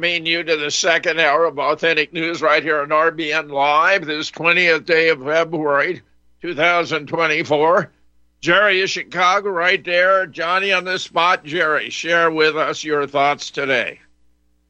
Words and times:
welcoming 0.00 0.24
you 0.24 0.42
to 0.42 0.56
the 0.56 0.70
second 0.70 1.20
hour 1.20 1.44
of 1.44 1.58
Authentic 1.58 2.10
News 2.10 2.40
right 2.40 2.62
here 2.62 2.80
on 2.80 2.88
RBN 2.88 3.50
Live, 3.50 4.06
this 4.06 4.30
20th 4.30 4.86
day 4.86 5.10
of 5.10 5.22
February 5.22 6.00
2024. 6.40 7.90
Jerry 8.40 8.80
is 8.80 8.88
Chicago 8.88 9.50
right 9.50 9.84
there. 9.84 10.26
Johnny 10.26 10.72
on 10.72 10.84
the 10.84 10.98
spot. 10.98 11.44
Jerry, 11.44 11.90
share 11.90 12.30
with 12.30 12.56
us 12.56 12.82
your 12.82 13.06
thoughts 13.06 13.50
today. 13.50 14.00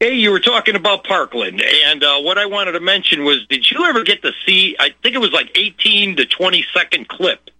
Hey, 0.01 0.15
you 0.15 0.31
were 0.31 0.41
talking 0.41 0.75
about 0.75 1.05
Parkland, 1.05 1.63
and 1.63 2.03
uh, 2.03 2.19
what 2.19 2.37
I 2.37 2.47
wanted 2.47 2.73
to 2.73 2.81
mention 2.81 3.23
was, 3.23 3.47
did 3.47 3.71
you 3.71 3.85
ever 3.85 4.03
get 4.03 4.21
to 4.23 4.33
see? 4.45 4.75
I 4.77 4.89
think 5.01 5.15
it 5.15 5.19
was 5.19 5.31
like 5.31 5.49
18 5.55 6.17
to 6.17 6.25
20 6.25 6.65
second 6.73 7.07
clip 7.07 7.51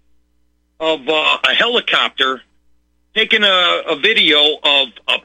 of 0.77 1.07
uh, 1.07 1.37
a 1.45 1.53
helicopter 1.53 2.41
taking 3.15 3.43
a, 3.43 3.81
a 3.87 3.95
video 3.95 4.57
of 4.61 4.89
a 5.07 5.19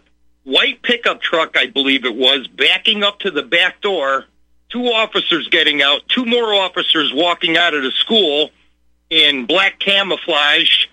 white 0.46 0.80
pickup 0.82 1.20
truck, 1.20 1.56
I 1.56 1.66
believe 1.66 2.04
it 2.04 2.14
was, 2.14 2.46
backing 2.46 3.02
up 3.02 3.18
to 3.20 3.30
the 3.30 3.42
back 3.42 3.82
door. 3.82 4.24
Two 4.68 4.86
officers 4.86 5.48
getting 5.48 5.82
out, 5.82 6.00
two 6.08 6.24
more 6.24 6.54
officers 6.54 7.12
walking 7.14 7.56
out 7.56 7.74
of 7.74 7.82
the 7.82 7.90
school 7.90 8.50
in 9.10 9.46
black 9.46 9.78
camouflage, 9.78 10.86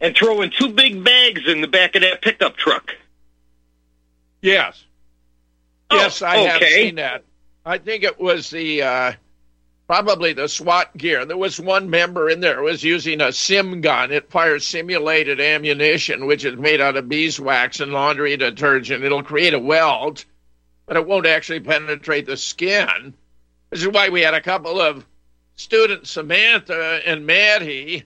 and 0.00 0.16
throwing 0.16 0.50
two 0.50 0.72
big 0.72 1.02
bags 1.02 1.42
in 1.46 1.60
the 1.60 1.66
back 1.66 1.96
of 1.96 2.02
that 2.02 2.22
pickup 2.22 2.56
truck. 2.56 2.92
Yes. 4.40 4.84
Oh, 5.90 5.96
yes, 5.96 6.22
I 6.22 6.36
have 6.36 6.62
seen 6.62 6.96
that. 6.96 7.24
I 7.64 7.78
think 7.78 8.04
it 8.04 8.20
was 8.20 8.50
the 8.50 8.82
uh, 8.82 9.12
probably 9.88 10.34
the 10.34 10.48
SWAT 10.48 10.94
gear. 10.98 11.24
There 11.24 11.36
was 11.38 11.58
one 11.58 11.88
member 11.88 12.28
in 12.28 12.40
there 12.40 12.62
was 12.62 12.84
using 12.84 13.22
a 13.22 13.32
sim 13.32 13.80
gun. 13.80 14.12
It 14.12 14.30
fires 14.30 14.66
simulated 14.66 15.40
ammunition, 15.40 16.26
which 16.26 16.44
is 16.44 16.58
made 16.58 16.82
out 16.82 16.98
of 16.98 17.08
beeswax 17.08 17.80
and 17.80 17.92
laundry 17.92 18.36
detergent. 18.36 19.02
It'll 19.02 19.22
create 19.22 19.54
a 19.54 19.58
welt, 19.58 20.26
but 20.84 20.98
it 20.98 21.06
won't 21.06 21.26
actually 21.26 21.60
penetrate 21.60 22.26
the 22.26 22.36
skin. 22.36 23.14
This 23.70 23.80
is 23.80 23.88
why 23.88 24.10
we 24.10 24.20
had 24.20 24.34
a 24.34 24.42
couple 24.42 24.78
of 24.78 25.06
students, 25.56 26.10
Samantha 26.10 27.00
and 27.06 27.26
Maddie, 27.26 28.04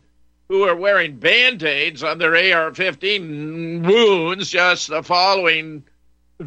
who 0.48 0.60
were 0.60 0.76
wearing 0.76 1.16
band 1.16 1.64
aids 1.64 2.04
on 2.04 2.18
their 2.18 2.54
AR 2.54 2.72
15 2.72 3.82
wounds 3.82 4.48
just 4.50 4.88
the 4.88 5.02
following 5.02 5.82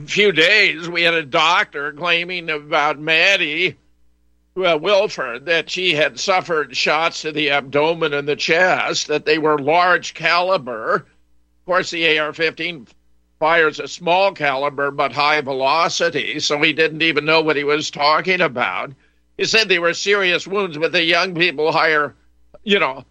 few 0.06 0.32
days. 0.32 0.88
We 0.90 1.04
had 1.04 1.14
a 1.14 1.24
doctor 1.24 1.92
claiming 1.92 2.50
about 2.50 3.00
Maddie 3.00 3.76
uh, 4.58 4.78
Wilford 4.82 5.46
that 5.46 5.70
she 5.70 5.94
had 5.94 6.20
suffered 6.20 6.76
shots 6.76 7.22
to 7.22 7.32
the 7.32 7.50
abdomen 7.50 8.14
and 8.14 8.28
the 8.28 8.36
chest, 8.36 9.08
that 9.08 9.26
they 9.26 9.38
were 9.38 9.58
large 9.58 10.14
caliber. 10.14 10.96
Of 10.96 11.66
course, 11.66 11.90
the 11.92 12.18
AR 12.18 12.32
15 12.32 12.88
fires 13.40 13.80
a 13.80 13.88
small 13.88 14.32
caliber 14.32 14.92
but 14.92 15.12
high 15.12 15.42
velocity, 15.42 16.40
so 16.40 16.62
he 16.62 16.72
didn't 16.72 17.02
even 17.02 17.26
know 17.26 17.42
what 17.42 17.58
he 17.58 17.64
was 17.66 17.92
talking 17.92 18.40
about. 18.40 18.92
He 19.38 19.44
said 19.44 19.68
they 19.68 19.80
were 19.80 19.94
serious 19.94 20.48
wounds, 20.48 20.78
but 20.78 20.94
the 20.94 21.04
young 21.04 21.36
people 21.36 21.74
hire, 21.74 22.16
you 22.64 22.80
know, 22.80 23.04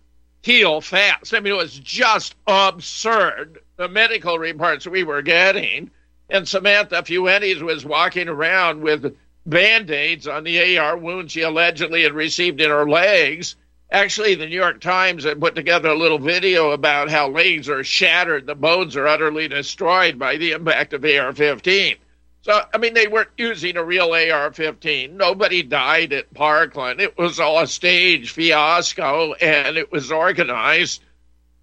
heal 0.42 0.80
fast. 0.80 1.34
I 1.34 1.40
mean, 1.40 1.52
it 1.52 1.56
was 1.56 1.78
just 1.78 2.36
absurd. 2.46 3.58
The 3.76 3.88
medical 3.88 4.38
reports 4.38 4.86
we 4.86 5.04
were 5.04 5.20
getting. 5.20 5.90
And 6.30 6.48
Samantha 6.48 7.02
Fuentes 7.04 7.60
was 7.60 7.84
walking 7.84 8.28
around 8.28 8.80
with 8.80 9.14
band 9.46 9.90
aids 9.90 10.26
on 10.26 10.44
the 10.44 10.78
AR 10.78 10.96
wound 10.96 11.30
she 11.30 11.42
allegedly 11.42 12.02
had 12.02 12.12
received 12.12 12.60
in 12.60 12.70
her 12.70 12.88
legs. 12.88 13.56
Actually, 13.90 14.34
the 14.34 14.46
New 14.46 14.56
York 14.56 14.80
Times 14.80 15.24
had 15.24 15.40
put 15.40 15.54
together 15.54 15.90
a 15.90 15.94
little 15.96 16.18
video 16.18 16.70
about 16.70 17.10
how 17.10 17.28
legs 17.28 17.68
are 17.68 17.84
shattered, 17.84 18.46
the 18.46 18.54
bones 18.54 18.96
are 18.96 19.06
utterly 19.06 19.46
destroyed 19.46 20.18
by 20.18 20.36
the 20.36 20.52
impact 20.52 20.92
of 20.94 21.04
AR 21.04 21.32
15. 21.32 21.96
So, 22.42 22.60
I 22.74 22.78
mean, 22.78 22.92
they 22.92 23.06
weren't 23.06 23.30
using 23.38 23.76
a 23.76 23.84
real 23.84 24.12
AR 24.12 24.52
15. 24.52 25.16
Nobody 25.16 25.62
died 25.62 26.12
at 26.12 26.34
Parkland. 26.34 27.00
It 27.00 27.16
was 27.16 27.40
all 27.40 27.60
a 27.60 27.66
stage 27.66 28.32
fiasco, 28.32 29.32
and 29.34 29.78
it 29.78 29.90
was 29.90 30.12
organized 30.12 31.02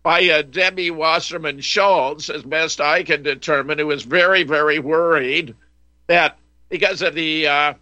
by 0.01 0.27
uh, 0.27 0.41
Debbie 0.41 0.89
Wasserman 0.89 1.59
Schultz, 1.59 2.29
as 2.29 2.41
best 2.41 2.81
I 2.81 3.03
can 3.03 3.21
determine, 3.21 3.77
who 3.77 3.87
was 3.87 4.01
very, 4.03 4.43
very 4.43 4.79
worried 4.79 5.55
that 6.07 6.37
because 6.71 7.01
of 7.01 7.13
the 7.13 7.47
uh, 7.47 7.73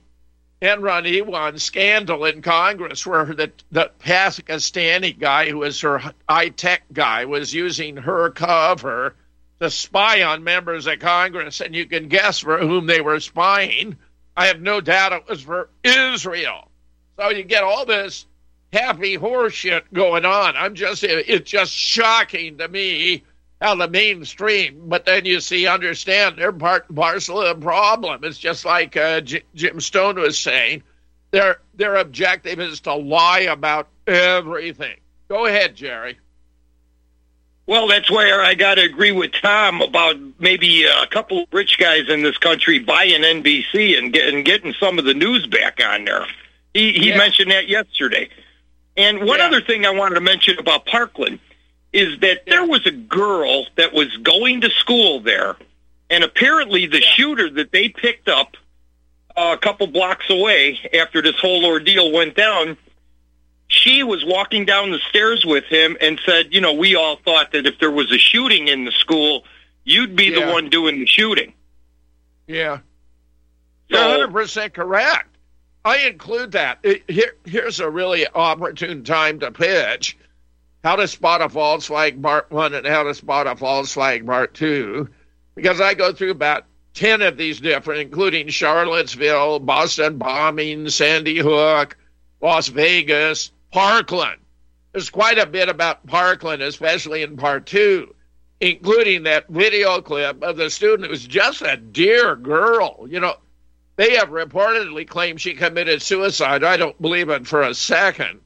Imran 0.62 1.06
Awan 1.06 1.60
scandal 1.60 2.26
in 2.26 2.42
Congress, 2.42 3.06
where 3.06 3.24
the, 3.24 3.52
the 3.72 3.92
Pakistani 4.00 5.18
guy, 5.18 5.50
who 5.50 5.60
was 5.60 5.80
her 5.82 6.02
high 6.28 6.50
tech 6.50 6.82
guy, 6.92 7.24
was 7.26 7.54
using 7.54 7.96
her 7.96 8.32
cover 8.32 9.16
to 9.62 9.70
spy 9.70 10.24
on 10.24 10.44
members 10.44 10.88
of 10.88 11.00
Congress, 11.00 11.62
and 11.62 11.76
you 11.76 11.86
can 11.86 12.08
guess 12.08 12.40
for 12.40 12.58
whom 12.58 12.88
they 12.88 13.00
were 13.00 13.20
spying. 13.20 13.96
I 14.36 14.48
have 14.48 14.60
no 14.60 14.82
doubt 14.82 15.14
it 15.14 15.30
was 15.30 15.42
for 15.42 15.70
Israel. 15.84 16.70
So 17.18 17.30
you 17.30 17.44
get 17.44 17.64
all 17.64 17.86
this 17.86 18.26
happy 18.74 19.18
horseshit 19.18 19.84
going 19.94 20.26
on. 20.26 20.56
I'm 20.56 20.74
just, 20.74 21.04
it's 21.04 21.50
just 21.50 21.74
shocking 21.74 22.58
to 22.58 22.68
me 22.68 23.24
how 23.62 23.76
the 23.76 23.88
mainstream, 23.90 24.84
but 24.88 25.06
then 25.06 25.26
you 25.26 25.40
see, 25.42 25.68
understand 25.68 26.36
they're 26.38 26.52
part 26.54 26.86
and 26.88 26.96
parcel 26.98 27.42
of 27.42 27.60
the 27.60 27.66
problem. 27.66 28.24
It's 28.24 28.38
just 28.38 28.64
like 28.66 28.96
uh, 28.96 29.22
J- 29.22 29.44
Jim 29.56 29.82
Stone 29.82 30.20
was 30.20 30.40
saying. 30.40 30.84
Their 31.32 31.60
their 31.76 31.96
objective 31.98 32.60
is 32.60 32.80
to 32.82 32.96
lie 32.96 33.42
about 33.42 33.88
everything. 34.08 34.96
Go 35.28 35.46
ahead, 35.46 35.76
Jerry. 35.76 36.18
Well, 37.68 37.88
that's 37.88 38.10
where 38.10 38.42
I 38.42 38.56
got 38.56 38.76
to 38.76 38.82
agree 38.82 39.12
with 39.12 39.32
Tom 39.40 39.82
about 39.82 40.16
maybe 40.40 40.86
a 40.86 41.06
couple 41.06 41.44
of 41.44 41.48
rich 41.52 41.78
guys 41.78 42.10
in 42.10 42.24
this 42.24 42.38
country 42.40 42.80
buying 42.80 43.22
NBC 43.22 43.96
and 43.98 44.12
getting 44.12 44.44
getting 44.44 44.74
some 44.80 44.98
of 44.98 45.06
the 45.06 45.14
news 45.14 45.46
back 45.46 45.80
on 45.86 46.06
there. 46.06 46.26
He 46.74 46.94
he 46.94 47.10
Yeah. 47.10 47.18
mentioned 47.18 47.52
that 47.52 47.68
yesterday. 47.68 48.30
And 48.98 49.20
one 49.24 49.38
Yeah. 49.38 49.46
other 49.48 49.62
thing 49.62 49.86
I 49.86 49.92
wanted 49.92 50.16
to 50.16 50.22
mention 50.22 50.58
about 50.58 50.88
Parkland 50.88 51.40
is 51.92 52.20
that 52.20 52.46
there 52.46 52.66
was 52.66 52.86
a 52.86 52.92
girl 52.92 53.66
that 53.76 53.94
was 53.94 54.16
going 54.18 54.62
to 54.62 54.70
school 54.70 55.20
there, 55.22 55.56
and 56.10 56.24
apparently 56.24 56.86
the 56.86 57.02
Yeah. 57.02 57.10
shooter 57.16 57.50
that 57.52 57.72
they 57.72 57.90
picked 57.90 58.28
up 58.28 58.56
uh, 59.36 59.54
a 59.56 59.58
couple 59.58 59.88
blocks 59.88 60.30
away 60.30 60.80
after 60.94 61.22
this 61.22 61.36
whole 61.40 61.66
ordeal 61.66 62.12
went 62.12 62.36
down, 62.36 62.78
she 63.68 64.04
was 64.04 64.26
walking 64.26 64.66
down 64.66 64.92
the 64.92 65.00
stairs 65.10 65.46
with 65.46 65.64
him 65.66 65.96
and 66.02 66.20
said, 66.26 66.54
you 66.54 66.60
know, 66.60 66.74
we 66.74 66.96
all 66.96 67.16
thought 67.24 67.52
that 67.54 67.66
if 67.66 67.80
there 67.80 67.92
was 67.92 68.12
a 68.12 68.18
shooting 68.18 68.68
in 68.68 68.84
the 68.86 68.92
school, 68.92 69.44
you'd 69.86 70.16
be 70.16 70.26
Yeah. 70.26 70.46
the 70.48 70.52
one 70.52 70.70
doing 70.70 71.00
the 71.00 71.06
shooting. 71.06 71.54
Yeah. 72.48 72.80
You're 73.88 74.00
100% 74.28 74.74
correct. 74.74 75.28
I 75.86 76.00
include 76.00 76.52
that. 76.54 76.80
It- 76.84 77.04
here, 77.10 77.36
here's 77.46 77.80
a 77.80 77.90
really 77.90 78.28
opportune 78.28 79.04
time 79.04 79.40
to 79.40 79.52
pitch 79.52 80.18
how 80.84 80.96
to 80.96 81.08
spot 81.08 81.42
a 81.42 81.50
false 81.50 81.86
flag 81.88 82.22
part 82.22 82.52
one 82.52 82.74
and 82.74 82.88
how 82.88 83.04
to 83.04 83.14
spot 83.14 83.48
a 83.48 83.56
false 83.56 83.94
flag 83.94 84.26
part 84.26 84.54
two, 84.54 85.10
because 85.56 85.82
I 85.82 85.94
go 85.94 86.14
through 86.14 86.32
about 86.32 86.66
10 86.94 87.22
of 87.22 87.38
these 87.38 87.60
different, 87.60 88.02
including 88.02 88.48
Charlottesville, 88.48 89.60
Boston 89.60 90.18
bombing, 90.18 90.90
Sandy 90.90 91.38
Hook, 91.38 91.98
Las 92.42 92.68
Vegas, 92.68 93.52
Parkland. 93.72 94.42
There's 94.92 95.10
quite 95.10 95.38
a 95.38 95.46
bit 95.46 95.70
about 95.70 96.08
Parkland, 96.08 96.62
especially 96.62 97.22
in 97.22 97.38
part 97.38 97.66
two, 97.66 98.16
including 98.60 99.24
that 99.24 99.48
video 99.48 100.02
clip 100.02 100.42
of 100.44 100.58
the 100.58 100.70
student 100.70 101.10
who's 101.10 101.28
just 101.28 101.62
a 101.62 101.78
dear 101.78 102.36
girl. 102.36 103.06
You 103.08 103.20
know, 103.20 103.36
they 103.98 104.16
have 104.16 104.30
reportedly 104.30 105.08
claimed 105.08 105.40
she 105.40 105.54
committed 105.54 106.02
suicide. 106.02 106.64
I 106.64 106.78
don't 106.78 107.00
believe 107.02 107.30
it 107.30 107.46
for 107.46 107.62
a 107.62 107.76
second. 107.76 108.40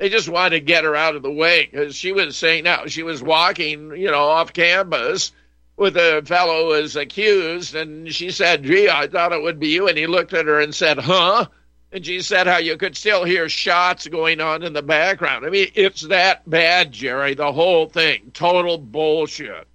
They 0.00 0.08
just 0.08 0.30
wanted 0.30 0.50
to 0.50 0.60
get 0.60 0.84
her 0.84 0.96
out 0.96 1.14
of 1.14 1.22
the 1.22 1.30
way 1.30 1.68
because 1.70 1.94
she 1.94 2.12
was 2.12 2.34
saying 2.34 2.64
now 2.64 2.86
she 2.86 3.02
was 3.02 3.22
walking, 3.22 3.94
you 3.94 4.10
know, 4.10 4.24
off 4.24 4.54
campus 4.54 5.30
with 5.76 5.94
a 5.98 6.22
fellow 6.24 6.62
who 6.74 6.80
was 6.80 6.96
accused, 6.96 7.74
and 7.74 8.10
she 8.12 8.30
said, 8.30 8.62
"Gee, 8.64 8.88
I 8.88 9.06
thought 9.08 9.32
it 9.32 9.42
would 9.42 9.60
be 9.60 9.68
you." 9.68 9.88
And 9.88 9.98
he 9.98 10.06
looked 10.06 10.32
at 10.32 10.46
her 10.46 10.58
and 10.58 10.74
said, 10.74 10.98
"Huh?" 10.98 11.46
And 11.92 12.06
she 12.06 12.22
said 12.22 12.46
how 12.46 12.56
you 12.56 12.78
could 12.78 12.96
still 12.96 13.24
hear 13.24 13.48
shots 13.50 14.08
going 14.08 14.40
on 14.40 14.62
in 14.62 14.72
the 14.72 14.80
background. 14.82 15.44
I 15.44 15.50
mean, 15.50 15.68
it's 15.74 16.02
that 16.02 16.48
bad, 16.48 16.92
Jerry. 16.92 17.34
The 17.34 17.52
whole 17.52 17.86
thing, 17.86 18.30
total 18.32 18.78
bullshit. 18.78 19.66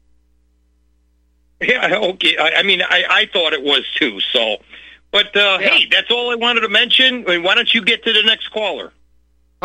Yeah, 1.62 1.98
okay. 2.02 2.38
I, 2.38 2.60
I 2.60 2.64
mean, 2.64 2.82
I, 2.82 3.04
I 3.10 3.26
thought 3.32 3.54
it 3.54 3.64
was 3.64 3.86
too. 3.96 4.20
So, 4.32 4.58
but 5.12 5.36
uh, 5.36 5.58
Yeah. 5.62 5.70
hey, 5.70 5.86
that's 5.92 6.10
all 6.10 6.32
I 6.32 6.36
wanted 6.36 6.62
to 6.62 6.70
mention. 6.70 7.26
I 7.28 7.36
mean, 7.36 7.44
why 7.44 7.56
don't 7.56 7.72
you 7.74 7.84
get 7.84 8.04
to 8.06 8.14
the 8.14 8.24
next 8.24 8.50
caller? 8.50 8.92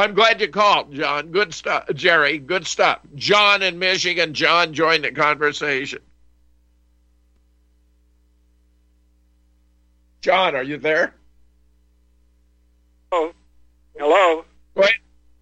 I'm 0.00 0.14
glad 0.14 0.41
you 0.41 0.49
called, 0.49 0.93
John. 0.94 1.31
Good 1.31 1.52
stuff, 1.52 1.85
Jerry. 1.94 2.38
Good 2.38 2.67
stuff. 2.67 3.00
John 3.14 3.62
in 3.62 3.79
Michigan. 3.79 4.35
John 4.35 4.73
joined 4.73 5.05
the 5.05 5.12
conversation. 5.12 6.00
John, 10.23 10.55
are 10.55 10.62
you 10.62 10.79
there? 10.79 11.14
Oh, 13.12 13.32
hello. 13.99 14.44
Go 14.75 14.82
ahead. 14.82 14.94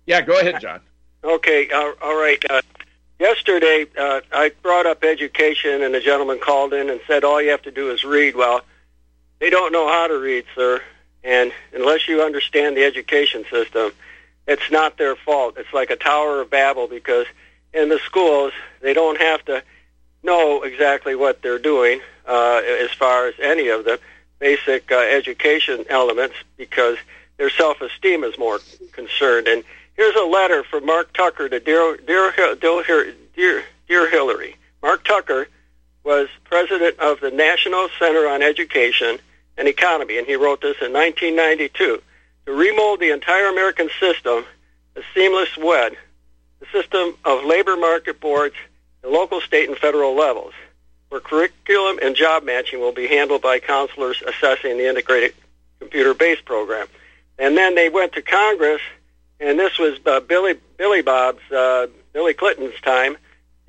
Yeah, 0.07 0.23
go 0.23 0.39
ahead, 0.39 0.61
John. 0.61 0.81
Okay, 1.23 1.69
uh, 1.71 1.93
all 2.01 2.17
right. 2.17 2.43
Uh, 2.49 2.63
yesterday 3.19 3.87
uh, 3.99 4.21
I 4.33 4.53
brought 4.63 4.87
up 4.87 5.05
education, 5.05 5.83
and 5.83 5.95
a 5.95 6.01
gentleman 6.01 6.39
called 6.39 6.73
in 6.73 6.91
and 6.91 7.01
said 7.07 7.25
all 7.25 7.43
you 7.43 7.51
have 7.51 7.63
to 7.63 7.71
do 7.71 7.91
is 7.91 8.05
read. 8.05 8.35
Well, 8.35 8.63
they 9.39 9.51
don't 9.51 9.73
know 9.73 9.89
how 9.89 10.07
to 10.07 10.19
read, 10.19 10.45
sir, 10.55 10.81
and 11.23 11.53
unless 11.73 12.09
you 12.09 12.23
understand 12.23 12.77
the 12.77 12.85
education 12.85 13.45
system, 13.51 13.93
it's 14.49 14.71
not 14.71 14.97
their 14.97 15.15
fault. 15.15 15.55
It's 15.59 15.73
like 15.75 15.91
a 15.91 15.97
Tower 15.97 16.41
of 16.41 16.51
Babel 16.51 16.89
because 16.89 17.27
in 17.75 17.91
the 17.91 17.99
schools 17.99 18.53
they 18.81 18.95
don't 18.95 19.21
have 19.21 19.45
to 19.45 19.63
know 20.23 20.63
exactly 20.63 21.15
what 21.15 21.43
they're 21.43 21.59
doing 21.59 22.01
uh, 22.27 22.63
as 22.65 22.91
far 22.91 23.29
as 23.29 23.35
any 23.41 23.69
of 23.69 23.85
the 23.85 24.01
basic 24.39 24.91
uh, 24.91 24.97
education 24.97 25.85
elements 25.91 26.35
because 26.57 26.97
their 27.37 27.51
self-esteem 27.51 28.25
is 28.25 28.39
more 28.39 28.59
concerned. 28.93 29.47
And 29.47 29.63
here's 29.95 30.17
a 30.17 30.25
letter 30.25 30.65
from 30.65 30.87
Mark 30.87 31.13
Tucker 31.13 31.49
to 31.49 31.61
dear, 31.61 31.99
dear, 31.99 32.33
dear, 32.57 33.15
dear, 33.37 33.65
dear 33.87 34.11
Hillary. 34.11 34.57
Mark 34.83 35.05
Tucker 35.05 35.47
was 36.05 36.29
president 36.45 36.99
of 36.99 37.21
the 37.21 37.31
National 37.31 37.89
Center 37.99 38.27
on 38.27 38.43
Education 38.43 39.19
and 39.59 39.69
Economy, 39.69 40.17
and 40.17 40.27
he 40.27 40.37
wrote 40.37 40.63
this 40.63 40.77
in 40.81 40.93
1992 40.93 42.01
to 42.49 42.55
remold 42.55 42.99
the 42.99 43.11
entire 43.11 43.49
American 43.49 43.91
system, 44.01 44.43
a 44.97 45.03
seamless 45.15 45.55
web, 45.59 45.93
the 46.61 46.67
system 46.73 47.15
of 47.23 47.45
labor 47.45 47.77
market 47.77 48.23
boards 48.23 48.55
at 49.05 49.11
local, 49.11 49.43
state, 49.43 49.69
and 49.69 49.77
federal 49.77 50.17
levels, 50.17 50.55
where 51.11 51.21
curriculum 51.21 51.99
and 52.01 52.17
job 52.17 52.43
matching 52.45 52.81
will 52.81 52.93
be 52.93 53.07
handled 53.07 53.43
by 53.43 53.59
counselors 53.59 54.23
assessing 54.27 54.79
the 54.79 54.89
integrated 54.89 55.35
computer-based 55.79 56.47
program. 56.47 56.87
And 57.39 57.55
then 57.55 57.75
they 57.75 57.91
went 57.91 58.15
to 58.15 58.23
Congress, 58.23 58.81
and 59.39 59.59
this 59.59 59.79
was 59.79 59.99
uh, 60.07 60.21
Billy 60.21 60.55
Billy 60.79 61.03
Bob's 61.03 61.53
uh, 61.53 61.89
Billy 62.15 62.33
Clinton's 62.33 62.81
time, 62.81 63.19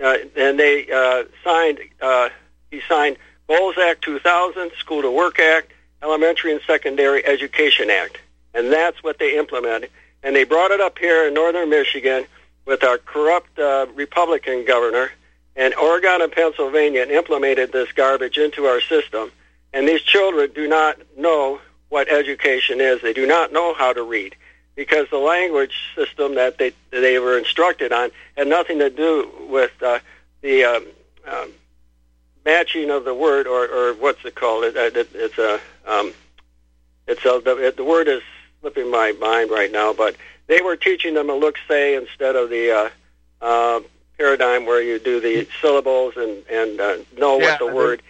uh, 0.02 0.20
and 0.38 0.58
they 0.58 0.90
uh, 0.90 1.26
signed. 1.44 1.80
Uh, 2.02 2.30
he 2.72 2.80
signed 2.88 3.18
Goals 3.50 3.76
Act 3.78 4.04
2000, 4.04 4.72
School 4.80 5.02
to 5.02 5.12
Work 5.12 5.38
Act, 5.40 5.74
Elementary 6.02 6.54
and 6.54 6.62
Secondary 6.66 7.26
Education 7.26 7.90
Act, 7.90 8.20
and 8.54 8.72
that's 8.72 9.04
what 9.04 9.20
they 9.20 9.38
implemented. 9.38 9.90
And 10.24 10.36
they 10.36 10.44
brought 10.44 10.72
it 10.72 10.82
up 10.82 10.98
here 10.98 11.28
in 11.28 11.34
northern 11.34 11.70
Michigan 11.70 12.26
with 12.66 12.84
our 12.84 12.98
corrupt 12.98 13.58
uh, 13.58 13.88
Republican 13.96 14.66
governor, 14.66 15.12
and 15.56 15.74
Oregon 15.76 16.22
and 16.22 16.32
Pennsylvania 16.32 17.04
implemented 17.04 17.72
this 17.72 17.92
garbage 17.92 18.38
into 18.38 18.66
our 18.66 18.82
system. 18.82 19.32
And 19.74 19.88
these 19.88 20.02
children 20.02 20.52
do 20.54 20.68
not 20.68 20.98
know 21.18 21.60
what 21.90 22.10
education 22.10 22.80
is. 22.80 23.02
They 23.02 23.14
do 23.14 23.26
not 23.26 23.52
know 23.52 23.74
how 23.74 23.94
to 23.94 24.04
read 24.04 24.36
because 24.76 25.08
the 25.10 25.18
language 25.18 25.74
system 25.96 26.36
that 26.36 26.58
they 26.58 26.72
they 26.92 27.20
were 27.20 27.38
instructed 27.38 27.92
on 27.92 28.12
had 28.38 28.48
nothing 28.48 28.80
to 28.80 28.90
do 28.90 29.30
with 29.50 29.72
uh, 29.84 30.00
the 30.42 30.64
um, 30.64 30.86
um, 31.28 31.52
matching 32.46 32.90
of 32.90 33.04
the 33.04 33.14
word 33.14 33.46
or, 33.46 33.68
or 33.68 33.94
what's 33.96 34.24
it 34.24 34.36
called? 34.36 34.64
It, 34.64 34.76
it, 34.78 35.10
it's 35.14 35.38
a 35.38 35.60
um, 35.86 36.14
it's 37.08 37.26
a 37.26 37.42
the, 37.44 37.74
the 37.76 37.84
word 37.84 38.08
is 38.08 38.22
slipping 38.62 38.92
my 38.92 39.12
mind 39.14 39.52
right 39.52 39.72
now, 39.72 39.94
but 39.94 40.16
they 40.48 40.62
were 40.62 40.76
teaching 40.76 41.14
them 41.14 41.30
a 41.30 41.36
look 41.36 41.58
say 41.68 41.96
instead 41.96 42.36
of 42.36 42.50
the 42.50 42.72
uh, 42.72 42.90
uh, 43.42 43.80
paradigm 44.18 44.66
where 44.66 44.82
you 44.82 45.00
do 45.00 45.20
the 45.20 45.48
syllables 45.62 46.14
and 46.18 46.44
and 46.50 46.80
uh, 46.80 46.98
know 47.18 47.40
yeah, 47.40 47.52
what 47.52 47.60
the 47.60 47.68
word. 47.68 48.02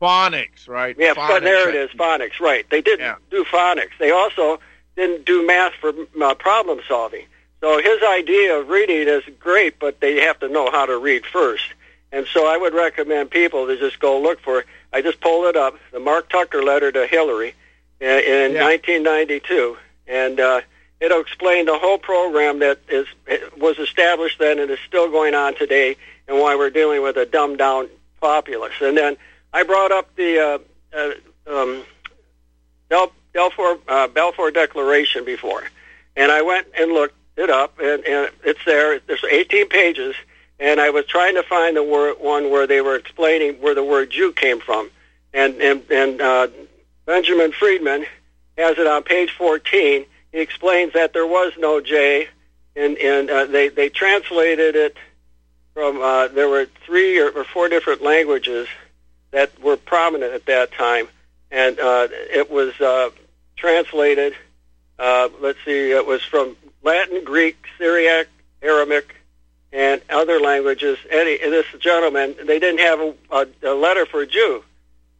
Phonics, 0.00 0.68
right? 0.68 0.96
Yeah, 0.98 1.14
phonics. 1.14 1.42
there 1.42 1.68
it 1.68 1.76
is, 1.76 1.90
phonics. 1.90 2.40
Right. 2.40 2.68
They 2.68 2.80
didn't 2.80 3.06
yeah. 3.06 3.14
do 3.30 3.44
phonics. 3.44 3.96
They 4.00 4.10
also 4.10 4.58
didn't 4.96 5.24
do 5.24 5.46
math 5.46 5.74
for 5.74 5.92
uh, 6.20 6.34
problem 6.34 6.80
solving. 6.88 7.26
So 7.60 7.80
his 7.80 8.02
idea 8.02 8.58
of 8.58 8.68
reading 8.68 9.06
is 9.06 9.22
great, 9.38 9.78
but 9.78 10.00
they 10.00 10.22
have 10.22 10.40
to 10.40 10.48
know 10.48 10.72
how 10.72 10.86
to 10.86 10.98
read 10.98 11.24
first. 11.24 11.72
And 12.10 12.26
so 12.26 12.48
I 12.48 12.56
would 12.56 12.74
recommend 12.74 13.30
people 13.30 13.68
to 13.68 13.78
just 13.78 14.00
go 14.00 14.20
look 14.20 14.40
for. 14.40 14.64
I 14.92 15.02
just 15.02 15.20
pulled 15.20 15.46
it 15.46 15.56
up, 15.56 15.78
the 15.92 16.00
Mark 16.00 16.28
Tucker 16.28 16.64
letter 16.64 16.90
to 16.90 17.06
Hillary 17.06 17.54
in, 18.08 18.54
yeah. 18.54 18.64
1992, 18.64 19.76
and 20.06 20.40
uh, 20.40 20.60
it'll 21.00 21.20
explain 21.20 21.66
the 21.66 21.78
whole 21.78 21.98
program 21.98 22.58
that 22.60 22.80
is 22.88 23.06
was 23.56 23.78
established 23.78 24.38
then 24.38 24.58
and 24.58 24.70
is 24.70 24.78
still 24.86 25.10
going 25.10 25.34
on 25.34 25.54
today, 25.54 25.96
and 26.28 26.38
why 26.38 26.56
we're 26.56 26.70
dealing 26.70 27.02
with 27.02 27.16
a 27.16 27.26
dumbed 27.26 27.58
down 27.58 27.88
populace. 28.20 28.74
And 28.80 28.96
then 28.96 29.16
I 29.52 29.62
brought 29.62 29.92
up 29.92 30.14
the 30.16 30.38
uh, 30.94 30.96
uh, 30.96 31.12
um, 31.46 31.84
Bel- 32.88 33.12
Balfour, 33.32 33.78
uh, 33.88 34.08
Balfour 34.08 34.50
Declaration 34.50 35.24
before, 35.24 35.64
and 36.16 36.30
I 36.30 36.42
went 36.42 36.66
and 36.78 36.92
looked 36.92 37.14
it 37.36 37.50
up, 37.50 37.78
and, 37.78 38.04
and 38.04 38.30
it's 38.44 38.64
there. 38.66 39.00
There's 39.00 39.24
18 39.24 39.68
pages 39.68 40.14
and 40.62 40.80
I 40.80 40.90
was 40.90 41.04
trying 41.06 41.34
to 41.34 41.42
find 41.42 41.76
the 41.76 41.82
word, 41.82 42.16
one 42.20 42.48
where 42.50 42.68
they 42.68 42.80
were 42.80 42.94
explaining 42.94 43.54
where 43.54 43.74
the 43.74 43.82
word 43.82 44.10
Jew 44.10 44.32
came 44.32 44.60
from, 44.60 44.90
and 45.34 45.60
and 45.60 45.82
and 45.90 46.20
uh, 46.20 46.46
Benjamin 47.06 47.52
Freedman 47.52 48.06
has 48.56 48.78
it 48.78 48.86
on 48.86 49.02
page 49.02 49.32
14. 49.32 50.04
He 50.32 50.38
explains 50.38 50.92
that 50.94 51.12
there 51.12 51.26
was 51.26 51.52
no 51.58 51.80
J, 51.80 52.28
and 52.76 52.96
and 52.96 53.30
uh, 53.30 53.46
they 53.46 53.68
they 53.68 53.88
translated 53.88 54.76
it 54.76 54.96
from 55.74 56.00
uh, 56.00 56.28
there 56.28 56.48
were 56.48 56.66
three 56.86 57.18
or, 57.18 57.30
or 57.30 57.44
four 57.44 57.68
different 57.68 58.02
languages 58.02 58.68
that 59.30 59.58
were 59.62 59.76
prominent 59.76 60.32
at 60.32 60.46
that 60.46 60.72
time, 60.72 61.08
and 61.50 61.78
uh, 61.78 62.08
it 62.10 62.50
was 62.50 62.78
uh, 62.80 63.10
translated. 63.56 64.34
Uh, 64.98 65.28
let's 65.40 65.58
see, 65.64 65.90
it 65.90 66.06
was 66.06 66.22
from 66.22 66.56
Latin, 66.82 67.24
Greek, 67.24 67.56
Syriac, 67.78 68.28
Aramaic, 68.62 69.14
and 69.72 70.00
other 70.08 70.38
languages. 70.38 70.98
Eddie, 71.10 71.38
this 71.38 71.66
gentleman, 71.80 72.36
they 72.44 72.58
didn't 72.58 72.80
have 72.80 73.00
a, 73.00 73.14
a, 73.30 73.46
a 73.64 73.74
letter 73.74 74.06
for 74.06 74.24
Jew 74.24 74.62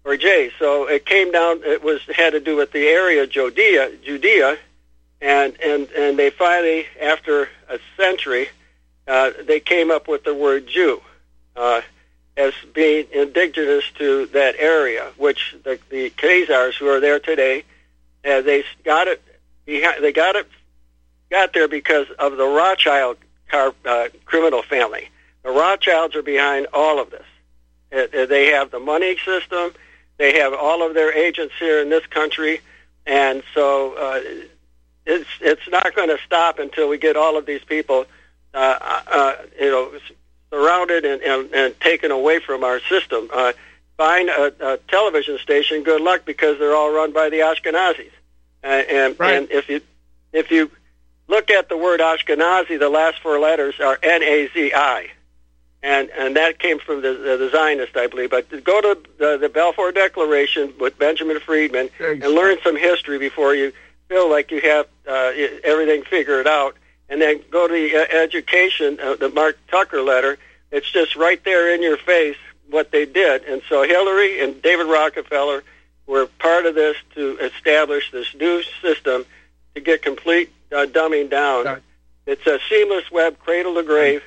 or 0.05 0.17
J, 0.17 0.51
so 0.59 0.89
it 0.89 1.07
came 1.07 1.31
down. 1.31 1.63
It 1.65 1.83
was 1.83 2.01
had 2.15 2.31
to 2.31 2.41
do 2.41 2.57
with 2.57 2.73
the 2.73 2.87
area 2.87 3.27
Judea, 3.27 3.93
Judea, 4.05 4.59
and 5.21 5.61
and 5.61 5.89
and 5.93 6.19
they 6.19 6.31
finally, 6.31 6.87
after 7.01 7.49
a 7.69 7.79
century, 7.97 8.49
uh, 9.07 9.31
they 9.47 9.61
came 9.61 9.91
up 9.91 10.09
with 10.09 10.25
the 10.25 10.35
word 10.35 10.67
Jew. 10.67 11.01
Uh, 11.55 11.83
as 12.37 12.55
being 12.73 13.07
indigenous 13.13 13.85
to 13.99 14.27
that 14.27 14.55
area, 14.59 15.11
which 15.19 15.55
the, 15.65 15.79
the 15.91 16.11
Khazars 16.11 16.75
who 16.75 16.89
are 16.89 17.01
there 17.01 17.21
today, 17.21 17.65
uh, 18.25 18.41
they 18.41 18.65
got 18.85 19.09
it. 19.09 19.23
They 19.67 20.13
got 20.13 20.37
it, 20.37 20.49
got 21.31 21.53
there 21.53 21.69
because 21.69 22.07
of 22.19 22.37
the 22.37 22.47
Rothschild 22.47 23.17
car, 23.49 23.75
uh, 23.85 24.09
criminal 24.25 24.63
family. 24.63 25.09
The 25.45 25.51
Rothschilds 25.51 26.17
are 26.17 26.23
behind 26.23 26.67
all 26.73 27.01
of 27.01 27.11
this. 27.11 27.27
It, 27.91 28.15
it, 28.15 28.29
they 28.29 28.47
have 28.47 28.71
the 28.71 28.81
money 28.81 29.17
system. 29.25 29.73
They 30.19 30.39
have 30.39 30.55
all 30.55 30.87
of 30.87 30.95
their 30.95 31.13
agents 31.13 31.55
here 31.59 31.81
in 31.81 31.89
this 31.89 32.07
country, 32.07 32.61
and 33.07 33.43
so 33.55 33.95
uh, 33.95 34.21
it's 35.07 35.29
it's 35.41 35.69
not 35.69 35.95
going 35.95 36.09
to 36.09 36.19
stop 36.25 36.59
until 36.59 36.89
we 36.89 36.99
get 36.99 37.17
all 37.17 37.37
of 37.37 37.47
these 37.47 37.65
people, 37.65 38.07
uh, 38.55 39.01
uh, 39.07 39.35
you 39.61 39.71
know, 39.71 39.93
surrounded 40.51 41.05
and, 41.05 41.23
and, 41.23 41.55
and 41.55 41.81
taken 41.81 42.11
away 42.11 42.39
from 42.39 42.63
our 42.63 42.81
system. 42.81 43.29
Uh, 43.33 43.53
find 43.97 44.29
a, 44.29 44.75
a 44.75 44.77
television 44.89 45.39
station. 45.39 45.83
Good 45.83 46.01
luck, 46.01 46.25
because 46.25 46.59
they're 46.59 46.75
all 46.75 46.93
run 46.93 47.13
by 47.13 47.31
the 47.31 47.39
Ashkenazis. 47.39 48.11
Uh, 48.63 48.67
and 48.67 49.19
right. 49.19 49.35
and 49.35 49.51
if 49.51 49.69
you 49.69 49.81
if 50.33 50.51
you 50.51 50.71
look 51.27 51.51
at 51.51 51.69
the 51.69 51.77
word 51.77 52.01
Ashkenazi, 52.01 52.79
the 52.79 52.89
last 52.89 53.21
four 53.21 53.41
letters 53.41 53.75
are 53.81 53.99
N-A-Z-I. 54.03 55.11
And, 55.83 56.11
and 56.11 56.37
that 56.37 56.61
came 56.61 56.79
from 56.79 57.03
the, 57.03 57.13
the, 57.15 57.37
the 57.37 57.51
Zionist, 57.51 57.97
I 57.97 58.07
believe. 58.07 58.31
But 58.31 58.49
go 58.63 58.81
to 58.81 58.99
the, 59.19 59.37
the 59.37 59.49
Balfour 59.49 59.91
Declaration 59.91 60.73
with 60.79 60.97
Benjamin 60.99 61.41
Freedman 61.41 61.91
Thanks. 61.99 62.25
and 62.25 62.35
learn 62.35 62.59
some 62.63 62.77
history 62.77 63.19
before 63.19 63.55
you 63.55 63.73
feel 64.09 64.31
like 64.31 64.51
you 64.53 64.61
have 64.61 64.87
uh, 65.09 65.33
everything 65.65 66.05
figured 66.05 66.47
out. 66.47 66.77
And 67.09 67.21
then 67.21 67.41
go 67.51 67.67
to 67.67 67.73
the 67.73 67.97
uh, 67.97 68.23
education, 68.23 68.99
uh, 69.03 69.17
the 69.17 69.29
Mark 69.29 69.59
Tucker 69.69 70.03
letter. 70.03 70.39
It's 70.71 70.91
just 70.91 71.17
right 71.17 71.43
there 71.45 71.75
in 71.75 71.83
your 71.83 71.97
face 71.97 72.37
what 72.71 72.91
they 72.93 73.05
did. 73.05 73.45
And 73.45 73.61
so 73.69 73.83
Hillary 73.83 74.41
and 74.41 74.63
David 74.63 74.87
Rockefeller 74.87 75.65
were 76.07 76.27
part 76.27 76.65
of 76.67 76.75
this 76.75 76.97
to 77.15 77.39
establish 77.39 78.11
this 78.11 78.35
new 78.35 78.63
system 78.81 79.25
to 79.75 79.81
get 79.81 80.03
complete 80.03 80.51
uh, 80.71 80.87
dumbing 80.87 81.29
down. 81.31 81.65
It's 82.27 82.47
a 82.47 82.59
seamless 82.69 83.11
web, 83.11 83.39
cradle 83.41 83.75
to 83.75 83.83
grave, 83.83 84.23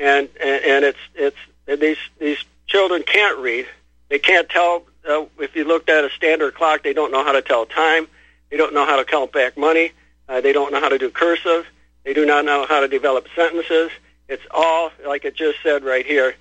and 0.00 0.28
and, 0.42 0.64
and 0.64 0.84
it's 0.84 0.98
it's 1.14 1.36
and 1.68 1.80
these 1.80 1.98
these 2.18 2.38
children 2.66 3.02
can't 3.02 3.38
read. 3.38 3.66
They 4.08 4.18
can't 4.18 4.48
tell. 4.48 4.84
Uh, 5.08 5.26
if 5.38 5.54
you 5.54 5.64
looked 5.64 5.88
at 5.88 6.04
a 6.04 6.10
standard 6.10 6.54
clock, 6.54 6.82
they 6.82 6.92
don't 6.92 7.12
know 7.12 7.24
how 7.24 7.32
to 7.32 7.42
tell 7.42 7.66
time. 7.66 8.06
They 8.50 8.56
don't 8.56 8.74
know 8.74 8.84
how 8.84 8.96
to 8.96 9.04
count 9.04 9.32
back 9.32 9.56
money. 9.56 9.92
Uh, 10.28 10.40
they 10.40 10.52
don't 10.52 10.72
know 10.72 10.80
how 10.80 10.88
to 10.88 10.98
do 10.98 11.10
cursive. 11.10 11.66
They 12.04 12.14
do 12.14 12.26
not 12.26 12.44
know 12.44 12.66
how 12.66 12.80
to 12.80 12.88
develop 12.88 13.26
sentences. 13.34 13.90
It's 14.28 14.42
all 14.50 14.90
like 15.06 15.24
it 15.24 15.36
just 15.36 15.58
said 15.62 15.84
right 15.84 16.06
here, 16.06 16.34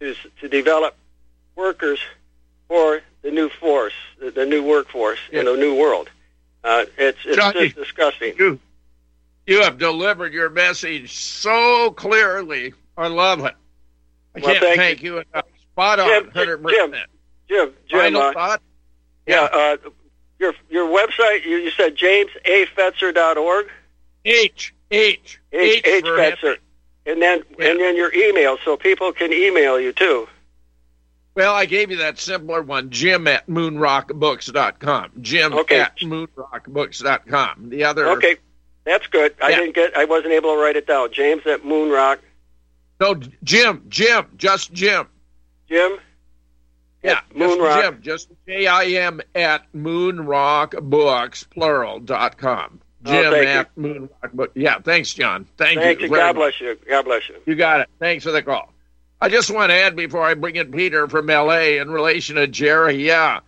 to 0.00 0.14
to 0.40 0.48
develop 0.48 0.96
workers 1.56 2.00
for 2.68 3.00
the 3.22 3.30
new 3.30 3.48
force, 3.48 3.94
the, 4.18 4.30
the 4.30 4.46
new 4.46 4.62
workforce 4.62 5.18
in 5.30 5.44
the 5.44 5.56
new 5.56 5.76
world. 5.76 6.10
Uh, 6.62 6.84
it's 6.98 7.18
it's 7.24 7.36
Johnny, 7.36 7.68
just 7.68 7.76
disgusting. 7.76 8.34
You, 8.38 8.58
you 9.46 9.62
have 9.62 9.78
delivered 9.78 10.32
your 10.32 10.50
message 10.50 11.12
so 11.12 11.90
clearly 11.90 12.72
I 12.96 13.08
love 13.08 13.40
it. 13.40 13.54
I 14.34 14.40
well, 14.40 14.44
can't 14.44 14.64
thank, 14.64 14.76
thank 14.76 15.02
you. 15.02 15.14
you 15.16 15.24
enough. 15.32 15.46
Spot 15.72 16.00
on, 16.00 16.08
Jim, 16.08 16.30
100%. 16.30 16.70
Jim, 16.70 16.94
Jim, 17.48 17.72
Jim 17.88 17.98
Final 17.98 18.22
uh, 18.22 18.32
thought? 18.32 18.62
Yeah, 19.26 19.48
uh, 19.52 19.76
your 20.38 20.54
your 20.70 20.86
website, 20.86 21.44
you, 21.44 21.56
you 21.56 21.70
said 21.70 21.96
jamesafetzer.org? 21.96 23.70
H, 24.24 24.74
H, 24.90 25.40
H, 25.52 25.82
H, 25.84 26.04
Fetzer. 26.04 26.56
And 27.06 27.20
then, 27.20 27.42
yeah. 27.58 27.70
and 27.70 27.80
then 27.80 27.96
your 27.96 28.12
email, 28.14 28.56
so 28.64 28.76
people 28.76 29.12
can 29.12 29.32
email 29.32 29.78
you 29.78 29.92
too. 29.92 30.26
Well, 31.34 31.52
I 31.54 31.66
gave 31.66 31.90
you 31.90 31.98
that 31.98 32.18
simpler 32.18 32.62
one, 32.62 32.90
Jim 32.90 33.26
at 33.26 33.46
moonrockbooks.com. 33.48 35.12
Jim 35.20 35.52
okay. 35.52 35.80
at 35.80 35.96
moonrockbooks.com. 35.98 37.70
The 37.70 37.84
other. 37.84 38.08
Okay, 38.10 38.36
that's 38.84 39.06
good. 39.08 39.34
I 39.42 39.50
didn't 39.50 39.74
get. 39.74 39.96
I 39.96 40.04
wasn't 40.04 40.32
able 40.32 40.54
to 40.54 40.60
write 40.60 40.76
it 40.76 40.86
down. 40.86 41.12
James 41.12 41.44
at 41.46 41.62
Moonrock. 41.62 42.18
No, 43.00 43.14
Jim. 43.42 43.84
Jim. 43.88 44.26
Just 44.36 44.72
Jim. 44.72 45.06
Jim. 45.68 45.98
Yeah, 47.04 47.20
Moonrock. 47.34 47.82
Jim. 47.82 47.98
Just 48.00 48.28
J 48.48 48.66
I 48.66 48.84
M 48.84 49.20
at 49.34 49.70
moonrockbooks 49.74 51.50
plural 51.50 52.00
dot 52.00 52.38
com. 52.38 52.80
Oh, 53.04 53.12
Jim 53.12 53.32
oh, 53.34 53.36
at 53.36 53.70
you. 53.76 53.82
Moonrock 53.82 54.48
Yeah, 54.54 54.78
thanks, 54.78 55.12
John. 55.12 55.46
Thank, 55.58 55.78
thank 55.78 56.00
you. 56.00 56.08
you. 56.08 56.14
God 56.14 56.32
bless 56.34 56.60
you. 56.60 56.78
God 56.88 57.04
bless 57.04 57.28
you. 57.28 57.36
You 57.44 57.56
got 57.56 57.80
it. 57.80 57.90
Thanks 57.98 58.24
for 58.24 58.32
the 58.32 58.42
call. 58.42 58.72
I 59.20 59.28
just 59.28 59.50
want 59.50 59.70
to 59.70 59.74
add 59.74 59.96
before 59.96 60.22
I 60.22 60.34
bring 60.34 60.56
in 60.56 60.72
Peter 60.72 61.06
from 61.08 61.26
LA 61.26 61.78
in 61.80 61.90
relation 61.90 62.36
to 62.36 62.46
Jerry. 62.46 63.04
Yeah, 63.06 63.40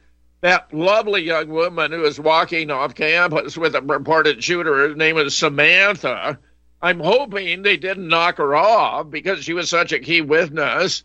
that 0.42 0.72
lovely 0.74 1.22
young 1.22 1.48
woman 1.48 1.92
who 1.92 2.00
was 2.00 2.20
walking 2.20 2.70
off 2.70 2.94
campus 2.94 3.56
with 3.56 3.74
a 3.74 3.80
purported 3.80 4.44
shooter, 4.44 4.88
her 4.88 4.94
name 4.94 5.16
is 5.16 5.34
Samantha. 5.34 6.38
I'm 6.82 7.00
hoping 7.00 7.62
they 7.62 7.76
didn't 7.76 8.08
knock 8.08 8.36
her 8.38 8.54
off 8.54 9.10
because 9.10 9.44
she 9.44 9.54
was 9.54 9.68
such 9.68 9.92
a 9.92 9.98
key 9.98 10.20
witness. 10.20 11.04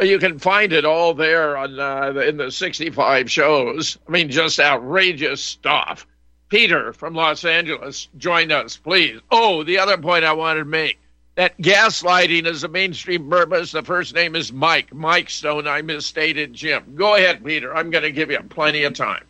You 0.00 0.18
can 0.18 0.38
find 0.38 0.72
it 0.72 0.84
all 0.84 1.14
there 1.14 1.56
on 1.56 1.78
uh, 1.78 2.20
in 2.26 2.36
the 2.38 2.50
65 2.50 3.30
shows. 3.30 3.98
I 4.08 4.10
mean, 4.10 4.30
just 4.30 4.58
outrageous 4.58 5.42
stuff. 5.42 6.06
Peter 6.48 6.92
from 6.92 7.14
Los 7.14 7.44
Angeles, 7.44 8.08
join 8.18 8.52
us, 8.52 8.76
please. 8.76 9.20
Oh, 9.30 9.62
the 9.62 9.78
other 9.78 9.96
point 9.96 10.24
I 10.24 10.32
wanted 10.32 10.60
to 10.60 10.64
make 10.66 10.98
that 11.34 11.56
gaslighting 11.58 12.46
is 12.46 12.62
a 12.62 12.68
mainstream 12.68 13.30
purpose. 13.30 13.72
The 13.72 13.82
first 13.82 14.14
name 14.14 14.36
is 14.36 14.52
Mike. 14.52 14.92
Mike 14.92 15.30
Stone. 15.30 15.66
I 15.66 15.80
misstated 15.82 16.52
Jim. 16.52 16.94
Go 16.94 17.14
ahead, 17.14 17.42
Peter. 17.44 17.74
I'm 17.74 17.90
going 17.90 18.04
to 18.04 18.10
give 18.10 18.30
you 18.30 18.40
plenty 18.50 18.84
of 18.84 18.94
time. 18.94 19.24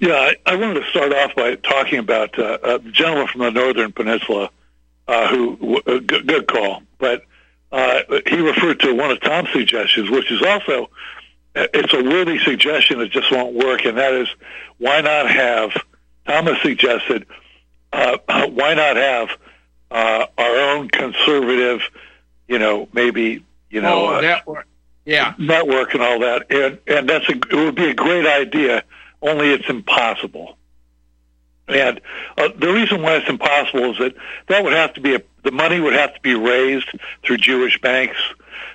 Yeah, 0.00 0.14
I, 0.14 0.36
I 0.46 0.56
wanted 0.56 0.80
to 0.80 0.90
start 0.90 1.12
off 1.12 1.34
by 1.34 1.56
talking 1.56 1.98
about 1.98 2.38
uh, 2.38 2.58
a 2.62 2.78
gentleman 2.78 3.26
from 3.26 3.40
the 3.40 3.50
Northern 3.50 3.92
Peninsula 3.92 4.50
uh, 5.06 5.28
who, 5.28 5.76
uh, 5.86 5.98
good, 5.98 6.26
good 6.26 6.46
call, 6.46 6.82
but 6.98 7.24
uh, 7.72 8.00
he 8.26 8.36
referred 8.36 8.80
to 8.80 8.94
one 8.94 9.10
of 9.10 9.20
Tom's 9.20 9.50
suggestions, 9.52 10.08
which 10.08 10.30
is 10.30 10.42
also, 10.42 10.90
uh, 11.56 11.66
it's 11.74 11.92
a 11.92 12.02
worthy 12.02 12.38
suggestion 12.38 12.98
that 13.00 13.10
just 13.10 13.30
won't 13.32 13.54
work, 13.54 13.84
and 13.84 13.98
that 13.98 14.14
is 14.14 14.28
why 14.78 15.00
not 15.00 15.28
have, 15.28 15.72
Thomas 16.26 16.60
suggested, 16.62 17.26
uh, 17.92 18.18
why 18.48 18.74
not 18.74 18.96
have 18.96 19.28
uh, 19.90 20.26
our 20.38 20.56
own 20.70 20.88
conservative, 20.88 21.82
you 22.48 22.58
know, 22.58 22.88
maybe 22.92 23.44
you 23.70 23.80
know, 23.80 24.06
oh, 24.06 24.14
uh, 24.14 24.20
network, 24.20 24.66
yeah, 25.04 25.34
network 25.38 25.94
and 25.94 26.02
all 26.02 26.20
that, 26.20 26.50
and 26.50 26.78
and 26.86 27.08
that's 27.08 27.28
a, 27.28 27.32
it 27.32 27.52
would 27.52 27.74
be 27.74 27.90
a 27.90 27.94
great 27.94 28.26
idea. 28.26 28.84
Only 29.20 29.52
it's 29.52 29.68
impossible. 29.68 30.56
And 31.68 32.00
uh, 32.36 32.48
the 32.58 32.72
reason 32.72 33.02
why 33.02 33.16
it's 33.16 33.28
impossible 33.28 33.92
is 33.92 33.98
that 33.98 34.14
that 34.48 34.64
would 34.64 34.74
have 34.74 34.92
to 34.94 35.00
be 35.00 35.14
a, 35.14 35.22
the 35.44 35.50
money 35.50 35.80
would 35.80 35.94
have 35.94 36.14
to 36.14 36.20
be 36.20 36.34
raised 36.34 36.90
through 37.24 37.38
Jewish 37.38 37.80
banks. 37.80 38.18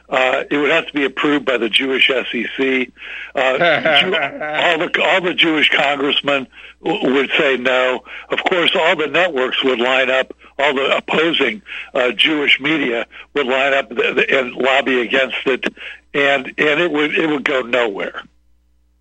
Uh, 0.10 0.44
it 0.50 0.58
would 0.58 0.72
have 0.72 0.88
to 0.88 0.94
be 0.94 1.06
approved 1.06 1.46
by 1.46 1.58
the 1.58 1.70
Jewish 1.70 2.08
SEC. 2.08 2.90
Uh, 3.36 3.58
Jew, 4.02 4.16
all 4.16 4.78
the 4.80 5.02
all 5.04 5.22
the 5.22 5.36
Jewish 5.36 5.70
congressmen 5.70 6.48
w- 6.84 7.14
would 7.14 7.30
say 7.38 7.58
no. 7.58 8.04
Of 8.30 8.44
course, 8.44 8.72
all 8.76 8.96
the 8.96 9.08
networks 9.08 9.64
would 9.64 9.80
line 9.80 10.10
up 10.10 10.34
all 10.58 10.74
the 10.74 10.98
opposing 10.98 11.62
uh, 11.94 12.12
Jewish 12.12 12.60
media 12.60 13.06
would 13.34 13.48
line 13.48 13.74
up 13.74 13.92
and 13.92 14.54
lobby 14.54 15.02
against 15.02 15.38
it, 15.46 15.66
and 16.14 16.48
and 16.48 16.80
it 16.82 16.92
would 16.92 17.16
it 17.16 17.28
would 17.28 17.44
go 17.46 17.62
nowhere. 17.62 18.24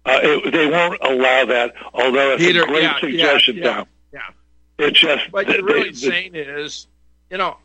Uh, 0.09 0.21
it, 0.23 0.53
they 0.53 0.67
won't 0.67 0.99
allow 1.03 1.45
that, 1.45 1.75
although 1.93 2.33
it's 2.33 2.43
Peter, 2.43 2.62
a 2.62 2.67
great 2.67 2.83
yeah, 2.83 3.00
suggestion, 3.00 3.57
yeah, 3.57 3.73
Tom. 3.75 3.87
Yeah, 4.12 4.21
it's 4.79 5.00
just 5.00 5.33
what 5.33 5.49
you're 5.49 5.65
really 5.65 5.91
they, 5.91 5.95
saying 5.95 6.35
is, 6.35 6.87
you 7.31 7.38
know, 7.38 7.57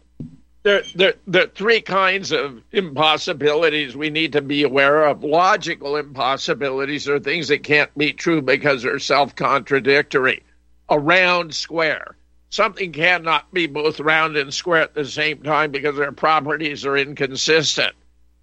there, 0.64 0.84
there, 0.96 1.14
there 1.28 1.44
are 1.44 1.48
three 1.48 1.82
kinds 1.82 2.32
of 2.32 2.62
impossibilities 2.72 3.96
we 3.96 4.10
need 4.10 4.34
to 4.34 4.42
be 4.42 4.64
aware 4.64 5.06
of. 5.06 5.24
Logical 5.24 5.98
impossibilities 5.98 7.08
are 7.08 7.20
things 7.20 7.48
that 7.48 7.64
can't 7.64 7.96
be 7.98 8.14
true 8.14 8.42
because 8.42 8.84
they're 8.84 9.00
self 9.00 9.36
contradictory. 9.36 10.44
A 10.90 11.00
round 11.00 11.54
square 11.54 12.16
something 12.54 12.92
cannot 12.92 13.52
be 13.52 13.66
both 13.66 14.00
round 14.00 14.38
and 14.38 14.54
square 14.54 14.84
at 14.84 14.94
the 14.94 15.06
same 15.06 15.42
time 15.42 15.72
because 15.72 15.96
their 15.96 16.12
properties 16.12 16.86
are 16.86 16.96
inconsistent. 16.96 17.96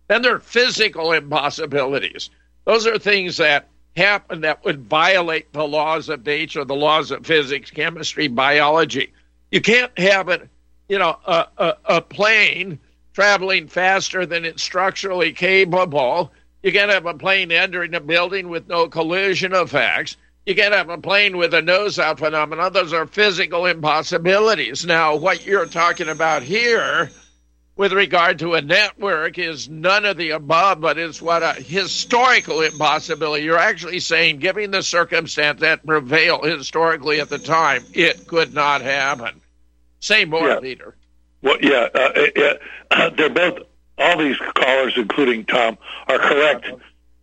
Then 0.09 0.23
there 0.23 0.35
are 0.35 0.41
physical 0.41 1.13
impossibilities. 1.13 2.29
Those 2.65 2.89
are 2.89 2.99
things 2.99 3.37
that 3.37 3.69
happen 3.97 4.43
that 4.43 4.65
would 4.65 4.83
violate 4.83 5.53
the 5.53 5.67
laws 5.67 6.09
of 6.09 6.25
nature, 6.25 6.65
the 6.65 6.75
laws 6.75 7.11
of 7.11 7.27
physics, 7.27 7.71
chemistry, 7.71 8.29
biology. 8.29 9.13
You 9.51 9.61
can't 9.61 9.97
have 9.99 10.29
a, 10.29 10.49
you 10.89 10.99
know, 10.99 11.17
a, 11.27 11.47
a, 11.59 11.77
a 11.87 12.01
plane 12.01 12.79
traveling 13.13 13.69
faster 13.69 14.25
than 14.27 14.45
it's 14.45 14.63
structurally 14.63 15.33
capable. 15.33 16.33
You 16.63 16.73
can't 16.73 16.91
have 16.91 17.07
a 17.07 17.15
plane 17.15 17.51
entering 17.51 17.95
a 17.95 18.01
building 18.01 18.49
with 18.49 18.69
no 18.69 18.89
collision 18.89 19.55
effects. 19.55 20.17
You 20.47 20.55
can't 20.55 20.75
have 20.75 20.89
a 20.89 20.99
plane 20.99 21.37
with 21.37 21.53
a 21.55 21.63
nose 21.63 21.99
out 21.99 22.19
phenomenon. 22.19 22.73
Those 22.73 22.93
are 22.93 23.07
physical 23.07 23.67
impossibilities. 23.67 24.87
Now, 24.87 25.17
what 25.17 25.45
you're 25.45 25.67
talking 25.67 26.09
about 26.09 26.43
here 26.43 27.11
with 27.81 27.95
regard 27.95 28.41
to 28.41 28.53
a 28.53 28.61
network 28.61 29.39
is 29.39 29.67
none 29.67 30.05
of 30.05 30.19
the 30.19 30.33
above, 30.33 30.83
but 30.83 30.99
it's 30.99 31.23
what 31.23 31.43
a 31.43 31.55
historical 31.55 32.61
impossibility. 32.61 33.43
You're 33.43 33.57
actually 33.57 34.01
saying, 34.01 34.41
given 34.41 34.71
the 34.71 34.83
circumstance 34.83 35.61
that 35.61 35.87
prevailed 35.87 36.45
historically 36.45 37.21
at 37.21 37.31
the 37.31 37.39
time, 37.39 37.83
it 37.95 38.27
could 38.27 38.53
not 38.53 38.83
happen. 38.83 39.41
Say 39.99 40.27
more, 40.27 40.47
yeah. 40.47 40.61
Peter. 40.61 40.95
Well, 41.41 41.57
yeah, 41.63 41.89
uh, 41.95 42.53
uh, 42.91 43.11
they're 43.17 43.31
both. 43.31 43.61
All 43.97 44.19
these 44.19 44.37
callers, 44.37 44.93
including 44.97 45.47
Tom, 45.47 45.79
are 46.07 46.19
correct 46.19 46.67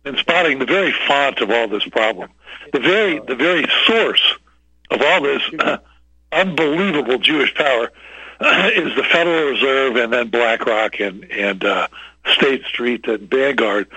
in 0.04 0.16
spotting 0.16 0.58
the 0.58 0.66
very 0.66 0.90
font 1.06 1.40
of 1.40 1.52
all 1.52 1.68
this 1.68 1.84
problem 1.84 2.30
the 2.72 2.80
very 2.80 3.20
the 3.20 3.36
very 3.36 3.64
source 3.86 4.34
of 4.90 5.00
all 5.02 5.22
this 5.22 5.42
uh, 5.60 5.78
unbelievable 6.32 7.18
Jewish 7.18 7.54
power 7.54 7.92
is 8.40 8.94
the 8.94 9.04
Federal 9.10 9.50
Reserve 9.50 9.96
and 9.96 10.12
then 10.12 10.28
BlackRock 10.28 11.00
and 11.00 11.24
and 11.30 11.64
uh, 11.64 11.88
State 12.34 12.64
Street 12.64 13.06
and 13.08 13.28
Vanguard. 13.28 13.88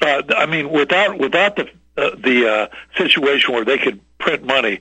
Uh, 0.00 0.22
I 0.36 0.46
mean, 0.46 0.70
without 0.70 1.18
without 1.18 1.56
the 1.56 1.68
uh, 1.96 2.10
the 2.16 2.48
uh, 2.48 2.66
situation 2.96 3.54
where 3.54 3.64
they 3.64 3.78
could 3.78 4.00
print 4.18 4.44
money 4.44 4.80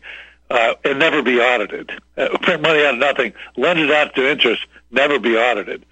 uh, 0.50 0.76
and 0.84 1.00
never 1.00 1.22
be 1.22 1.40
audited, 1.40 1.92
uh, 2.18 2.38
print 2.42 2.62
money 2.62 2.84
out 2.86 2.96
of 2.96 3.00
nothing, 3.00 3.34
lend 3.58 3.80
it 3.80 3.92
out 3.92 4.16
to 4.16 4.30
interest, 4.30 4.66
never 4.90 5.20
be 5.20 5.36
audited. 5.36 5.86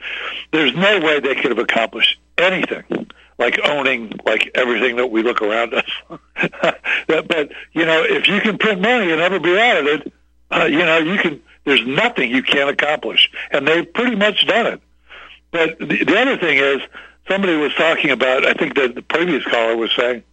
There's 0.51 0.73
no 0.73 0.99
way 0.99 1.19
they 1.19 1.35
could 1.35 1.51
have 1.51 1.59
accomplished 1.59 2.17
anything 2.37 3.11
like 3.41 3.59
owning 3.63 4.13
like 4.25 4.51
everything 4.55 4.95
that 4.97 5.07
we 5.07 5.23
look 5.23 5.41
around 5.41 5.73
us. 5.73 5.89
but 7.07 7.51
you 7.73 7.85
know, 7.85 8.03
if 8.03 8.27
you 8.27 8.39
can 8.39 8.57
print 8.57 8.79
money 8.79 9.09
and 9.11 9.19
never 9.19 9.39
be 9.39 9.51
audited, 9.51 10.11
uh, 10.51 10.65
you 10.65 10.79
know, 10.79 10.99
you 10.99 11.17
can. 11.17 11.41
There's 11.63 11.85
nothing 11.85 12.31
you 12.31 12.43
can't 12.43 12.69
accomplish, 12.69 13.29
and 13.51 13.67
they've 13.67 13.91
pretty 13.91 14.15
much 14.15 14.47
done 14.47 14.67
it. 14.67 14.81
But 15.51 15.77
the, 15.79 16.03
the 16.03 16.17
other 16.17 16.37
thing 16.37 16.57
is, 16.57 16.81
somebody 17.27 17.55
was 17.55 17.73
talking 17.75 18.11
about. 18.11 18.45
I 18.45 18.53
think 18.53 18.75
that 18.75 18.95
the 18.95 19.01
previous 19.01 19.43
caller 19.43 19.75
was 19.75 19.91
saying 19.95 20.23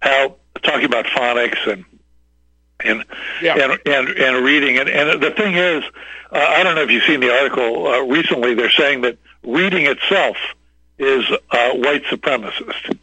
how 0.00 0.36
talking 0.62 0.84
about 0.84 1.06
phonics 1.06 1.70
and 1.70 1.84
and 2.80 3.04
yeah. 3.42 3.56
and, 3.56 3.80
and 3.86 4.08
and 4.08 4.44
reading 4.44 4.78
and 4.78 4.88
and 4.88 5.22
the 5.22 5.30
thing 5.30 5.54
is, 5.54 5.84
uh, 6.30 6.38
I 6.38 6.62
don't 6.62 6.74
know 6.74 6.82
if 6.82 6.90
you've 6.90 7.04
seen 7.04 7.20
the 7.20 7.32
article 7.32 7.86
uh, 7.86 8.00
recently. 8.02 8.54
They're 8.54 8.70
saying 8.70 9.02
that 9.02 9.18
reading 9.42 9.86
itself 9.86 10.36
is 10.98 11.24
uh, 11.50 11.70
white 11.72 12.04
supremacist. 12.04 12.98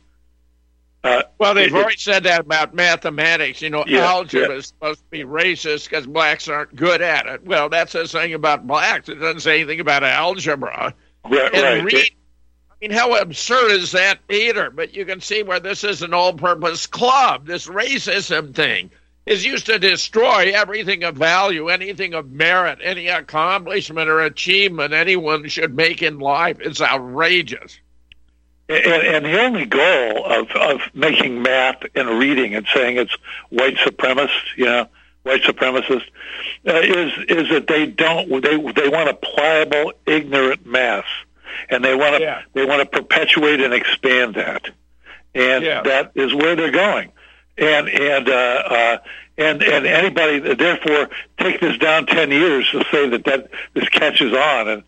Uh, 1.03 1.23
well, 1.37 1.53
they've 1.53 1.67
it, 1.67 1.73
already 1.73 1.97
said 1.97 2.23
that 2.23 2.39
about 2.41 2.73
mathematics. 2.73 3.61
You 3.61 3.69
know, 3.69 3.83
yeah, 3.85 4.05
algebra 4.05 4.49
yeah. 4.49 4.55
is 4.55 4.67
supposed 4.67 4.99
to 4.99 5.05
be 5.09 5.23
racist 5.23 5.89
because 5.89 6.07
blacks 6.07 6.47
aren't 6.47 6.75
good 6.75 7.01
at 7.01 7.25
it. 7.25 7.45
Well, 7.45 7.67
that's 7.67 7.91
the 7.91 8.07
thing 8.07 8.33
about 8.33 8.65
blacks. 8.65 9.09
It 9.09 9.15
doesn't 9.15 9.41
say 9.41 9.59
anything 9.59 9.81
about 9.81 10.03
algebra. 10.03 10.93
Right, 11.25 11.53
and 11.53 11.83
right. 11.85 11.93
Read, 11.93 12.11
I 12.71 12.75
mean, 12.79 12.91
how 12.91 13.15
absurd 13.15 13.71
is 13.71 13.91
that 13.91 14.19
either? 14.29 14.69
But 14.69 14.93
you 14.93 15.05
can 15.05 15.19
see 15.19 15.43
where 15.43 15.59
this 15.59 15.83
is 15.83 16.03
an 16.03 16.13
all-purpose 16.13 16.87
club, 16.87 17.47
this 17.47 17.67
racism 17.67 18.55
thing. 18.55 18.89
is 19.25 19.45
used 19.45 19.67
to 19.67 19.79
destroy 19.79 20.51
everything 20.53 21.03
of 21.03 21.15
value, 21.15 21.69
anything 21.69 22.13
of 22.13 22.31
merit, 22.31 22.79
any 22.83 23.07
accomplishment 23.07 24.09
or 24.09 24.21
achievement 24.21 24.93
anyone 24.93 25.47
should 25.47 25.73
make 25.73 26.01
in 26.01 26.19
life. 26.19 26.57
It's 26.59 26.81
outrageous. 26.81 27.79
And, 28.69 29.03
and 29.03 29.25
the 29.25 29.41
only 29.41 29.65
goal 29.65 30.25
of, 30.25 30.49
of 30.51 30.81
making 30.93 31.41
math 31.41 31.83
and 31.95 32.07
reading 32.17 32.55
and 32.55 32.65
saying 32.73 32.97
it's 32.97 33.15
white 33.49 33.75
supremacist, 33.75 34.55
you 34.55 34.65
know, 34.65 34.87
white 35.23 35.43
supremacist, 35.43 36.03
uh, 36.67 36.73
is 36.75 37.11
is 37.27 37.49
that 37.49 37.67
they 37.67 37.85
don't 37.85 38.29
they 38.41 38.55
they 38.55 38.89
want 38.89 39.09
a 39.09 39.13
pliable, 39.13 39.93
ignorant 40.05 40.65
mass, 40.65 41.05
and 41.69 41.83
they 41.83 41.93
want 41.93 42.15
to 42.15 42.21
yeah. 42.21 42.41
they 42.53 42.65
want 42.65 42.79
to 42.79 42.85
perpetuate 42.85 43.59
and 43.59 43.73
expand 43.73 44.35
that, 44.35 44.63
and 45.35 45.63
yeah. 45.63 45.81
that 45.81 46.11
is 46.15 46.33
where 46.33 46.55
they're 46.55 46.71
going 46.71 47.11
and 47.57 47.89
and 47.89 48.29
uh, 48.29 48.31
uh, 48.31 48.97
and 49.37 49.61
and 49.61 49.85
anybody 49.85 50.39
therefore 50.39 51.09
take 51.37 51.59
this 51.59 51.77
down 51.77 52.05
ten 52.05 52.31
years 52.31 52.69
to 52.71 52.83
say 52.91 53.09
that 53.09 53.23
that 53.25 53.49
this 53.73 53.87
catches 53.89 54.33
on 54.33 54.67
and 54.67 54.83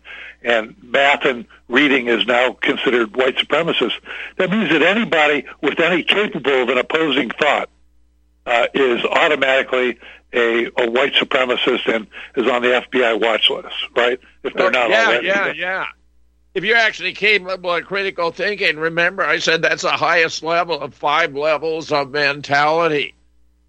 and 0.46 0.76
math 0.80 1.24
and 1.24 1.44
reading 1.68 2.06
is 2.06 2.24
now 2.24 2.52
considered 2.52 3.16
white 3.16 3.36
supremacist. 3.36 3.94
That 4.36 4.50
means 4.50 4.70
that 4.70 4.82
anybody 4.82 5.44
with 5.60 5.80
any 5.80 6.04
capable 6.04 6.62
of 6.62 6.68
an 6.68 6.78
opposing 6.78 7.30
thought 7.30 7.68
uh, 8.46 8.68
is 8.72 9.04
automatically 9.04 9.98
a, 10.32 10.66
a 10.66 10.90
white 10.90 11.14
supremacist 11.14 11.92
and 11.92 12.06
is 12.36 12.48
on 12.48 12.62
the 12.62 12.68
FBI 12.68 13.20
watch 13.20 13.50
list, 13.50 13.74
right? 13.96 14.20
If 14.44 14.54
they're 14.54 14.70
not 14.70 14.88
yeah, 14.88 15.06
already. 15.06 15.26
Yeah, 15.26 15.52
yeah, 15.52 15.86
if 16.54 16.64
you're 16.64 16.76
actually 16.76 17.12
capable 17.12 17.74
of 17.74 17.84
critical 17.84 18.30
thinking, 18.30 18.78
remember 18.78 19.24
I 19.24 19.40
said 19.40 19.62
that's 19.62 19.82
the 19.82 19.90
highest 19.90 20.42
level 20.42 20.80
of 20.80 20.94
five 20.94 21.34
levels 21.34 21.90
of 21.92 22.12
mentality. 22.12 23.14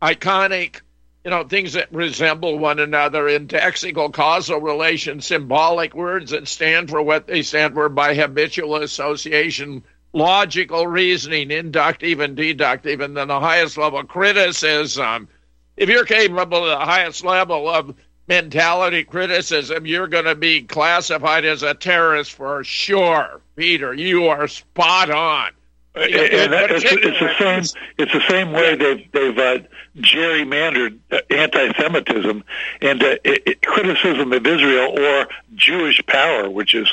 Iconic, 0.02 0.82
you 1.28 1.32
know, 1.32 1.44
things 1.44 1.74
that 1.74 1.92
resemble 1.92 2.58
one 2.58 2.80
another, 2.80 3.28
in 3.28 3.50
indexical 3.50 4.14
causal 4.14 4.62
relation, 4.62 5.20
symbolic 5.20 5.94
words 5.94 6.32
that 6.32 6.48
stand 6.48 6.90
for 6.90 7.02
what 7.02 7.28
they 7.28 7.42
stand 7.42 7.74
for 7.74 7.90
by 7.90 8.16
habitual 8.16 8.78
association, 8.78 9.84
logical 10.14 10.88
reasoning, 10.88 11.52
inductive 11.52 12.22
and 12.22 12.38
deductive, 12.38 13.02
and 13.02 13.18
then 13.18 13.28
the 13.28 13.42
highest 13.42 13.78
level 13.78 14.02
criticism. 14.06 15.28
If 15.76 15.90
you're 15.90 16.06
capable 16.06 16.64
of 16.64 16.80
the 16.80 16.86
highest 16.86 17.26
level 17.26 17.68
of 17.68 17.94
mentality 18.30 19.04
criticism, 19.04 19.86
you're 19.86 20.08
going 20.08 20.24
to 20.24 20.36
be 20.36 20.62
classified 20.62 21.44
as 21.44 21.62
a 21.62 21.74
terrorist 21.74 22.32
for 22.32 22.64
sure. 22.64 23.42
Peter, 23.58 23.94
you 23.94 24.28
are 24.28 24.48
spot 24.48 25.10
on. 25.10 25.52
And 25.98 26.54
that, 26.54 26.72
it's, 26.72 26.84
it's, 26.86 27.20
the 27.20 27.34
same. 27.40 27.80
It's 27.98 28.14
the 28.14 28.24
same 28.30 28.52
way 28.52 28.76
they've 28.76 29.12
they've 29.12 29.38
uh, 29.38 29.60
gerrymandered 29.98 31.00
uh, 31.12 31.20
anti-Semitism 31.30 32.44
and 32.82 33.04
uh, 33.04 33.18
it, 33.24 33.62
criticism 33.64 34.32
of 34.32 34.46
Israel 34.46 35.00
or 35.00 35.28
Jewish 35.56 36.06
power, 36.06 36.50
which 36.50 36.76
is 36.76 36.88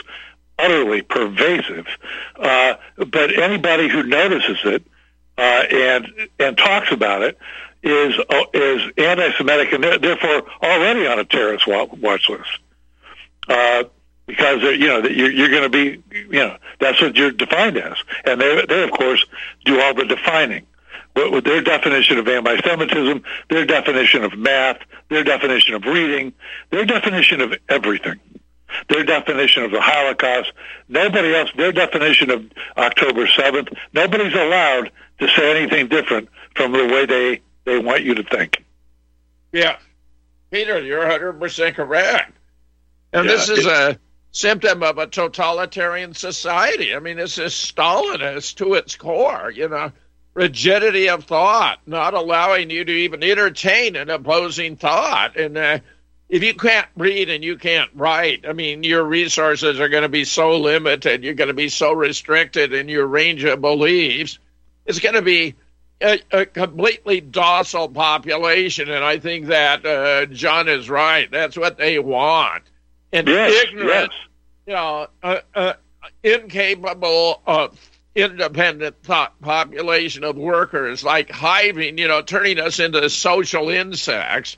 utterly 0.59 1.03
pervasive. 1.03 1.87
Uh, 2.37 2.75
but 2.97 3.39
anybody 3.39 3.89
who 3.89 4.05
notices 4.05 4.59
it 4.65 4.87
uh, 5.37 5.41
and 5.41 6.11
and 6.39 6.57
talks 6.57 6.91
about 6.91 7.23
it 7.23 7.39
is 7.83 8.15
uh, 8.19 8.45
is 8.55 8.83
anti-Semitic 8.97 9.73
and 9.73 9.85
therefore 9.85 10.45
already 10.63 11.07
on 11.07 11.19
a 11.19 11.25
terrorist 11.25 11.67
watch 11.67 12.29
list. 12.31 12.59
Uh, 14.27 14.33
because 14.33 14.63
you 14.63 14.87
know 14.87 15.03
you're, 15.05 15.31
you're 15.31 15.51
going 15.51 15.63
to 15.63 15.69
be, 15.69 16.03
you 16.13 16.39
know, 16.39 16.57
that's 16.81 17.01
what 17.01 17.17
you're 17.17 17.31
defined 17.31 17.77
as, 17.77 17.97
and 18.25 18.41
they 18.41 18.65
they 18.67 18.83
of 18.83 18.91
course 18.91 19.25
do 19.65 19.81
all 19.81 19.95
the 19.95 20.05
defining. 20.05 20.67
With 21.17 21.45
their 21.45 21.61
definition 21.61 22.19
of 22.19 22.27
anti-Semitism, 22.27 23.23
their 23.49 23.65
definition 23.65 24.25
of 24.25 24.37
math, 24.37 24.79
their 25.11 25.23
definition 25.23 25.75
of 25.75 25.85
reading, 25.85 26.33
their 26.71 26.85
definition 26.85 27.41
of 27.41 27.55
everything, 27.69 28.19
their 28.89 29.05
definition 29.05 29.63
of 29.63 29.71
the 29.71 29.81
Holocaust, 29.81 30.53
nobody 30.89 31.33
else, 31.33 31.51
their 31.57 31.71
definition 31.71 32.31
of 32.31 32.45
October 32.77 33.29
7th, 33.29 33.73
nobody's 33.93 34.35
allowed 34.35 34.91
to 35.21 35.29
say 35.29 35.57
anything 35.57 35.87
different 35.87 36.29
from 36.57 36.73
the 36.73 36.85
way 36.85 37.07
they 37.07 37.41
they 37.65 37.79
want 37.79 38.03
you 38.03 38.15
to 38.15 38.25
think. 38.25 38.65
Yeah. 39.53 39.77
Peter, 40.51 40.81
you're 40.81 41.05
100% 41.05 41.75
correct. 41.75 42.33
And 43.13 43.27
yeah, 43.27 43.33
this 43.33 43.49
is 43.49 43.67
a 43.67 43.99
symptom 44.35 44.83
of 44.83 44.99
a 44.99 45.07
totalitarian 45.07 46.13
society. 46.13 46.95
I 46.95 46.99
mean, 46.99 47.17
this 47.17 47.39
is 47.39 47.53
Stalinist 47.53 48.57
to 48.57 48.75
its 48.75 48.97
core, 48.97 49.51
you 49.55 49.69
know, 49.69 49.93
rigidity 50.35 51.09
of 51.09 51.25
thought, 51.25 51.79
not 51.87 52.15
allowing 52.15 52.69
you 52.69 52.85
to 52.85 52.93
even 52.93 53.23
entertain 53.23 53.95
an 53.95 54.11
opposing 54.11 54.75
thought. 54.77 55.37
And 55.37 55.57
uh, 55.57 55.79
if 56.29 56.43
you 56.43 56.53
can't 56.53 56.89
read 56.97 57.31
and 57.31 57.45
you 57.45 57.57
can't 57.57 57.91
write, 57.95 58.45
I 58.47 58.55
mean, 58.55 58.83
your 58.83 59.05
resources 59.05 59.79
are 59.79 59.89
going 59.89 60.03
to 60.03 60.09
be 60.09 60.25
so 60.25 60.59
limited, 60.59 61.23
you're 61.23 61.35
going 61.35 61.49
to 61.49 61.55
be 61.55 61.69
so 61.69 61.93
restricted 61.93 62.73
in 62.73 62.89
your 62.89 63.07
range 63.07 63.45
of 63.45 63.61
beliefs. 63.61 64.41
It's 64.85 64.99
going 64.99 65.15
to 65.15 65.23
be 65.23 65.55
a, 66.01 66.21
a, 66.33 66.45
completely 66.45 67.21
docile 67.21 67.89
population, 67.89 68.91
and 68.91 69.05
I 69.05 69.21
think 69.21 69.47
that 69.47 69.87
uh, 69.87 70.27
John 70.27 70.69
is 70.69 70.91
right. 70.91 71.31
That's 71.31 71.57
what 71.57 71.79
they 71.79 72.01
want. 72.01 72.65
And 73.15 73.29
yes, 73.29 73.65
ignorant, 73.65 74.11
yes. 74.13 74.21
you 74.67 74.75
know, 74.75 75.07
uh, 75.23 75.41
uh, 75.55 75.73
incapable 76.25 77.41
of 77.47 77.79
independent 78.17 79.03
thought 79.05 79.41
population 79.41 80.25
of 80.25 80.37
workers, 80.37 81.05
like 81.05 81.31
hiving, 81.31 81.97
you 81.97 82.09
know, 82.09 82.23
turning 82.23 82.59
us 82.59 82.81
into 82.81 83.09
social 83.09 83.71
insects 83.71 84.57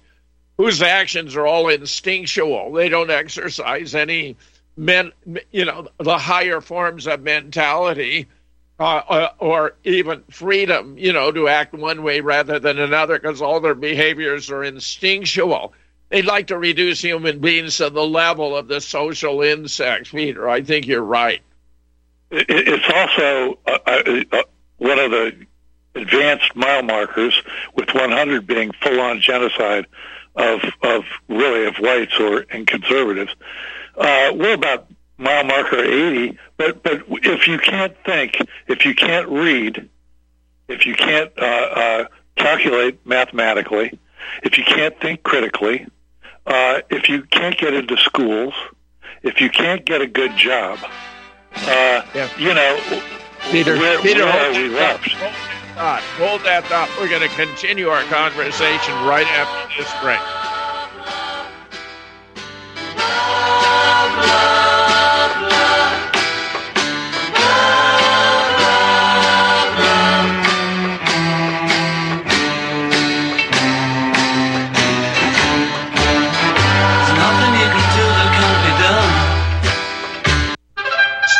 whose 0.57 0.81
actions 0.81 1.37
are 1.37 1.47
all 1.47 1.69
instinctual. 1.69 2.73
They 2.73 2.88
don't 2.88 3.11
exercise 3.11 3.95
any 3.95 4.37
men, 4.75 5.12
you 5.53 5.66
know, 5.66 5.88
the 5.99 6.16
higher 6.16 6.62
forms 6.62 7.07
of 7.07 7.21
mentality 7.21 8.27
uh, 8.79 9.03
uh, 9.09 9.29
or 9.38 9.75
even 9.85 10.23
freedom, 10.31 10.97
you 10.97 11.12
know, 11.12 11.31
to 11.31 11.49
act 11.49 11.75
one 11.75 12.03
way 12.03 12.21
rather 12.21 12.59
than 12.59 12.79
another 12.79 13.19
because 13.19 13.42
all 13.42 13.61
their 13.61 13.75
behaviors 13.75 14.51
are 14.51 14.64
instinctual. 14.64 15.75
They'd 16.09 16.25
like 16.25 16.49
to 16.49 16.59
reduce 16.59 17.01
human 17.01 17.40
beings 17.40 17.79
to 17.79 17.90
the 17.90 18.07
level 18.07 18.57
of 18.57 18.69
the 18.69 18.81
social 18.81 19.42
insects, 19.42 20.11
Peter. 20.11 20.49
I 20.49 20.62
think 20.62 20.87
you're 20.87 21.03
right. 21.03 21.42
It's 22.31 22.90
also 22.92 23.59
uh, 23.66 23.79
uh, 23.87 24.23
uh, 24.33 24.42
one 24.79 24.99
of 24.99 25.11
the 25.11 25.47
advanced 25.95 26.55
mile 26.55 26.83
markers, 26.83 27.40
with 27.75 27.92
100 27.95 28.47
being 28.47 28.73
full-on 28.83 29.21
genocide 29.21 29.87
of 30.35 30.61
of 30.83 31.05
really 31.29 31.66
of 31.66 31.77
whites 31.77 32.19
or 32.21 32.45
and 32.51 32.66
conservatives. 32.66 33.35
Uh, 33.97 34.33
we're 34.35 34.55
about 34.55 34.88
mile 35.19 35.45
marker 35.45 35.83
80. 35.83 36.38
But 36.57 36.83
but 36.83 37.05
if 37.09 37.49
you 37.49 37.59
can't 37.59 37.97
think, 38.05 38.38
if 38.66 38.85
you 38.85 38.95
can't 38.95 39.29
read, 39.29 39.88
if 40.69 40.87
you 40.87 40.95
can't 40.95 41.33
uh, 41.38 41.45
uh, 41.45 42.05
calculate 42.37 43.05
mathematically, 43.07 43.99
if 44.42 44.59
you 44.59 44.64
can't 44.64 44.99
think 45.01 45.23
critically, 45.23 45.87
uh, 46.46 46.80
if 46.90 47.09
you 47.09 47.22
can't 47.22 47.56
get 47.59 47.74
into 47.74 47.96
schools, 47.96 48.54
if 49.22 49.40
you 49.40 49.50
can't 49.50 49.85
get 49.85 50.00
a 50.00 50.06
good 50.06 50.37
job, 50.37 50.78
uh, 50.82 52.02
yeah. 52.14 52.28
you 52.38 52.54
know, 52.54 53.02
Peter, 53.50 53.76
where, 53.76 54.00
Peter, 54.00 54.24
where 54.24 54.50
are 54.50 54.54
we 54.54 54.68
left? 54.68 55.09
Hold 56.18 56.42
that 56.42 56.64
thought. 56.64 56.88
We're 56.98 57.09
going 57.09 57.28
to 57.28 57.35
continue 57.37 57.88
our 57.88 58.02
conversation 58.04 58.94
right 59.04 59.26
after 59.26 59.82
this 59.82 59.92
break. 60.00 60.20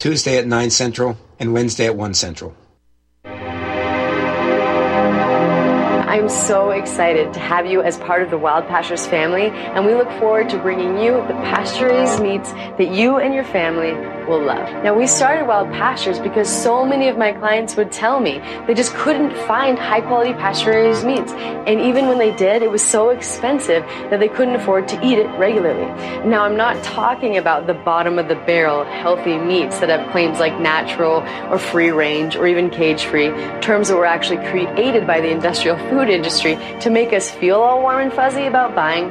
Tuesday 0.00 0.38
at 0.38 0.46
9 0.46 0.70
Central 0.70 1.18
and 1.38 1.52
Wednesday 1.52 1.84
at 1.84 1.94
1 1.94 2.14
Central. 2.14 2.56
I'm 6.10 6.28
so 6.28 6.70
excited 6.70 7.32
to 7.34 7.38
have 7.38 7.66
you 7.66 7.82
as 7.82 7.96
part 7.96 8.24
of 8.24 8.30
the 8.30 8.36
Wild 8.36 8.66
Pastures 8.66 9.06
family, 9.06 9.46
and 9.46 9.86
we 9.86 9.94
look 9.94 10.10
forward 10.18 10.48
to 10.48 10.58
bringing 10.58 10.98
you 10.98 11.12
the 11.28 11.38
pasture 11.46 11.86
raised 11.86 12.20
meats 12.20 12.50
that 12.50 12.88
you 12.88 13.18
and 13.18 13.32
your 13.32 13.44
family 13.44 13.92
will 14.26 14.42
love. 14.42 14.68
Now, 14.82 14.92
we 14.92 15.06
started 15.06 15.46
Wild 15.46 15.70
Pastures 15.70 16.18
because 16.18 16.48
so 16.48 16.84
many 16.84 17.06
of 17.06 17.16
my 17.16 17.32
clients 17.32 17.76
would 17.76 17.92
tell 17.92 18.18
me 18.18 18.38
they 18.66 18.74
just 18.74 18.92
couldn't 18.94 19.32
find 19.46 19.78
high 19.78 20.00
quality 20.00 20.32
pasture 20.32 20.70
raised 20.70 21.06
meats. 21.06 21.30
And 21.30 21.80
even 21.80 22.08
when 22.08 22.18
they 22.18 22.34
did, 22.34 22.62
it 22.62 22.70
was 22.72 22.82
so 22.82 23.10
expensive 23.10 23.84
that 24.10 24.18
they 24.18 24.28
couldn't 24.28 24.56
afford 24.56 24.88
to 24.88 25.06
eat 25.06 25.18
it 25.18 25.28
regularly. 25.38 25.86
Now, 26.28 26.42
I'm 26.42 26.56
not 26.56 26.82
talking 26.82 27.36
about 27.36 27.68
the 27.68 27.74
bottom 27.74 28.18
of 28.18 28.26
the 28.26 28.34
barrel 28.34 28.84
healthy 28.84 29.38
meats 29.38 29.78
that 29.78 29.90
have 29.90 30.10
claims 30.10 30.40
like 30.40 30.58
natural 30.58 31.22
or 31.52 31.58
free 31.58 31.90
range 31.90 32.34
or 32.34 32.48
even 32.48 32.68
cage 32.68 33.04
free, 33.04 33.28
terms 33.60 33.88
that 33.88 33.96
were 33.96 34.06
actually 34.06 34.44
created 34.48 35.06
by 35.06 35.20
the 35.20 35.30
industrial 35.30 35.76
food 35.88 35.99
industry 36.08 36.56
to 36.80 36.88
make 36.88 37.12
us 37.12 37.30
feel 37.30 37.60
all 37.60 37.82
warm 37.82 38.00
and 38.00 38.12
fuzzy 38.12 38.46
about 38.46 38.74
buying 38.74 39.10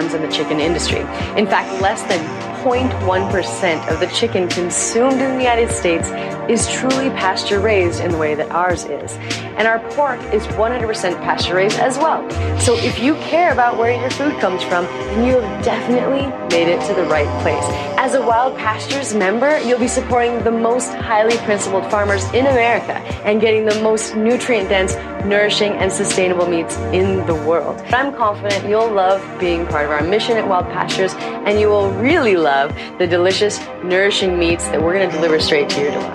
in 0.09 0.21
the 0.21 0.27
chicken 0.27 0.59
industry. 0.59 1.01
In 1.37 1.45
fact, 1.45 1.81
less 1.81 2.01
than 2.03 2.50
0.1% 2.61 3.91
of 3.91 3.99
the 3.99 4.07
chicken 4.07 4.47
consumed 4.47 5.19
in 5.19 5.31
the 5.31 5.43
United 5.43 5.71
States 5.71 6.07
is 6.47 6.71
truly 6.71 7.09
pasture 7.09 7.59
raised 7.59 8.01
in 8.01 8.11
the 8.11 8.17
way 8.17 8.35
that 8.35 8.51
ours 8.51 8.85
is. 8.85 9.13
And 9.57 9.67
our 9.67 9.79
pork 9.91 10.19
is 10.33 10.45
100% 10.47 11.21
pasture 11.23 11.55
raised 11.55 11.79
as 11.79 11.97
well. 11.97 12.29
So 12.59 12.77
if 12.77 12.99
you 12.99 13.15
care 13.15 13.51
about 13.51 13.77
where 13.77 13.99
your 13.99 14.11
food 14.11 14.39
comes 14.39 14.61
from, 14.61 14.85
then 14.85 15.25
you 15.25 15.39
have 15.39 15.65
definitely 15.65 16.27
made 16.49 16.67
it 16.67 16.85
to 16.87 16.93
the 16.93 17.07
right 17.07 17.27
place. 17.41 17.63
As 17.97 18.13
a 18.15 18.21
Wild 18.21 18.57
Pastures 18.57 19.13
member, 19.13 19.59
you'll 19.61 19.79
be 19.79 19.87
supporting 19.87 20.43
the 20.43 20.51
most 20.51 20.93
highly 20.93 21.37
principled 21.39 21.89
farmers 21.89 22.23
in 22.33 22.45
America 22.47 22.93
and 23.25 23.39
getting 23.39 23.65
the 23.65 23.79
most 23.81 24.15
nutrient 24.15 24.69
dense, 24.69 24.95
nourishing, 25.25 25.73
and 25.73 25.91
sustainable 25.91 26.47
meats 26.47 26.77
in 26.93 27.25
the 27.27 27.35
world. 27.35 27.79
I'm 27.87 28.13
confident 28.15 28.67
you'll 28.67 28.91
love 28.91 29.21
being 29.39 29.65
part 29.67 29.85
of 29.85 29.91
our 29.91 30.03
mission 30.03 30.37
at 30.37 30.47
Wild 30.47 30.65
Pastures 30.65 31.13
and 31.45 31.59
you 31.59 31.67
will 31.67 31.91
really 31.91 32.35
love 32.35 32.75
the 32.99 33.07
delicious, 33.07 33.59
nourishing 33.83 34.37
meats 34.37 34.65
that 34.65 34.81
we're 34.81 34.93
going 34.93 35.09
to 35.09 35.15
deliver 35.15 35.39
straight 35.39 35.69
to 35.69 35.81
your 35.81 35.91
door. 35.91 36.11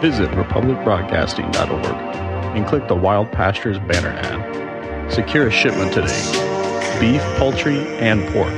Visit 0.00 0.30
republicbroadcasting.org 0.32 2.14
and 2.56 2.66
click 2.66 2.86
the 2.88 2.94
Wild 2.94 3.32
Pastures 3.32 3.78
banner 3.78 4.10
ad. 4.10 5.12
Secure 5.12 5.48
a 5.48 5.50
shipment 5.50 5.92
today. 5.92 7.00
Beef, 7.00 7.22
poultry, 7.38 7.78
and 7.98 8.22
pork, 8.32 8.52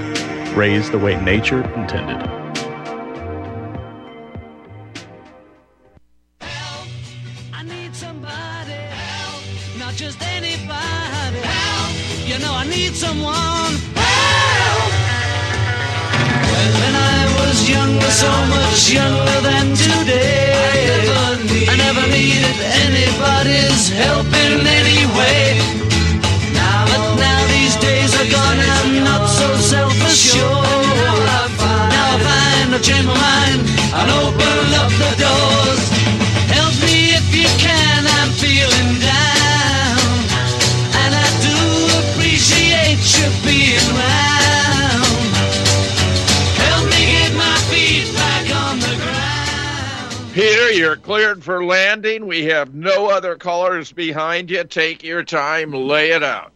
raised 0.57 0.93
the 0.93 0.99
way 0.99 1.21
nature 1.23 1.63
intended. 1.75 2.46
You're 50.77 50.97
cleared 50.97 51.43
for 51.43 51.65
landing. 51.65 52.27
We 52.27 52.45
have 52.47 52.75
no 52.75 53.11
other 53.11 53.37
callers 53.37 53.93
behind 53.93 54.51
you. 54.51 54.65
Take 54.65 55.03
your 55.03 55.23
time, 55.25 55.73
lay 55.73 56.11
it 56.11 56.23
out. 56.23 56.53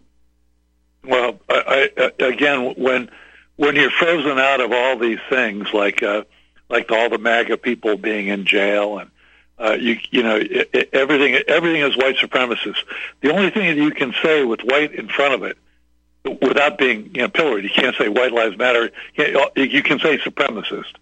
Well, 1.05 1.41
I, 1.49 1.91
I, 1.97 2.25
again, 2.25 2.75
when 2.77 3.11
when 3.57 3.77
you're 3.77 3.91
frozen 3.91 4.39
out 4.39 4.61
of 4.61 4.73
all 4.73 4.99
these 4.99 5.19
things, 5.29 5.73
like 5.73 6.03
uh, 6.03 6.25
like 6.69 6.91
all 6.91 7.09
the 7.09 7.19
MAGA 7.19 7.57
people 7.59 7.97
being 7.97 8.29
in 8.29 8.45
jail, 8.45 8.99
and 8.99 9.11
uh, 9.59 9.73
you 9.73 9.99
you 10.11 10.23
know 10.23 10.37
it, 10.37 10.71
it, 10.73 10.91
everything 10.93 11.35
everything 11.49 11.83
is 11.83 11.97
white 11.97 12.17
supremacist. 12.17 12.79
The 13.23 13.33
only 13.33 13.51
thing 13.51 13.77
that 13.77 13.83
you 13.83 13.91
can 13.91 14.15
say 14.23 14.45
with 14.45 14.61
white 14.61 14.95
in 14.95 15.09
front 15.09 15.35
of 15.35 15.43
it, 15.43 15.59
without 16.43 16.79
being 16.79 17.11
you 17.15 17.23
know 17.23 17.29
pilloried, 17.29 17.65
you 17.65 17.71
can't 17.71 17.97
say 17.97 18.09
white 18.09 18.33
lives 18.33 18.57
matter. 18.59 18.91
You, 19.15 19.47
you 19.57 19.83
can 19.83 19.99
say 20.01 20.19
supremacist. 20.19 20.93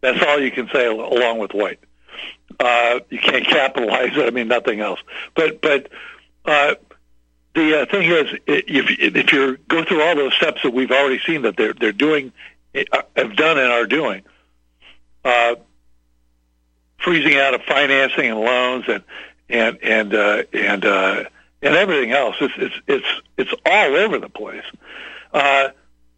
That's 0.00 0.22
all 0.24 0.40
you 0.40 0.52
can 0.52 0.68
say 0.70 0.86
along 0.86 1.38
with 1.38 1.52
white. 1.52 1.80
Uh, 2.60 3.00
you 3.10 3.18
can't 3.18 3.44
capitalize 3.44 4.16
it. 4.16 4.26
I 4.26 4.30
mean, 4.30 4.48
nothing 4.48 4.80
else. 4.80 5.00
But 5.34 5.60
but 5.62 5.88
uh, 6.44 6.74
the 7.54 7.82
uh, 7.82 7.86
thing 7.86 8.10
is, 8.10 8.38
if 8.46 9.16
if 9.16 9.32
you 9.32 9.58
go 9.68 9.84
through 9.84 10.02
all 10.02 10.16
those 10.16 10.34
steps 10.34 10.62
that 10.62 10.72
we've 10.72 10.90
already 10.90 11.20
seen 11.20 11.42
that 11.42 11.56
they're 11.56 11.74
they're 11.74 11.92
doing, 11.92 12.32
uh, 12.74 13.02
have 13.16 13.36
done 13.36 13.58
and 13.58 13.70
are 13.70 13.86
doing, 13.86 14.22
uh, 15.24 15.54
freezing 16.98 17.36
out 17.36 17.54
of 17.54 17.62
financing 17.62 18.30
and 18.30 18.40
loans 18.40 18.84
and 18.88 19.04
and 19.48 19.78
and 19.82 20.14
uh, 20.14 20.42
and 20.52 20.84
uh, 20.84 21.24
and 21.62 21.74
everything 21.74 22.12
else, 22.12 22.36
it's 22.40 22.54
it's 22.56 22.74
it's 22.86 23.22
it's 23.36 23.52
all 23.64 23.96
over 23.96 24.18
the 24.18 24.28
place. 24.28 24.64
Uh, 25.32 25.70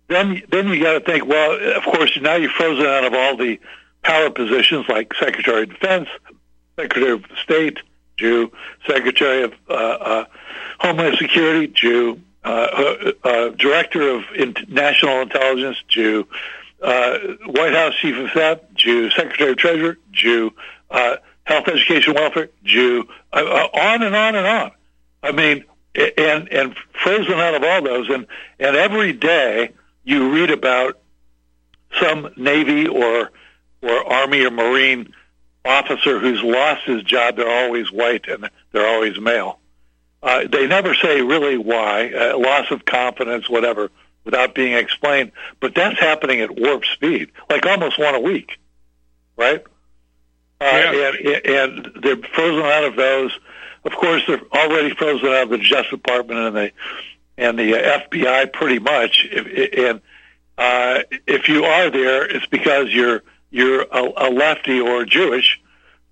then 0.09 0.42
then 0.50 0.68
you 0.68 0.83
got 0.83 0.94
to 0.94 1.00
think, 1.00 1.26
well, 1.26 1.76
of 1.76 1.85
course, 1.85 2.18
now 2.20 2.35
you're 2.35 2.50
frozen 2.50 2.87
out 2.87 3.05
of 3.05 3.14
all 3.14 3.37
the 3.37 3.59
power 4.03 4.31
positions 4.31 4.89
like 4.89 5.13
Secretary 5.15 5.63
of 5.63 5.71
Defense, 5.71 6.09
Secretary 6.77 7.13
of 7.13 7.25
State, 7.43 7.79
Jew, 8.17 8.53
Secretary 8.87 9.45
of 9.45 9.55
uh, 9.69 9.73
uh, 9.73 10.25
Homeland 10.79 11.17
Security, 11.19 11.67
Jew, 11.69 12.21
uh, 12.45 12.49
uh, 12.49 13.13
uh, 13.29 13.49
Director 13.51 14.09
of 14.11 14.25
National 14.69 15.23
Intelligence, 15.23 15.77
Jew, 15.89 16.27
uh, 16.83 17.19
White 17.47 17.75
House 17.75 17.95
Chief 17.97 18.17
of 18.17 18.31
Staff, 18.31 18.59
Jew, 18.75 19.11
Secretary 19.11 19.51
of 19.53 19.57
Treasury, 19.59 19.97
Jew, 20.13 20.53
Health, 20.91 21.69
Education, 21.69 22.15
Welfare, 22.15 22.51
Jew, 22.65 23.07
on 23.33 24.03
and 24.03 24.15
on 24.15 24.35
and 24.37 24.47
on. 24.47 24.71
I 25.23 25.33
mean, 25.33 25.65
and 25.95 26.49
and 26.49 26.77
frozen 27.03 27.35
out 27.35 27.55
of 27.55 27.63
all 27.63 27.83
those, 27.83 28.09
and 28.09 28.27
and 28.59 28.77
every 28.77 29.13
day 29.13 29.71
you 30.05 30.31
read 30.33 30.51
about 30.51 30.99
some 32.01 32.31
Navy 32.37 32.87
or 32.87 33.31
or 33.83 34.12
Army 34.12 34.45
or 34.45 34.51
Marine 34.51 35.12
officer 35.64 36.19
who's 36.19 36.43
lost 36.43 36.85
his 36.85 37.03
job. 37.03 37.37
They're 37.37 37.64
always 37.64 37.90
white 37.93 38.29
and 38.29 38.49
they're 38.73 38.87
always 38.87 39.19
male. 39.21 39.59
Uh, 40.23 40.45
they 40.51 40.66
never 40.66 40.95
say 40.95 41.23
really 41.23 41.57
why, 41.57 42.12
uh, 42.12 42.38
loss 42.38 42.71
of 42.71 42.85
confidence, 42.85 43.49
whatever, 43.49 43.90
without 44.25 44.55
being 44.55 44.75
explained. 44.75 45.33
But 45.61 45.75
that's 45.75 45.99
happening 45.99 46.40
at 46.40 46.51
warp 46.59 46.85
speed, 46.85 47.31
like 47.49 47.64
almost 47.64 47.99
one 47.99 48.14
a 48.14 48.21
week, 48.21 48.59
right? 49.37 49.62
Uh, 50.61 50.64
Yeah. 50.93 51.12
and, 51.25 51.47
and 51.87 52.03
they're 52.03 52.16
frozen 52.35 52.62
out 52.64 52.85
of 52.85 52.97
those. 52.97 53.33
Of 53.85 53.93
course, 53.93 54.23
they're 54.27 54.43
already 54.53 54.95
frozen 54.95 55.29
out 55.29 55.45
of 55.45 55.49
the 55.51 55.59
Justice 55.59 55.90
Department 55.90 56.38
and 56.40 56.57
the 56.57 56.73
and 57.38 57.59
the 57.59 57.75
uh, 57.75 58.01
FBI, 58.01 58.53
pretty 58.53 58.79
much. 58.79 59.27
And 59.33 60.03
uh, 60.59 61.01
if 61.27 61.49
you 61.49 61.64
are 61.64 61.88
there, 61.88 62.27
it's 62.27 62.45
because 62.45 62.90
you're 62.90 63.23
you're 63.51 63.83
a, 63.83 64.13
a 64.17 64.29
lefty 64.31 64.81
or 64.81 65.05
Jewish. 65.05 65.61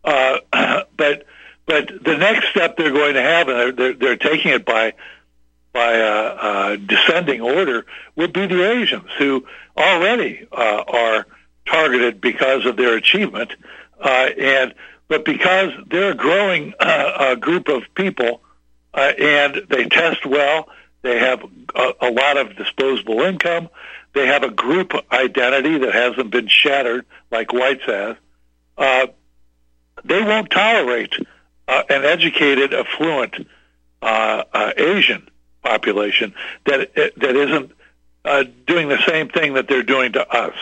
Uh, 0.05 0.39
but 0.97 1.25
but 1.67 1.89
the 2.03 2.17
next 2.17 2.49
step 2.49 2.77
they're 2.77 2.93
going 2.93 3.15
to 3.15 3.23
have, 3.23 3.49
and 3.49 3.77
they're, 3.77 3.93
they're 3.93 4.17
taking 4.17 4.53
it 4.53 4.65
by 4.65 4.95
by 5.73 6.01
uh, 6.01 6.39
uh, 6.41 6.77
descending 6.77 7.41
order, 7.41 7.85
would 8.17 8.33
be 8.33 8.47
the 8.47 8.69
Asians, 8.71 9.09
who 9.19 9.47
already 9.77 10.47
uh, 10.51 10.83
are 10.89 11.27
targeted 11.67 12.21
because 12.21 12.65
of 12.65 12.77
their 12.77 12.97
achievement, 12.97 13.53
uh, 14.01 14.29
and 14.39 14.75
but 15.09 15.25
because 15.25 15.73
they're 15.91 16.13
a 16.13 16.15
growing 16.15 16.73
group 17.41 17.69
of 17.69 17.83
people, 17.95 18.41
and 18.95 19.63
they 19.69 19.85
test 19.85 20.25
well, 20.25 20.69
they 21.03 21.19
have 21.19 21.45
a, 21.75 21.93
a 22.01 22.11
lot 22.11 22.39
of 22.39 22.57
disposable 22.57 23.21
income, 23.21 23.69
they 24.19 24.27
have 24.27 24.43
a 24.43 24.51
group 24.51 24.93
identity 25.13 25.79
that 25.79 25.95
hasn't 25.95 26.33
been 26.33 26.49
shattered 26.49 27.07
like 27.31 27.53
whites 27.53 27.85
have. 27.87 28.19
Uh, 28.77 29.07
they 30.05 30.23
won't 30.23 30.51
tolerate 30.51 31.15
uh, 31.69 31.85
an 31.89 32.05
educated, 32.05 32.75
affluent 32.75 33.47
uh, 34.03 34.43
uh, 34.53 34.73
Asian 34.77 35.29
population 35.63 36.35
that 36.67 36.93
that 36.95 37.37
isn't 37.37 37.73
uh, 38.25 38.45
doing 38.67 38.89
the 38.89 39.01
same 39.07 39.29
thing 39.29 39.55
that 39.55 39.69
they're 39.69 39.85
doing 39.85 40.13
to 40.13 40.29
us. 40.29 40.57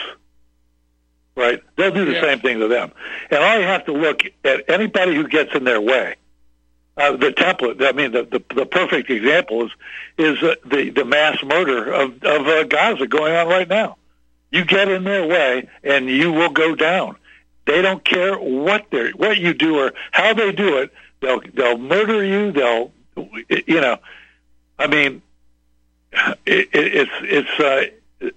Right? 1.35 1.62
They'll 1.77 1.92
do 1.92 2.05
the 2.05 2.12
yeah. 2.12 2.23
same 2.23 2.40
thing 2.40 2.61
to 2.61 2.69
them, 2.69 2.92
and 3.31 3.42
all 3.42 3.59
you 3.59 3.64
have 3.64 3.87
to 3.87 3.92
look 3.92 4.21
at 4.45 4.69
anybody 4.69 5.14
who 5.14 5.29
gets 5.29 5.55
in 5.55 5.64
their 5.64 5.81
way. 5.81 6.16
Uh, 6.98 7.14
the 7.14 7.30
template. 7.30 7.87
I 7.87 7.92
mean, 7.92 8.12
the, 8.12 8.22
the 8.22 8.42
the 8.54 8.64
perfect 8.64 9.11
example 9.11 9.66
is 9.66 9.70
is 10.16 10.42
uh, 10.42 10.54
the 10.64 10.88
the 10.88 11.04
mass 11.04 11.42
murder 11.44 11.92
of 11.92 12.22
of 12.22 12.46
uh, 12.46 12.64
Gaza 12.64 13.06
going 13.06 13.35
on 13.35 13.48
right 13.48 13.68
now. 13.68 13.98
You 14.50 14.64
get 14.64 14.88
in 14.88 15.04
their 15.04 15.26
way, 15.26 15.68
and 15.85 16.09
you 16.09 16.32
will 16.32 16.48
go 16.48 16.74
down. 16.74 17.16
They 17.66 17.82
don't 17.82 18.02
care 18.02 18.38
what 18.38 18.87
they 18.90 19.11
what 19.11 19.37
you 19.37 19.52
do 19.52 19.78
or 19.78 19.92
how 20.12 20.32
they 20.32 20.52
do 20.52 20.78
it. 20.78 20.90
They'll 21.20 21.42
they'll 21.52 21.76
murder 21.76 22.24
you. 22.24 22.52
They'll 22.52 22.92
you 23.14 23.80
know. 23.80 23.98
I 24.78 24.87
mean, 24.87 25.20
it, 26.46 26.68
it, 26.72 26.94
it's 26.94 27.11
it's. 27.22 27.61
Uh, 27.61 28.30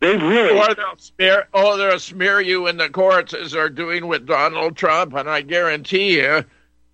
they 0.00 0.18
really 0.18 0.58
or 0.58 0.74
they'll 0.74 0.98
smear 0.98 1.48
oh 1.54 1.78
they'll 1.78 1.98
smear 1.98 2.38
you 2.38 2.66
in 2.66 2.76
the 2.76 2.90
courts 2.90 3.32
as 3.32 3.52
they're 3.52 3.70
doing 3.70 4.06
with 4.06 4.26
Donald 4.26 4.76
Trump, 4.76 5.14
and 5.14 5.30
I 5.30 5.40
guarantee 5.40 6.18
you, 6.18 6.44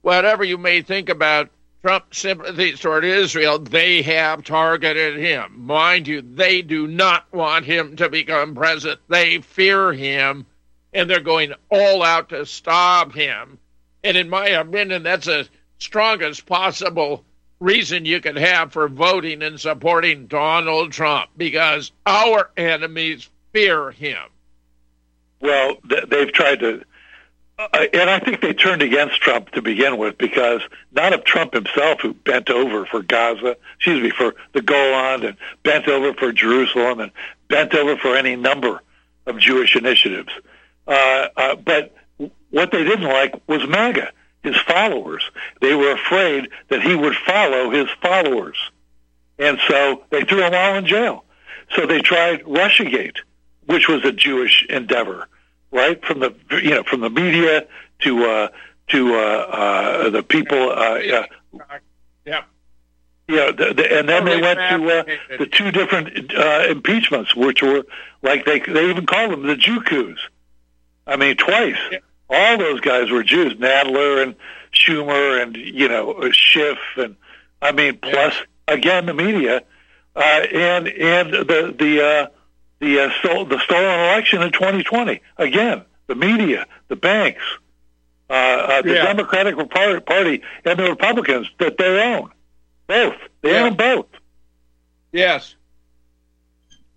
whatever 0.02 0.44
you 0.44 0.58
may 0.58 0.82
think 0.82 1.08
about 1.08 1.50
Trump's 1.82 2.18
sympathies 2.18 2.80
toward 2.80 3.04
Israel, 3.04 3.58
they 3.58 4.02
have 4.02 4.44
targeted 4.44 5.18
him. 5.18 5.66
Mind 5.66 6.06
you, 6.06 6.20
they 6.22 6.62
do 6.62 6.86
not 6.86 7.32
want 7.32 7.64
him 7.64 7.96
to 7.96 8.08
become 8.08 8.54
president. 8.54 9.00
They 9.08 9.40
fear 9.40 9.92
him 9.92 10.46
and 10.92 11.08
they're 11.08 11.20
going 11.20 11.54
all 11.70 12.02
out 12.02 12.30
to 12.30 12.44
stop 12.46 13.14
him. 13.14 13.58
And 14.02 14.16
in 14.16 14.28
my 14.28 14.48
opinion, 14.48 15.02
that's 15.02 15.26
the 15.26 15.48
strongest 15.78 16.46
possible 16.46 17.24
reason 17.60 18.04
you 18.04 18.20
could 18.20 18.38
have 18.38 18.72
for 18.72 18.88
voting 18.88 19.42
and 19.42 19.60
supporting 19.60 20.26
Donald 20.26 20.92
Trump 20.92 21.30
because 21.36 21.92
our 22.06 22.50
enemies 22.56 23.28
fear 23.52 23.90
him. 23.90 24.18
Well, 25.40 25.76
they've 25.84 26.32
tried 26.32 26.60
to, 26.60 26.84
uh, 27.72 27.86
and 27.92 28.08
I 28.08 28.18
think 28.20 28.40
they 28.40 28.54
turned 28.54 28.82
against 28.82 29.20
Trump 29.20 29.50
to 29.50 29.62
begin 29.62 29.98
with 29.98 30.16
because 30.18 30.62
not 30.92 31.12
of 31.12 31.24
Trump 31.24 31.54
himself, 31.54 32.00
who 32.00 32.14
bent 32.14 32.50
over 32.50 32.86
for 32.86 33.02
Gaza, 33.02 33.56
excuse 33.76 34.02
me, 34.02 34.10
for 34.10 34.34
the 34.52 34.62
Golan, 34.62 35.24
and 35.24 35.36
bent 35.62 35.88
over 35.88 36.14
for 36.14 36.32
Jerusalem, 36.32 37.00
and 37.00 37.12
bent 37.48 37.74
over 37.74 37.96
for 37.96 38.16
any 38.16 38.36
number 38.36 38.82
of 39.26 39.38
Jewish 39.38 39.76
initiatives. 39.76 40.30
Uh, 40.86 41.28
uh, 41.36 41.56
but 41.56 41.94
what 42.50 42.70
they 42.72 42.84
didn't 42.84 43.08
like 43.08 43.34
was 43.46 43.66
MAGA, 43.68 44.10
his 44.42 44.56
followers. 44.56 45.22
They 45.60 45.74
were 45.74 45.92
afraid 45.92 46.48
that 46.68 46.82
he 46.82 46.94
would 46.94 47.14
follow 47.14 47.70
his 47.70 47.88
followers. 48.02 48.56
And 49.38 49.58
so 49.68 50.04
they 50.10 50.22
threw 50.22 50.40
them 50.40 50.54
all 50.54 50.76
in 50.76 50.86
jail. 50.86 51.24
So 51.74 51.86
they 51.86 52.00
tried 52.00 52.44
Russiagate, 52.44 53.18
which 53.66 53.88
was 53.88 54.04
a 54.04 54.12
Jewish 54.12 54.66
endeavor, 54.68 55.28
right? 55.70 56.04
From 56.04 56.20
the 56.20 56.34
you 56.50 56.70
know 56.70 56.82
from 56.82 57.00
the 57.00 57.10
media 57.10 57.66
to 58.00 58.24
uh, 58.24 58.48
to 58.88 59.14
uh, 59.14 59.18
uh, 59.18 60.10
the 60.10 60.22
people. 60.22 60.70
Uh, 60.70 60.96
yeah. 60.96 61.26
Yeah, 63.30 63.52
the, 63.52 63.72
the, 63.74 63.98
and 63.98 64.08
then 64.08 64.24
they 64.24 64.40
went 64.40 64.58
to 64.58 64.98
uh, 64.98 65.36
the 65.38 65.46
two 65.46 65.70
different 65.70 66.34
uh, 66.34 66.66
impeachments, 66.68 67.36
which 67.36 67.62
were 67.62 67.84
like 68.22 68.44
they 68.44 68.58
they 68.58 68.90
even 68.90 69.06
called 69.06 69.30
them 69.30 69.46
the 69.46 69.54
coups. 69.84 70.20
I 71.06 71.14
mean, 71.14 71.36
twice. 71.36 71.76
Yeah. 71.92 71.98
All 72.28 72.58
those 72.58 72.80
guys 72.80 73.08
were 73.08 73.22
Jews, 73.22 73.54
Nadler 73.54 74.24
and 74.24 74.34
Schumer 74.72 75.40
and 75.40 75.56
you 75.56 75.88
know 75.88 76.28
Schiff 76.32 76.78
and 76.96 77.14
I 77.62 77.70
mean, 77.70 77.98
plus 77.98 78.34
yeah. 78.68 78.74
again 78.74 79.06
the 79.06 79.14
media 79.14 79.62
uh, 80.16 80.20
and 80.20 80.88
and 80.88 81.32
the 81.32 81.74
the 81.78 82.04
uh, 82.04 82.26
the 82.80 83.00
uh, 83.00 83.10
stole, 83.20 83.44
the 83.44 83.58
stolen 83.60 84.00
election 84.00 84.42
in 84.42 84.52
2020. 84.52 85.20
Again, 85.36 85.84
the 86.06 86.14
media, 86.14 86.66
the 86.88 86.96
banks, 86.96 87.42
uh, 88.28 88.32
uh, 88.32 88.82
the 88.82 88.94
yeah. 88.94 89.04
Democratic 89.04 89.56
Party, 89.70 90.42
and 90.64 90.78
the 90.78 90.84
Republicans 90.84 91.48
that 91.58 91.78
they 91.78 92.02
own. 92.02 92.30
Both. 92.86 93.16
They 93.42 93.52
yeah. 93.52 93.64
own 93.64 93.76
both. 93.76 94.06
Yes. 95.12 95.54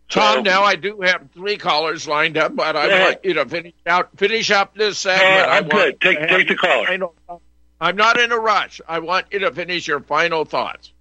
Tom, 0.09 0.43
now 0.43 0.63
I 0.63 0.75
do 0.75 1.01
have 1.01 1.29
three 1.33 1.57
callers 1.57 2.07
lined 2.07 2.37
up, 2.37 2.55
but 2.55 2.75
I 2.75 3.05
want 3.05 3.25
you 3.25 3.33
to 3.33 3.45
finish 3.47 3.73
out 3.85 4.15
finish 4.15 4.51
up 4.51 4.75
this 4.75 4.99
segment. 4.99 5.49
I'm 5.49 5.67
good. 5.67 5.99
Take 5.99 6.19
take 6.27 6.47
the 6.47 6.55
caller. 6.55 7.09
I'm 7.81 7.95
not 7.95 8.19
in 8.19 8.31
a 8.31 8.37
rush. 8.37 8.79
I 8.87 8.99
want 8.99 9.27
you 9.31 9.39
to 9.39 9.51
finish 9.51 9.87
your 9.87 10.01
final 10.01 10.45
thoughts. 10.45 10.93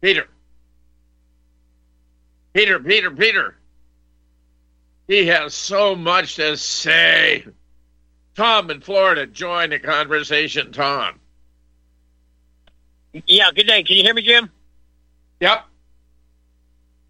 Peter. 0.00 0.26
Peter, 2.52 2.78
Peter, 2.80 3.10
Peter. 3.10 3.56
He 5.06 5.26
has 5.26 5.54
so 5.54 5.94
much 5.94 6.36
to 6.36 6.56
say. 6.56 7.44
Tom 8.34 8.70
in 8.70 8.80
Florida, 8.80 9.26
join 9.26 9.70
the 9.70 9.78
conversation, 9.78 10.70
Tom. 10.70 11.18
Yeah, 13.26 13.50
good 13.54 13.66
day. 13.66 13.82
Can 13.82 13.96
you 13.96 14.02
hear 14.02 14.14
me, 14.14 14.22
Jim? 14.22 14.50
Yep. 15.40 15.64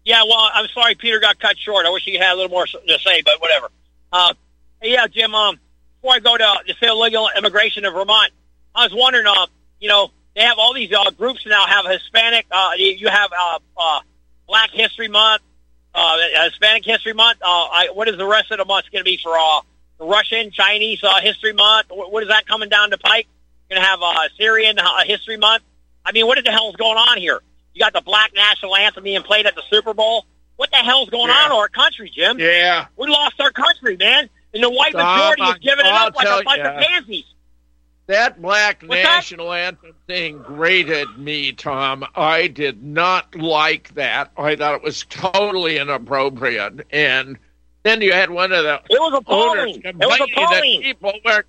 Yeah, 0.05 0.23
well, 0.23 0.49
I'm 0.53 0.67
sorry 0.69 0.95
Peter 0.95 1.19
got 1.19 1.39
cut 1.39 1.57
short. 1.57 1.85
I 1.85 1.89
wish 1.89 2.03
he 2.03 2.17
had 2.17 2.33
a 2.33 2.35
little 2.35 2.49
more 2.49 2.65
to 2.65 2.99
say, 3.05 3.21
but 3.23 3.39
whatever. 3.39 3.69
Uh, 4.11 4.33
yeah, 4.81 5.05
Jim, 5.07 5.35
um, 5.35 5.59
before 6.01 6.15
I 6.15 6.19
go 6.19 6.37
to 6.37 6.59
the 6.65 6.87
illegal 6.87 7.29
immigration 7.37 7.85
of 7.85 7.93
Vermont, 7.93 8.31
I 8.73 8.85
was 8.85 8.93
wondering, 8.95 9.27
uh, 9.27 9.47
you 9.79 9.89
know, 9.89 10.09
they 10.35 10.41
have 10.41 10.57
all 10.57 10.73
these 10.73 10.91
uh, 10.93 11.11
groups 11.11 11.45
now 11.45 11.65
have 11.67 11.85
Hispanic, 11.85 12.45
uh, 12.49 12.71
you 12.77 13.09
have 13.09 13.29
uh, 13.37 13.59
uh, 13.77 13.99
Black 14.49 14.71
History 14.71 15.07
Month, 15.07 15.43
uh, 15.93 16.17
Hispanic 16.45 16.83
History 16.83 17.13
Month. 17.13 17.37
Uh, 17.41 17.45
I, 17.45 17.89
what 17.93 18.09
is 18.09 18.17
the 18.17 18.25
rest 18.25 18.51
of 18.51 18.57
the 18.57 18.65
month 18.65 18.85
going 18.91 19.01
to 19.01 19.05
be 19.05 19.19
for 19.21 19.37
uh, 19.37 19.61
Russian, 19.99 20.49
Chinese 20.49 21.03
uh, 21.03 21.21
History 21.21 21.53
Month? 21.53 21.87
What, 21.89 22.11
what 22.11 22.23
is 22.23 22.29
that 22.29 22.47
coming 22.47 22.67
down 22.67 22.89
the 22.89 22.97
pike? 22.97 23.27
Going 23.69 23.79
to 23.79 23.87
have 23.87 23.99
uh, 24.01 24.15
Syrian 24.37 24.79
uh, 24.79 25.03
History 25.05 25.37
Month? 25.37 25.63
I 26.03 26.13
mean, 26.13 26.25
what 26.25 26.43
the 26.43 26.49
hell 26.51 26.69
is 26.69 26.75
going 26.77 26.97
on 26.97 27.19
here? 27.19 27.39
You 27.75 27.79
got 27.79 27.93
the 27.93 28.01
black 28.01 28.31
national 28.33 28.75
anthem 28.75 29.03
being 29.03 29.21
played 29.21 29.45
at 29.45 29.53
the 29.53 29.61
Super 29.69 29.93
Bowl. 29.93 30.25
What 30.55 30.71
the 30.71 30.77
hell's 30.77 31.09
going 31.09 31.29
yeah. 31.29 31.35
on 31.35 31.45
in 31.45 31.51
our 31.51 31.69
country, 31.69 32.11
Jim? 32.13 32.39
Yeah. 32.39 32.87
We 32.97 33.07
lost 33.07 33.39
our 33.39 33.51
country, 33.51 33.97
man. 33.97 34.29
And 34.51 34.63
the 34.63 34.69
white 34.71 34.93
majority 34.93 35.43
is 35.43 35.59
giving 35.59 35.85
it 35.85 35.93
up 35.93 36.15
like 36.15 36.27
a 36.27 36.43
bunch 36.43 36.61
of 36.61 36.81
pansies. 36.81 37.25
That 38.09 38.41
black 38.41 38.81
What's 38.81 39.03
national 39.03 39.51
that? 39.51 39.65
anthem 39.65 39.93
thing 40.07 40.39
grated 40.39 41.07
me, 41.19 41.51
Tom. 41.51 42.03
I 42.15 42.47
did 42.47 42.81
not 42.81 43.35
like 43.35 43.93
that. 43.93 44.31
I 44.35 44.55
thought 44.55 44.73
it 44.73 44.81
was 44.81 45.05
totally 45.09 45.77
inappropriate. 45.77 46.87
And 46.89 47.37
then 47.83 48.01
you 48.01 48.11
had 48.11 48.31
one 48.31 48.51
of 48.51 48.63
the 48.63 48.81
it 48.89 48.99
was 48.99 49.13
appalling. 49.15 49.83
It 49.85 49.95
was 49.95 50.19
appalling. 50.21 50.81
that 50.81 50.81
people 50.81 51.13
were 51.23 51.43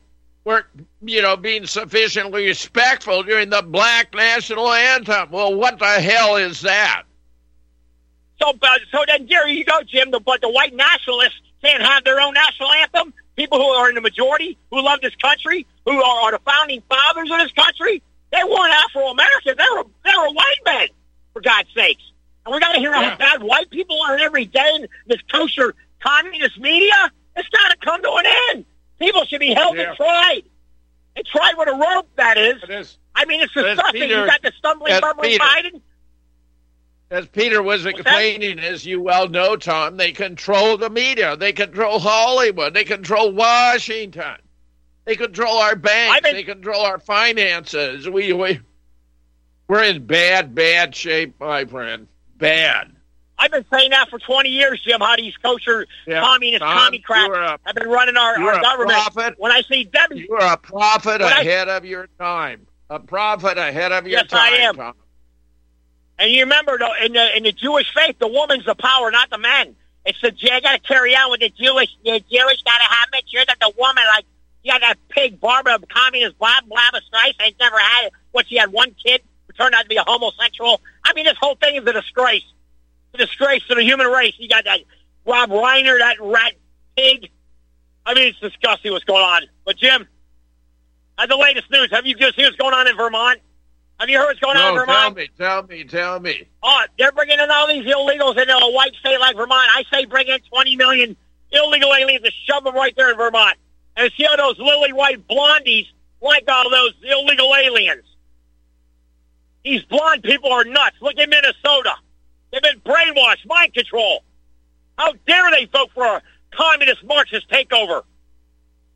weren't, 0.44 0.66
you 1.01 1.23
know, 1.23 1.35
being 1.35 1.64
sufficiently 1.64 2.44
respectful 2.44 3.23
during 3.23 3.49
the 3.49 3.62
Black 3.62 4.12
National 4.14 4.70
Anthem. 4.70 5.31
Well, 5.31 5.55
what 5.55 5.79
the 5.79 5.87
hell 5.87 6.37
is 6.37 6.61
that? 6.61 7.05
So, 8.38 8.51
uh, 8.51 8.79
so 8.92 8.99
then 9.07 9.27
there 9.31 9.49
you 9.49 9.64
go, 9.64 9.81
Jim. 9.87 10.11
The, 10.11 10.20
but 10.20 10.42
the 10.42 10.51
white 10.51 10.75
nationalists 10.75 11.40
can't 11.62 11.83
have 11.83 12.05
their 12.05 12.20
own 12.20 12.35
national 12.35 12.70
anthem. 12.73 13.14
People 13.37 13.59
who 13.59 13.64
are 13.64 13.88
in 13.88 13.94
the 13.94 14.03
majority, 14.03 14.59
who 14.70 14.83
love 14.83 15.01
this 15.01 15.14
country, 15.16 15.66
who 15.90 16.03
are, 16.03 16.20
are 16.22 16.33
the 16.33 16.40
founding 16.44 16.83
fathers 16.88 17.31
of 17.31 17.38
this 17.40 17.53
country, 17.53 18.03
they 18.33 18.44
weren't 18.44 18.72
Afro 18.85 19.09
Americans. 19.09 19.57
They 19.57 19.76
were 19.76 19.85
they 20.05 20.16
were 20.16 20.33
white 20.33 20.61
men, 20.64 20.88
for 21.33 21.42
God's 21.42 21.68
sakes. 21.74 22.03
And 22.46 22.55
we 22.55 22.61
got 22.61 22.72
to 22.72 22.79
hear 22.79 22.92
yeah. 22.92 23.11
how 23.11 23.16
bad 23.16 23.42
white 23.42 23.70
people 23.70 24.00
are 24.03 24.16
every 24.18 24.46
day 24.46 24.72
in 24.76 24.87
this 25.07 25.20
kosher 25.31 25.74
communist 26.00 26.59
media. 26.59 27.12
It's 27.37 27.48
got 27.48 27.70
to 27.70 27.76
come 27.79 28.03
to 28.03 28.11
an 28.11 28.24
end. 28.50 28.64
People 28.98 29.24
should 29.24 29.40
be 29.40 29.53
held 29.53 29.76
yeah. 29.76 29.88
and 29.88 29.96
tried. 29.96 30.42
And 31.16 31.26
tried 31.26 31.55
with 31.59 31.68
a 31.68 31.72
rope, 31.72 32.09
that 32.16 32.38
is. 32.38 32.62
It 32.62 32.70
is. 32.70 32.98
I 33.14 33.24
mean, 33.24 33.42
it's 33.42 33.53
disgusting. 33.53 34.03
You 34.03 34.26
got 34.26 34.42
the 34.42 34.53
stumbling, 34.57 35.00
bumbling 35.00 35.38
Biden. 35.38 35.81
as 37.11 37.26
Peter 37.26 37.62
was 37.62 37.85
explaining, 37.85 38.61
as 38.61 38.87
you 38.87 39.00
well 39.00 39.29
know, 39.29 39.57
Tom, 39.57 39.96
they 39.96 40.12
control 40.12 40.76
the 40.76 40.88
media. 40.88 41.37
They 41.37 41.53
control 41.53 41.98
Hollywood. 41.98 42.74
They 42.74 42.85
control 42.85 43.33
Washington. 43.33 44.37
They 45.05 45.17
control 45.17 45.59
our 45.59 45.77
banks. 45.77 46.21
Been, 46.21 46.35
they 46.35 46.45
control 46.45 46.83
our 46.83 46.99
finances. 46.99 48.09
We, 48.09 48.33
we, 48.33 48.61
we're 49.69 49.85
in 49.85 50.07
bad, 50.07 50.55
bad 50.55 50.95
shape, 50.95 51.41
my 51.41 51.65
friend. 51.65 52.07
Bad. 52.37 52.93
I've 53.39 53.51
been 53.51 53.65
saying 53.73 53.91
that 53.91 54.11
for 54.11 54.19
20 54.19 54.51
years, 54.51 54.83
Jim, 54.83 55.01
how 55.01 55.17
these 55.17 55.35
kosher 55.39 55.87
yeah, 56.07 56.21
communist 56.21 56.63
Tom, 56.63 56.77
commie 56.77 56.99
crap 56.99 57.61
have 57.65 57.75
been 57.75 57.89
running 57.89 58.17
our, 58.19 58.39
our 58.39 58.61
government. 58.61 58.91
Prophet. 58.91 59.35
When 59.39 59.51
I 59.51 59.63
see 59.63 59.85
Debbie... 59.85 60.27
You're 60.29 60.39
a 60.39 60.59
prophet 60.59 61.23
ahead 61.23 61.71
I, 61.71 61.77
of 61.79 61.87
your 61.87 62.07
time. 62.19 62.67
A 62.91 63.01
prophet 63.01 63.57
ahead 63.57 63.93
of 63.93 64.07
your 64.07 64.21
yes, 64.21 64.27
time, 64.27 64.53
I 64.53 64.57
am. 64.57 64.77
Tom. 64.77 64.95
And 66.19 66.31
you 66.31 66.43
remember, 66.43 66.77
though, 66.77 66.93
in 67.03 67.15
the 67.15 67.37
in 67.37 67.45
the 67.45 67.53
Jewish 67.53 67.95
faith, 67.95 68.17
the 68.19 68.29
woman's 68.29 68.67
the 68.67 68.75
power, 68.75 69.11
not 69.11 69.31
the 69.31 69.39
man. 69.39 69.75
It's 70.05 70.21
the 70.21 70.35
I 70.53 70.61
got 70.61 70.73
to 70.73 70.81
carry 70.81 71.15
on 71.15 71.31
with 71.31 71.41
the 71.41 71.49
Jewish. 71.49 71.89
The 72.05 72.21
Jewish 72.21 72.63
got 72.63 72.77
to 72.77 72.85
have 72.85 73.09
make 73.11 73.25
sure 73.33 73.43
that 73.47 73.57
the 73.59 73.73
woman, 73.79 74.05
like, 74.15 74.27
you 74.62 74.73
got 74.73 74.81
that 74.81 74.96
pig 75.09 75.40
Barbara, 75.40 75.79
communist 75.92 76.38
Bob 76.38 76.64
Blabba 76.64 77.01
Streisand, 77.12 77.55
never 77.59 77.79
had 77.79 78.07
it. 78.07 78.12
What 78.33 78.46
she 78.49 78.57
had 78.57 78.73
one 78.73 78.94
kid 79.05 79.23
who 79.46 79.53
turned 79.55 79.75
out 79.75 79.83
to 79.83 79.88
be 79.88 79.96
a 79.96 80.05
homosexual. 80.07 80.81
I 81.05 81.14
mean, 81.14 81.25
this 81.25 81.37
whole 81.40 81.57
thing 81.57 81.77
is 81.77 81.87
a 81.87 81.92
disgrace. 81.92 82.44
a 83.14 83.18
disgrace 83.18 83.62
to 83.68 83.75
the 83.75 83.83
human 83.83 84.07
race. 84.07 84.35
You 84.38 84.49
got 84.49 84.64
that 84.64 84.81
Rob 85.27 85.51
Reiner, 85.51 85.99
that 85.99 86.16
rat 86.20 86.55
pig. 86.96 87.31
I 88.05 88.14
mean, 88.14 88.29
it's 88.29 88.40
disgusting 88.40 88.92
what's 88.92 89.05
going 89.05 89.23
on. 89.23 89.42
But 89.64 89.77
Jim, 89.77 90.07
uh, 91.16 91.27
the 91.27 91.37
latest 91.37 91.70
news. 91.70 91.90
Have 91.90 92.07
you 92.07 92.14
just 92.14 92.37
seen 92.37 92.44
what's 92.44 92.57
going 92.57 92.75
on 92.75 92.88
in 92.88 92.96
Vermont? 92.96 93.40
Have 93.99 94.09
you 94.09 94.18
heard 94.18 94.27
what's 94.27 94.40
going 94.40 94.57
no, 94.57 94.62
on 94.62 94.68
in 94.68 94.75
Vermont? 94.75 94.99
Tell 94.99 95.12
me, 95.14 95.29
tell 95.37 95.62
me, 95.64 95.85
tell 95.85 96.20
me. 96.20 96.49
Oh, 96.62 96.85
they're 96.99 97.12
bringing 97.12 97.38
in 97.38 97.51
all 97.51 97.68
these 97.68 97.85
illegals 97.85 98.40
into 98.40 98.57
a 98.57 98.73
white 98.73 98.94
state 98.94 99.20
like 99.20 99.37
Vermont. 99.37 99.68
I 99.75 99.85
say 99.92 100.07
bring 100.07 100.29
in 100.29 100.40
20 100.40 100.77
million 100.77 101.16
illegal 101.53 101.92
aliens 101.94 102.23
to 102.25 102.31
shove 102.46 102.64
them 102.64 102.75
right 102.75 102.94
there 102.96 103.11
in 103.11 103.16
Vermont. 103.16 103.57
And 104.01 104.11
see 104.17 104.25
how 104.25 104.35
those 104.35 104.59
lily 104.59 104.95
white 104.95 105.29
blondies 105.29 105.85
like 106.23 106.45
all 106.49 106.71
those 106.71 106.95
illegal 107.03 107.55
aliens. 107.55 108.05
These 109.63 109.83
blonde 109.85 110.23
people 110.23 110.51
are 110.51 110.65
nuts. 110.65 110.97
Look 111.03 111.19
at 111.19 111.29
Minnesota. 111.29 111.93
They've 112.51 112.63
been 112.63 112.81
brainwashed, 112.81 113.45
mind 113.45 113.75
control. 113.75 114.25
How 114.97 115.13
dare 115.27 115.51
they 115.51 115.67
vote 115.67 115.91
for 115.93 116.07
a 116.07 116.23
communist 116.51 117.05
Marxist 117.05 117.51
takeover? 117.51 118.05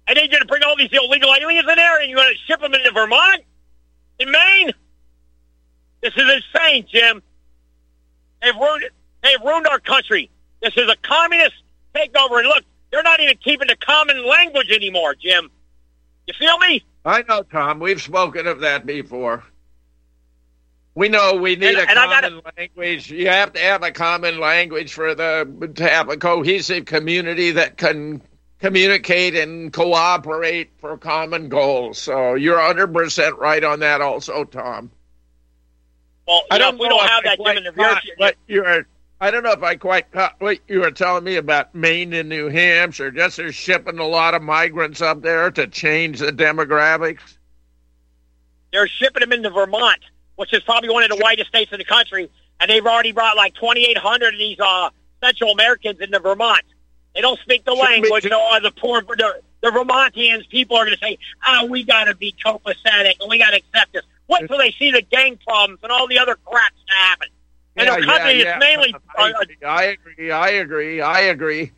And 0.06 0.16
they're 0.16 0.26
going 0.26 0.40
to 0.40 0.46
bring 0.46 0.62
all 0.62 0.74
these 0.74 0.88
illegal 0.90 1.34
aliens 1.38 1.68
in 1.68 1.76
there 1.76 2.00
and 2.00 2.10
you're 2.10 2.20
going 2.20 2.32
to 2.32 2.40
ship 2.46 2.62
them 2.62 2.72
into 2.72 2.90
Vermont? 2.90 3.42
In 4.20 4.32
Maine? 4.32 4.72
This 6.00 6.14
is 6.16 6.42
insane, 6.54 6.86
Jim. 6.90 7.22
They've 8.40 8.56
ruined, 8.56 8.84
they've 9.22 9.40
ruined 9.44 9.66
our 9.66 9.80
country. 9.80 10.30
This 10.62 10.72
is 10.78 10.88
a 10.88 10.96
communist 11.02 11.56
takeover. 11.94 12.38
And 12.38 12.48
look, 12.48 12.64
they're 12.94 13.02
not 13.02 13.18
even 13.18 13.36
keeping 13.38 13.66
the 13.66 13.76
common 13.76 14.24
language 14.24 14.70
anymore, 14.70 15.16
Jim. 15.16 15.50
You 16.28 16.34
feel 16.38 16.56
me? 16.58 16.84
I 17.04 17.22
know, 17.22 17.42
Tom. 17.42 17.80
We've 17.80 18.00
spoken 18.00 18.46
of 18.46 18.60
that 18.60 18.86
before. 18.86 19.42
We 20.94 21.08
know 21.08 21.34
we 21.34 21.56
need 21.56 21.76
and, 21.76 21.78
a 21.78 21.90
and 21.90 21.98
common 21.98 22.40
language. 22.56 23.10
You 23.10 23.28
have 23.28 23.52
to 23.54 23.60
have 23.60 23.82
a 23.82 23.90
common 23.90 24.38
language 24.38 24.92
for 24.92 25.16
the 25.16 25.72
to 25.74 25.88
have 25.88 26.08
a 26.08 26.16
cohesive 26.16 26.84
community 26.84 27.50
that 27.50 27.76
can 27.76 28.22
communicate 28.60 29.34
and 29.34 29.72
cooperate 29.72 30.70
for 30.78 30.96
common 30.96 31.48
goals. 31.48 31.98
So 31.98 32.34
you're 32.34 32.58
100% 32.58 33.38
right 33.38 33.64
on 33.64 33.80
that 33.80 34.02
also, 34.02 34.44
Tom. 34.44 34.92
Well, 36.28 36.42
I 36.48 36.58
don't 36.58 36.78
we 36.78 36.88
don't 36.88 37.06
have 37.06 37.24
that 37.24 37.56
in 37.56 37.64
the 37.64 38.00
But 38.16 38.36
you're, 38.46 38.86
I 39.24 39.30
don't 39.30 39.42
know 39.42 39.52
if 39.52 39.62
I 39.62 39.76
quite 39.76 40.12
caught 40.12 40.34
what 40.38 40.58
you 40.68 40.80
were 40.80 40.90
telling 40.90 41.24
me 41.24 41.36
about 41.36 41.74
Maine 41.74 42.12
and 42.12 42.28
New 42.28 42.50
Hampshire. 42.50 43.10
Just 43.10 43.38
they're 43.38 43.52
shipping 43.52 43.98
a 43.98 44.06
lot 44.06 44.34
of 44.34 44.42
migrants 44.42 45.00
up 45.00 45.22
there 45.22 45.50
to 45.52 45.66
change 45.66 46.18
the 46.18 46.30
demographics. 46.30 47.38
They're 48.70 48.86
shipping 48.86 49.20
them 49.20 49.32
into 49.32 49.48
Vermont, 49.48 50.00
which 50.36 50.52
is 50.52 50.62
probably 50.64 50.90
one 50.90 51.04
of 51.04 51.08
the 51.08 51.16
whitest 51.16 51.48
states 51.48 51.72
in 51.72 51.78
the 51.78 51.86
country, 51.86 52.30
and 52.60 52.70
they've 52.70 52.84
already 52.84 53.12
brought 53.12 53.34
like 53.34 53.54
2,800 53.54 54.34
of 54.34 54.38
these 54.38 54.60
uh, 54.60 54.90
Central 55.22 55.52
Americans 55.52 56.00
into 56.00 56.20
Vermont. 56.20 56.64
They 57.14 57.22
don't 57.22 57.40
speak 57.40 57.64
the 57.64 57.72
language. 57.72 58.24
You 58.24 58.30
know, 58.30 58.60
the 58.62 58.72
poor, 58.72 59.00
the, 59.00 59.40
the 59.62 59.70
Vermontians 59.70 60.46
people 60.50 60.76
are 60.76 60.84
going 60.84 60.98
to 60.98 61.02
say, 61.02 61.16
"Oh, 61.46 61.64
we 61.64 61.84
got 61.84 62.04
to 62.04 62.14
be 62.14 62.34
copacetic 62.44 63.14
and 63.22 63.30
we 63.30 63.38
got 63.38 63.52
to 63.52 63.56
accept 63.56 63.94
this." 63.94 64.02
Wait 64.28 64.42
until 64.42 64.58
they 64.58 64.72
see 64.72 64.90
the 64.90 65.00
gang 65.00 65.38
problems 65.46 65.80
and 65.82 65.90
all 65.90 66.06
the 66.08 66.18
other 66.18 66.36
crap 66.44 66.74
that 66.88 66.94
happen. 67.08 67.28
Yeah, 67.76 67.86
country 68.00 68.08
yeah, 68.08 68.30
yeah. 68.30 68.56
is 68.56 68.60
mainly. 68.60 68.94
I 69.18 69.30
agree, 69.30 69.56
I 69.64 69.82
agree. 69.84 70.30
I 70.30 70.48
agree. 70.50 71.00
I 71.00 71.20
agree. 71.20 71.72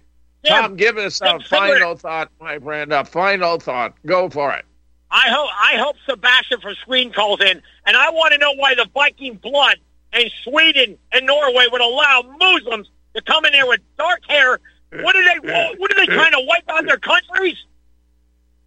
Tom, 0.46 0.76
give 0.76 0.96
us 0.96 1.20
a 1.20 1.40
final 1.40 1.96
thought, 1.96 2.30
my 2.40 2.58
friend. 2.58 2.92
A 2.92 3.04
final 3.04 3.58
thought. 3.58 3.94
Go 4.04 4.28
for 4.28 4.52
it. 4.52 4.64
I 5.10 5.28
hope 5.28 5.48
I 5.60 5.76
hope 5.78 5.96
Sebastian 6.08 6.60
from 6.60 6.74
Sweden 6.84 7.12
calls 7.12 7.40
in, 7.40 7.62
and 7.86 7.96
I 7.96 8.10
want 8.10 8.32
to 8.32 8.38
know 8.38 8.52
why 8.54 8.74
the 8.74 8.86
Viking 8.92 9.36
blood 9.36 9.76
in 10.12 10.28
Sweden 10.44 10.98
and 11.12 11.26
Norway 11.26 11.66
would 11.70 11.80
allow 11.80 12.22
Muslims 12.38 12.90
to 13.14 13.22
come 13.22 13.44
in 13.44 13.52
there 13.52 13.66
with 13.66 13.80
dark 13.98 14.20
hair. 14.28 14.60
What 14.92 15.16
are 15.16 15.24
they? 15.24 15.74
What 15.78 15.92
are 15.92 16.06
they 16.06 16.06
trying 16.06 16.32
to 16.32 16.44
wipe 16.46 16.64
out 16.68 16.84
their 16.86 16.98
countries? 16.98 17.56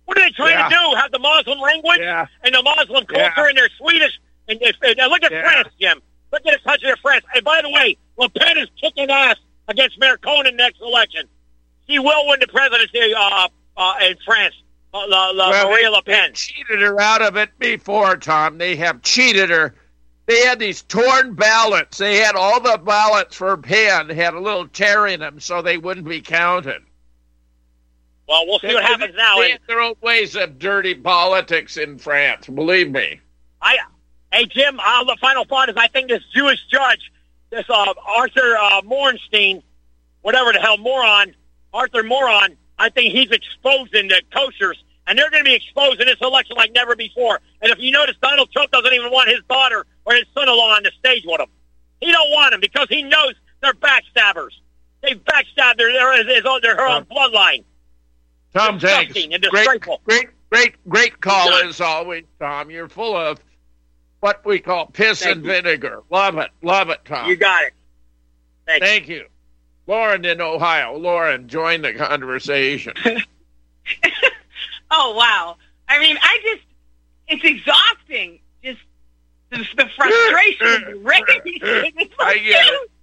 What 0.05 0.17
are 0.17 0.21
they 0.21 0.31
trying 0.31 0.51
Yeah. 0.57 0.69
to 0.69 0.75
do? 0.75 0.95
Have 0.95 1.11
the 1.11 1.19
Muslim 1.19 1.59
language 1.59 1.99
Yeah. 1.99 2.25
and 2.43 2.55
the 2.55 2.63
Muslim 2.63 3.05
culture 3.05 3.31
Yeah. 3.37 3.47
and 3.47 3.57
their 3.57 3.69
Swedish 3.77 4.19
and, 4.47 4.59
and, 4.61 5.11
look 5.11 5.23
at 5.23 5.31
Yeah. 5.31 5.41
France, 5.43 5.69
Jim. 5.79 6.01
Look 6.31 6.45
at 6.45 6.53
the 6.61 6.69
country 6.69 6.91
of 6.91 6.99
France. 6.99 7.25
And 7.33 7.43
by 7.43 7.61
the 7.61 7.69
way, 7.69 7.97
Le 8.17 8.29
Pen 8.29 8.57
is 8.57 8.67
kicking 8.79 9.09
ass 9.09 9.37
against 9.67 9.99
Mayor 9.99 10.17
Conan 10.17 10.55
next 10.55 10.81
election. 10.81 11.27
She 11.87 11.99
will 11.99 12.27
win 12.27 12.39
the 12.39 12.47
presidency 12.47 13.13
uh, 13.13 13.47
uh, 13.77 13.93
in 14.07 14.15
France. 14.25 14.55
Uh, 14.93 15.07
La, 15.07 15.29
La, 15.29 15.49
Well, 15.49 15.69
Marine 15.69 15.91
Le 15.91 16.03
Pen. 16.03 16.31
They 16.31 16.33
cheated 16.33 16.81
her 16.81 16.99
out 16.99 17.21
of 17.21 17.37
it 17.37 17.49
before, 17.59 18.17
Tom. 18.17 18.57
They 18.57 18.75
have 18.77 19.01
cheated 19.01 19.49
her. 19.49 19.75
They 20.25 20.45
had 20.45 20.59
these 20.59 20.83
torn 20.83 21.33
ballots. 21.33 21.97
They 21.97 22.17
had 22.17 22.35
all 22.35 22.59
the 22.59 22.77
ballots 22.77 23.35
for 23.35 23.57
Penn 23.57 24.09
had 24.09 24.35
a 24.35 24.39
little 24.39 24.67
tear 24.67 25.07
in 25.07 25.19
them, 25.19 25.39
so 25.39 25.61
they 25.61 25.77
wouldn't 25.77 26.07
be 26.07 26.21
counted. 26.21 26.83
Well, 28.27 28.45
we'll 28.45 28.59
see 28.59 28.73
what 28.73 28.83
happens 28.83 29.15
now. 29.15 29.37
They 29.37 29.51
And 29.51 29.59
have 29.59 29.67
their 29.67 29.79
own 29.79 29.95
ways 30.03 30.35
of 30.35 30.59
dirty 30.59 30.93
politics 30.93 31.77
in 31.77 31.97
France. 31.97 32.45
Believe 32.45 32.91
me. 32.91 33.19
I, 33.59 33.77
hey 34.31 34.45
Jim, 34.45 34.79
uh, 34.79 35.03
the 35.03 35.17
final 35.19 35.45
thought 35.45 35.69
is 35.69 35.75
I 35.77 35.87
think 35.87 36.09
this 36.09 36.23
Jewish 36.33 36.65
judge, 36.67 37.11
this 37.49 37.65
uh, 37.69 37.93
Arthur 38.05 38.57
uh, 38.57 38.81
Morenstein, 38.81 39.63
whatever 40.21 40.51
the 40.53 40.59
hell 40.59 40.77
moron, 40.77 41.35
Arthur 41.73 42.03
Moron, 42.03 42.57
I 42.77 42.89
think 42.89 43.13
he's 43.13 43.31
exposing 43.31 44.07
the 44.07 44.21
koshers, 44.31 44.75
and 45.07 45.17
they're 45.17 45.29
going 45.29 45.43
to 45.43 45.49
be 45.49 45.55
exposing 45.55 46.05
this 46.05 46.17
election 46.21 46.55
like 46.55 46.71
never 46.73 46.95
before. 46.95 47.39
And 47.61 47.71
if 47.71 47.79
you 47.79 47.91
notice, 47.91 48.15
Donald 48.21 48.51
Trump 48.51 48.71
doesn't 48.71 48.93
even 48.93 49.11
want 49.11 49.29
his 49.29 49.41
daughter 49.49 49.85
or 50.05 50.13
his 50.13 50.25
son-in-law 50.33 50.75
on 50.75 50.83
the 50.83 50.91
stage 50.99 51.23
with 51.25 51.41
him. 51.41 51.49
He 51.99 52.11
don't 52.11 52.31
want 52.31 52.53
him 52.53 52.61
because 52.61 52.87
he 52.89 53.03
knows 53.03 53.33
they're 53.61 53.73
backstabbers. 53.73 54.51
They 55.01 55.13
backstabbed 55.15 55.77
their 55.77 55.91
their, 56.23 56.59
their 56.61 56.75
her 56.77 56.87
own 56.87 57.05
bloodline. 57.05 57.63
Tom, 58.53 58.79
thanks. 58.79 59.13
Great, 59.49 59.67
great, 60.05 60.27
great, 60.51 60.89
great 60.89 61.21
call 61.21 61.49
as 61.69 61.81
always, 61.81 62.23
Tom. 62.39 62.69
You're 62.71 62.89
full 62.89 63.15
of 63.15 63.39
what 64.19 64.45
we 64.45 64.59
call 64.59 64.87
piss 64.87 65.21
Thank 65.21 65.37
and 65.37 65.45
you. 65.45 65.51
vinegar. 65.51 66.03
Love 66.09 66.37
it, 66.37 66.49
love 66.61 66.89
it, 66.89 66.99
Tom. 67.05 67.29
You 67.29 67.35
got 67.35 67.63
it. 67.63 67.73
Thank, 68.65 68.83
Thank 68.83 69.07
you. 69.09 69.25
Lauren 69.87 70.23
in 70.25 70.41
Ohio. 70.41 70.95
Lauren, 70.97 71.47
join 71.47 71.81
the 71.81 71.93
conversation. 71.93 72.93
Oh 74.91 75.13
wow! 75.15 75.55
I 75.87 75.99
mean, 75.99 76.17
I 76.21 76.39
just 76.43 76.63
it's 77.27 77.43
exhausting. 77.43 78.39
Just 78.63 78.79
the, 79.51 79.57
the 79.77 79.89
frustration, 79.95 80.93
the 80.93 80.99
rage. 81.03 81.23
It's 81.45 82.13
I 82.19 82.23
like, 82.23 82.43
get 82.43 82.65
it. 82.65 82.91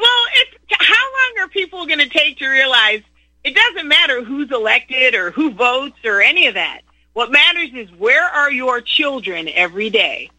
Well, 0.00 0.24
it's 0.34 0.56
how 0.78 0.94
long 0.94 1.44
are 1.44 1.48
people 1.48 1.84
going 1.86 1.98
to 1.98 2.08
take 2.08 2.38
to 2.38 2.46
realize 2.46 3.00
it 3.42 3.52
doesn't 3.52 3.88
matter 3.88 4.22
who's 4.22 4.48
elected 4.52 5.16
or 5.16 5.32
who 5.32 5.50
votes 5.50 5.96
or 6.04 6.20
any 6.22 6.46
of 6.46 6.54
that. 6.54 6.82
What 7.14 7.32
matters 7.32 7.70
is 7.74 7.90
where 7.98 8.22
are 8.22 8.52
your 8.52 8.80
children 8.80 9.48
every 9.48 9.90
day. 9.90 10.30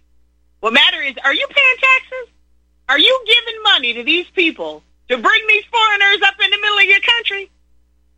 What 0.60 0.74
matters 0.74 1.12
is 1.12 1.16
are 1.24 1.34
you 1.34 1.48
paying 1.48 1.78
taxes? 1.78 2.34
Are 2.90 3.00
you 3.00 3.24
giving 3.26 3.64
money 3.64 3.94
to 3.94 4.04
these 4.04 4.26
people 4.32 4.84
to 5.10 5.18
bring 5.18 5.48
these 5.48 5.64
foreigners 5.66 6.22
up 6.24 6.36
in 6.44 6.50
the 6.50 6.58
middle 6.58 6.78
of 6.78 6.86
your 6.86 7.00
country? 7.02 7.50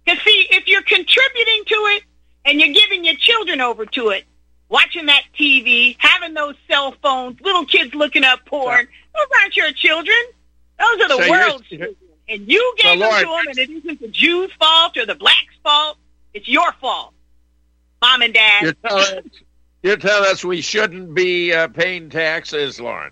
Because 0.05 0.23
see, 0.23 0.47
if 0.49 0.67
you're 0.67 0.81
contributing 0.81 1.63
to 1.67 1.75
it 1.75 2.03
and 2.45 2.59
you're 2.59 2.73
giving 2.73 3.05
your 3.05 3.15
children 3.15 3.61
over 3.61 3.85
to 3.85 4.09
it, 4.09 4.25
watching 4.69 5.05
that 5.07 5.23
TV, 5.37 5.95
having 5.99 6.33
those 6.33 6.55
cell 6.69 6.95
phones, 7.03 7.39
little 7.41 7.65
kids 7.65 7.93
looking 7.93 8.23
up 8.23 8.45
porn, 8.45 8.87
those 9.13 9.27
aren't 9.41 9.55
your 9.55 9.71
children. 9.73 10.17
Those 10.79 11.01
are 11.01 11.07
the 11.09 11.23
So 11.23 11.29
world's 11.29 11.67
children. 11.67 11.95
And 12.29 12.47
you 12.49 12.73
gave 12.77 12.99
them 12.99 13.09
Lauren, 13.09 13.23
to 13.23 13.29
them, 13.29 13.47
and 13.49 13.57
it 13.57 13.69
isn't 13.69 13.99
the 13.99 14.07
Jews' 14.07 14.51
fault 14.57 14.95
or 14.97 15.05
the 15.05 15.15
blacks' 15.15 15.53
fault. 15.63 15.97
It's 16.33 16.47
your 16.47 16.71
fault, 16.79 17.13
mom 18.01 18.21
and 18.21 18.33
dad. 18.33 18.63
You're 18.63 18.73
telling 18.73 19.31
you're 19.83 19.97
telling 19.97 20.29
us 20.29 20.43
we 20.43 20.61
shouldn't 20.61 21.13
be 21.13 21.53
uh, 21.53 21.67
paying 21.67 22.09
taxes, 22.09 22.79
Lauren. 22.79 23.11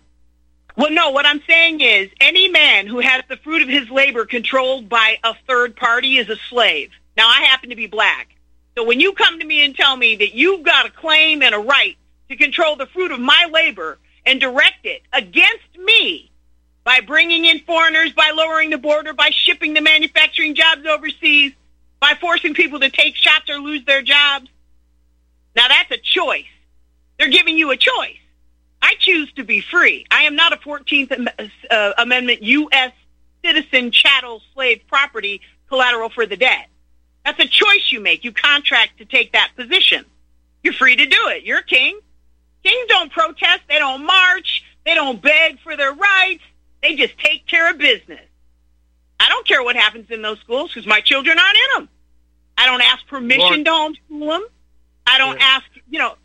Well, 0.75 0.91
no, 0.91 1.09
what 1.09 1.25
I'm 1.25 1.41
saying 1.47 1.81
is 1.81 2.09
any 2.21 2.47
man 2.47 2.87
who 2.87 2.99
has 2.99 3.23
the 3.27 3.37
fruit 3.37 3.61
of 3.61 3.67
his 3.67 3.89
labor 3.89 4.25
controlled 4.25 4.87
by 4.87 5.17
a 5.23 5.33
third 5.47 5.75
party 5.75 6.17
is 6.17 6.29
a 6.29 6.37
slave. 6.49 6.91
Now, 7.17 7.27
I 7.27 7.41
happen 7.41 7.69
to 7.69 7.75
be 7.75 7.87
black. 7.87 8.29
So 8.77 8.85
when 8.85 9.01
you 9.01 9.11
come 9.11 9.39
to 9.39 9.45
me 9.45 9.65
and 9.65 9.75
tell 9.75 9.97
me 9.97 10.15
that 10.15 10.35
you've 10.35 10.63
got 10.63 10.85
a 10.85 10.89
claim 10.89 11.41
and 11.41 11.53
a 11.53 11.59
right 11.59 11.97
to 12.29 12.37
control 12.37 12.77
the 12.77 12.85
fruit 12.85 13.11
of 13.11 13.19
my 13.19 13.49
labor 13.51 13.97
and 14.25 14.39
direct 14.39 14.85
it 14.85 15.01
against 15.11 15.77
me 15.77 16.31
by 16.85 17.01
bringing 17.01 17.45
in 17.45 17.59
foreigners, 17.59 18.13
by 18.13 18.31
lowering 18.33 18.69
the 18.69 18.77
border, 18.77 19.11
by 19.11 19.31
shipping 19.31 19.73
the 19.73 19.81
manufacturing 19.81 20.55
jobs 20.55 20.85
overseas, 20.85 21.51
by 21.99 22.13
forcing 22.21 22.53
people 22.53 22.79
to 22.79 22.89
take 22.89 23.15
shots 23.15 23.49
or 23.49 23.57
lose 23.57 23.83
their 23.83 24.01
jobs, 24.01 24.47
now 25.55 25.67
that's 25.67 25.91
a 25.91 25.97
choice. 25.97 26.45
They're 27.19 27.29
giving 27.29 27.57
you 27.57 27.69
a 27.71 27.77
choice. 27.77 28.17
I 28.81 28.95
choose 28.97 29.31
to 29.33 29.43
be 29.43 29.61
free. 29.61 30.05
I 30.09 30.23
am 30.23 30.35
not 30.35 30.53
a 30.53 30.57
14th 30.57 31.49
uh, 31.69 31.93
Amendment 31.97 32.41
U.S. 32.43 32.93
citizen 33.43 33.91
chattel 33.91 34.41
slave 34.53 34.81
property 34.87 35.41
collateral 35.67 36.09
for 36.09 36.25
the 36.25 36.37
debt. 36.37 36.67
That's 37.25 37.39
a 37.39 37.47
choice 37.47 37.91
you 37.91 37.99
make. 37.99 38.23
You 38.23 38.31
contract 38.31 38.97
to 38.99 39.05
take 39.05 39.33
that 39.33 39.51
position. 39.55 40.05
You're 40.63 40.73
free 40.73 40.95
to 40.95 41.05
do 41.05 41.27
it. 41.27 41.43
You're 41.43 41.59
a 41.59 41.63
king. 41.63 41.99
Kings 42.63 42.87
don't 42.87 43.11
protest. 43.11 43.61
They 43.67 43.79
don't 43.79 44.05
march. 44.05 44.63
They 44.85 44.95
don't 44.95 45.21
beg 45.21 45.59
for 45.59 45.75
their 45.75 45.93
rights. 45.93 46.43
They 46.81 46.95
just 46.95 47.17
take 47.19 47.45
care 47.45 47.69
of 47.69 47.77
business. 47.77 48.25
I 49.19 49.27
don't 49.27 49.45
care 49.45 49.61
what 49.61 49.75
happens 49.75 50.09
in 50.09 50.21
those 50.21 50.39
schools 50.39 50.71
because 50.73 50.87
my 50.87 51.01
children 51.01 51.37
aren't 51.37 51.57
in 51.57 51.79
them. 51.81 51.89
I 52.57 52.65
don't 52.65 52.81
ask 52.81 53.05
permission 53.07 53.65
to 53.65 53.71
homeschool 53.71 54.27
them. 54.27 54.43
I 55.05 55.17
don't 55.17 55.37
ask, 55.41 55.65
you 55.89 55.99
know, 55.99 56.15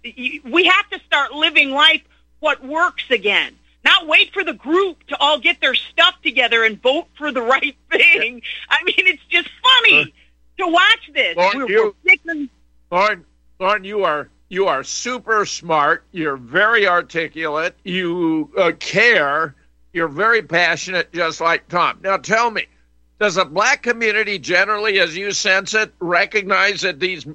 we 0.45 0.65
have 0.67 0.89
to 0.91 1.01
start 1.07 1.33
living 1.33 1.71
life 1.71 2.03
what 2.41 2.65
works 2.65 3.05
again. 3.11 3.57
Not 3.85 4.07
wait 4.07 4.33
for 4.33 4.43
the 4.45 4.53
group 4.55 5.05
to 5.09 5.17
all 5.21 5.39
get 5.39 5.61
their 5.61 5.75
stuff 5.75 6.15
together 6.23 6.65
and 6.65 6.81
vote 6.83 7.07
for 7.17 7.31
the 7.33 7.43
right 7.43 7.77
thing. 7.91 8.43
I 8.71 8.83
mean, 8.85 8.95
it's 9.07 9.23
just 9.29 9.49
funny 9.63 10.15
to 10.59 10.67
watch 10.69 11.11
this. 11.13 11.37
Lauren, 11.37 11.59
We're- 11.59 11.73
you- 11.73 11.97
we're 12.05 12.49
Lauren, 12.91 13.25
Lauren, 13.59 13.85
you 13.85 14.05
are 14.05 14.29
you 14.49 14.67
are 14.69 14.85
super 14.85 15.45
smart. 15.47 16.05
You're 16.13 16.37
very 16.37 16.87
articulate. 16.87 17.75
You 17.83 18.51
uh, 18.57 18.73
care. 18.79 19.55
You're 19.93 20.09
very 20.09 20.43
passionate, 20.43 21.13
just 21.13 21.41
like 21.41 21.67
Tom. 21.69 21.99
Now, 22.03 22.19
tell 22.19 22.51
me, 22.51 22.67
does 23.19 23.37
the 23.37 23.45
black 23.45 23.83
community 23.83 24.39
generally, 24.39 25.01
as 25.01 25.17
you 25.17 25.33
sense 25.33 25.73
it, 25.75 25.93
recognize 25.99 26.83
that 26.83 27.01
these 27.01 27.27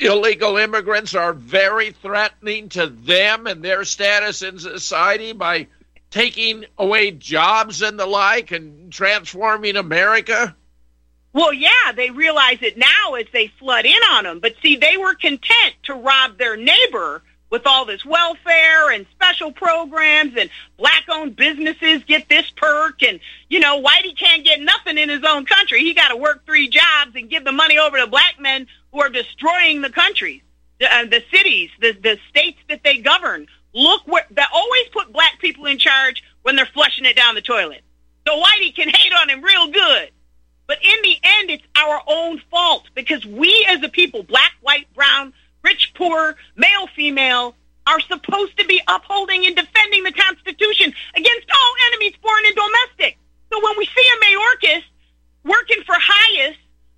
illegal 0.00 0.56
immigrants 0.56 1.14
are 1.14 1.32
very 1.32 1.90
threatening 1.90 2.68
to 2.70 2.86
them 2.86 3.46
and 3.46 3.62
their 3.62 3.84
status 3.84 4.42
in 4.42 4.58
society 4.58 5.32
by 5.32 5.68
taking 6.10 6.64
away 6.78 7.10
jobs 7.10 7.82
and 7.82 7.98
the 7.98 8.06
like 8.06 8.50
and 8.50 8.92
transforming 8.92 9.76
America? 9.76 10.54
Well, 11.32 11.52
yeah, 11.52 11.92
they 11.94 12.10
realize 12.10 12.58
it 12.62 12.78
now 12.78 13.14
as 13.14 13.26
they 13.32 13.48
flood 13.58 13.84
in 13.84 14.02
on 14.10 14.24
them. 14.24 14.40
But 14.40 14.54
see, 14.62 14.76
they 14.76 14.96
were 14.96 15.14
content 15.14 15.74
to 15.84 15.94
rob 15.94 16.38
their 16.38 16.56
neighbor 16.56 17.22
with 17.50 17.66
all 17.66 17.84
this 17.84 18.04
welfare 18.04 18.90
and 18.90 19.06
special 19.12 19.52
programs 19.52 20.36
and 20.36 20.50
black-owned 20.76 21.34
businesses 21.34 22.02
get 22.04 22.28
this 22.28 22.50
perk 22.50 23.02
and, 23.02 23.20
you 23.48 23.58
know, 23.58 23.82
Whitey 23.82 24.18
can't 24.18 24.44
get 24.44 24.60
nothing 24.60 24.98
in 24.98 25.08
his 25.08 25.24
own 25.24 25.46
country. 25.46 25.80
He 25.80 25.94
got 25.94 26.08
to 26.08 26.16
work 26.16 26.44
three 26.44 26.68
jobs 26.68 27.14
and 27.14 27.30
give 27.30 27.44
the 27.44 27.52
money 27.52 27.78
over 27.78 27.98
to 27.98 28.06
black 28.06 28.38
men 28.38 28.66
who 28.92 29.00
are 29.00 29.08
destroying 29.08 29.82
the 29.82 29.90
countries, 29.90 30.42
the, 30.80 30.92
uh, 30.92 31.04
the 31.04 31.22
cities, 31.32 31.70
the, 31.80 31.92
the 31.92 32.18
states 32.28 32.58
that 32.68 32.82
they 32.82 32.98
govern. 32.98 33.46
Look 33.74 34.02
where, 34.06 34.26
they 34.30 34.42
always 34.52 34.88
put 34.92 35.12
black 35.12 35.38
people 35.40 35.66
in 35.66 35.78
charge 35.78 36.22
when 36.42 36.56
they're 36.56 36.66
flushing 36.66 37.04
it 37.04 37.16
down 37.16 37.34
the 37.34 37.42
toilet. 37.42 37.82
So 38.26 38.40
Whitey 38.40 38.74
can 38.74 38.88
hate 38.88 39.12
on 39.12 39.28
him 39.28 39.42
real 39.42 39.68
good. 39.70 40.10
But 40.66 40.78
in 40.82 41.02
the 41.02 41.16
end, 41.22 41.50
it's 41.50 41.64
our 41.76 42.02
own 42.06 42.40
fault 42.50 42.84
because 42.94 43.24
we 43.24 43.66
as 43.68 43.82
a 43.82 43.88
people, 43.88 44.22
black, 44.22 44.52
white, 44.60 44.92
brown, 44.94 45.32
rich, 45.62 45.92
poor, 45.94 46.36
male, 46.56 46.86
female, 46.94 47.54
are 47.86 48.00
supposed 48.00 48.58
to 48.58 48.66
be 48.66 48.80
upholding 48.86 49.46
and 49.46 49.56
defending 49.56 50.04
the 50.04 50.12
Constitution 50.12 50.92
against 51.14 51.46
all 51.50 51.74
enemies, 51.88 52.12
foreign 52.20 52.44
and 52.44 52.54
domestic. 52.54 53.18
So 53.50 53.64
when 53.64 53.78
we 53.78 53.86
see 53.86 54.06
a 54.12 54.24
Mayorkas 54.24 54.82
working 55.44 55.82
for 55.84 55.94
HIAS, 55.94 56.56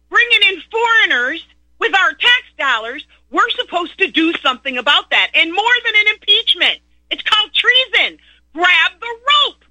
bringing 0.09 0.41
in 0.53 0.62
foreigners 0.68 1.47
with 1.81 1.95
our 1.95 2.11
tax 2.11 2.43
dollars, 2.59 3.05
we're 3.31 3.49
supposed 3.51 3.99
to 3.99 4.09
do 4.11 4.33
something 4.43 4.78
about 4.78 5.11
that. 5.11 5.31
And 5.35 5.53
more 5.53 5.72
than 5.85 5.95
an 5.97 6.14
impeachment, 6.14 6.78
it's 7.11 7.22
called 7.22 7.51
treason. 7.55 8.18
Grab 8.55 8.93
the 9.01 9.07
rope. 9.47 9.64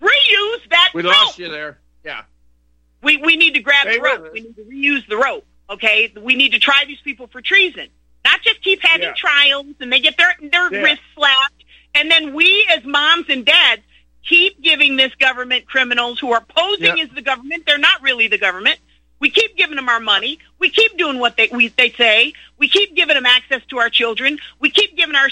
Reuse 0.00 0.68
that 0.70 0.90
rope. 0.94 0.94
We 0.94 1.02
rope. 1.02 1.12
lost 1.12 1.38
you 1.38 1.48
there. 1.50 1.78
Yeah. 2.04 2.22
We 3.02 3.16
we 3.18 3.36
need 3.36 3.54
to 3.54 3.60
grab 3.60 3.86
Stay 3.86 3.96
the 3.96 4.02
rope. 4.02 4.32
We 4.32 4.40
need 4.40 4.56
to 4.56 4.62
reuse 4.62 5.08
the 5.08 5.16
rope. 5.16 5.46
Okay, 5.68 6.12
we 6.20 6.34
need 6.34 6.52
to 6.52 6.58
try 6.58 6.84
these 6.86 7.00
people 7.02 7.26
for 7.28 7.40
treason. 7.40 7.88
Not 8.24 8.40
just 8.42 8.62
keep 8.62 8.80
having 8.82 9.08
Yeah. 9.08 9.14
trials 9.16 9.66
and 9.80 9.92
they 9.92 10.00
get 10.00 10.16
their 10.16 10.34
their 10.40 10.72
Yeah. 10.72 10.80
wrists 10.80 11.04
slapped, 11.14 11.64
and 11.94 12.10
then 12.10 12.34
we 12.34 12.66
as 12.70 12.84
moms 12.84 13.26
and 13.28 13.44
dads 13.44 13.82
keep 14.28 14.60
giving 14.60 14.96
this 14.96 15.14
government 15.16 15.66
criminals 15.66 16.18
who 16.18 16.32
are 16.32 16.44
posing 16.44 16.98
Yeah. 16.98 17.04
as 17.04 17.10
the 17.10 17.22
government. 17.22 17.64
They're 17.66 17.78
not 17.78 18.02
really 18.02 18.28
the 18.28 18.38
government. 18.38 18.78
We 19.18 19.30
keep 19.30 19.56
giving 19.56 19.76
them 19.76 19.88
our 19.88 20.00
money. 20.00 20.38
We 20.58 20.70
keep 20.70 20.96
doing 20.98 21.18
what 21.18 21.36
they 21.36 21.48
we, 21.50 21.68
they 21.68 21.90
say. 21.90 22.32
We 22.58 22.68
keep 22.68 22.94
giving 22.94 23.14
them 23.14 23.26
access 23.26 23.62
to 23.70 23.78
our 23.78 23.90
children. 23.90 24.38
We 24.60 24.70
keep 24.70 24.96
giving 24.96 25.16
our 25.16 25.28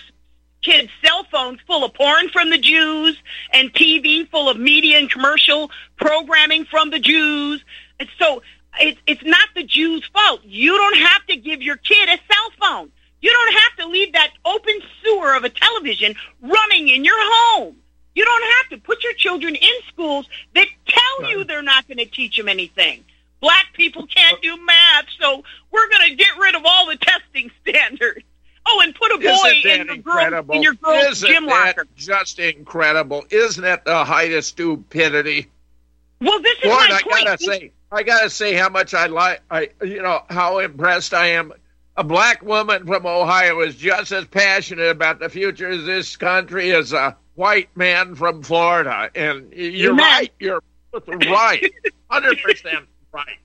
kids 0.62 0.90
cell 1.04 1.24
phones 1.30 1.60
full 1.66 1.84
of 1.84 1.92
porn 1.94 2.30
from 2.30 2.50
the 2.50 2.58
Jews 2.58 3.16
and 3.52 3.72
TV 3.72 4.28
full 4.28 4.48
of 4.48 4.58
media 4.58 4.98
and 4.98 5.10
commercial 5.10 5.70
programming 5.96 6.64
from 6.64 6.90
the 6.90 6.98
Jews. 6.98 7.62
And 8.00 8.08
so 8.18 8.42
it's 8.80 9.00
it's 9.06 9.24
not 9.24 9.48
the 9.54 9.64
Jews' 9.64 10.08
fault. 10.12 10.40
You 10.44 10.76
don't 10.76 10.96
have 10.98 11.26
to 11.26 11.36
give 11.36 11.62
your 11.62 11.76
kid 11.76 12.08
a 12.08 12.18
cell 12.32 12.50
phone. 12.60 12.90
You 13.20 13.30
don't 13.30 13.54
have 13.54 13.76
to 13.78 13.86
leave 13.86 14.12
that 14.12 14.32
open 14.44 14.74
sewer 15.02 15.34
of 15.34 15.44
a 15.44 15.50
television 15.50 16.14
running 16.42 16.88
in 16.88 17.04
your 17.04 17.16
home. 17.18 17.76
You 18.14 18.24
don't 18.24 18.44
have 18.58 18.68
to 18.70 18.86
put 18.86 19.02
your 19.02 19.14
children 19.14 19.54
in 19.54 19.72
schools 19.88 20.28
that 20.54 20.66
tell 20.86 21.30
you 21.30 21.44
they're 21.44 21.62
not 21.62 21.88
going 21.88 21.98
to 21.98 22.06
teach 22.06 22.36
them 22.36 22.48
anything. 22.48 23.04
Black 23.44 23.66
people 23.74 24.06
can't 24.06 24.40
do 24.40 24.56
math, 24.64 25.04
so 25.20 25.42
we're 25.70 25.88
going 25.90 26.08
to 26.08 26.14
get 26.16 26.28
rid 26.38 26.54
of 26.54 26.62
all 26.64 26.86
the 26.86 26.96
testing 26.96 27.50
standards. 27.60 28.24
Oh, 28.64 28.80
and 28.82 28.94
put 28.94 29.12
a 29.12 29.18
boy 29.18 29.70
in 29.70 29.86
your 29.86 29.96
girl 29.98 30.50
in 30.50 30.62
your 30.62 30.72
girl's 30.72 31.18
Isn't 31.18 31.28
gym 31.28 31.44
locker. 31.44 31.86
just 31.94 32.38
incredible? 32.38 33.26
Isn't 33.28 33.62
that 33.64 33.84
the 33.84 34.02
height 34.02 34.32
of 34.32 34.46
stupidity? 34.46 35.50
Well, 36.22 36.40
this 36.40 36.56
is 36.60 36.64
Lauren, 36.64 36.88
my 36.88 36.96
I 36.96 37.02
point. 37.02 37.24
gotta 37.26 37.44
say, 37.44 37.72
I 37.92 38.02
gotta 38.02 38.30
say 38.30 38.54
how 38.54 38.70
much 38.70 38.94
I 38.94 39.08
like. 39.08 39.42
I, 39.50 39.68
you 39.82 40.00
know, 40.00 40.22
how 40.30 40.60
impressed 40.60 41.12
I 41.12 41.26
am. 41.26 41.52
A 41.98 42.04
black 42.04 42.42
woman 42.42 42.86
from 42.86 43.04
Ohio 43.04 43.60
is 43.60 43.74
just 43.76 44.10
as 44.10 44.24
passionate 44.24 44.88
about 44.88 45.18
the 45.20 45.28
future 45.28 45.68
of 45.68 45.84
this 45.84 46.16
country 46.16 46.74
as 46.74 46.94
a 46.94 47.14
white 47.34 47.68
man 47.76 48.14
from 48.14 48.42
Florida. 48.42 49.10
And 49.14 49.52
you're 49.52 49.92
Amen. 49.92 50.02
right. 50.02 50.32
You're 50.40 50.62
right. 51.28 51.70
Hundred 52.10 52.38
percent 52.42 52.86
right. 53.14 53.38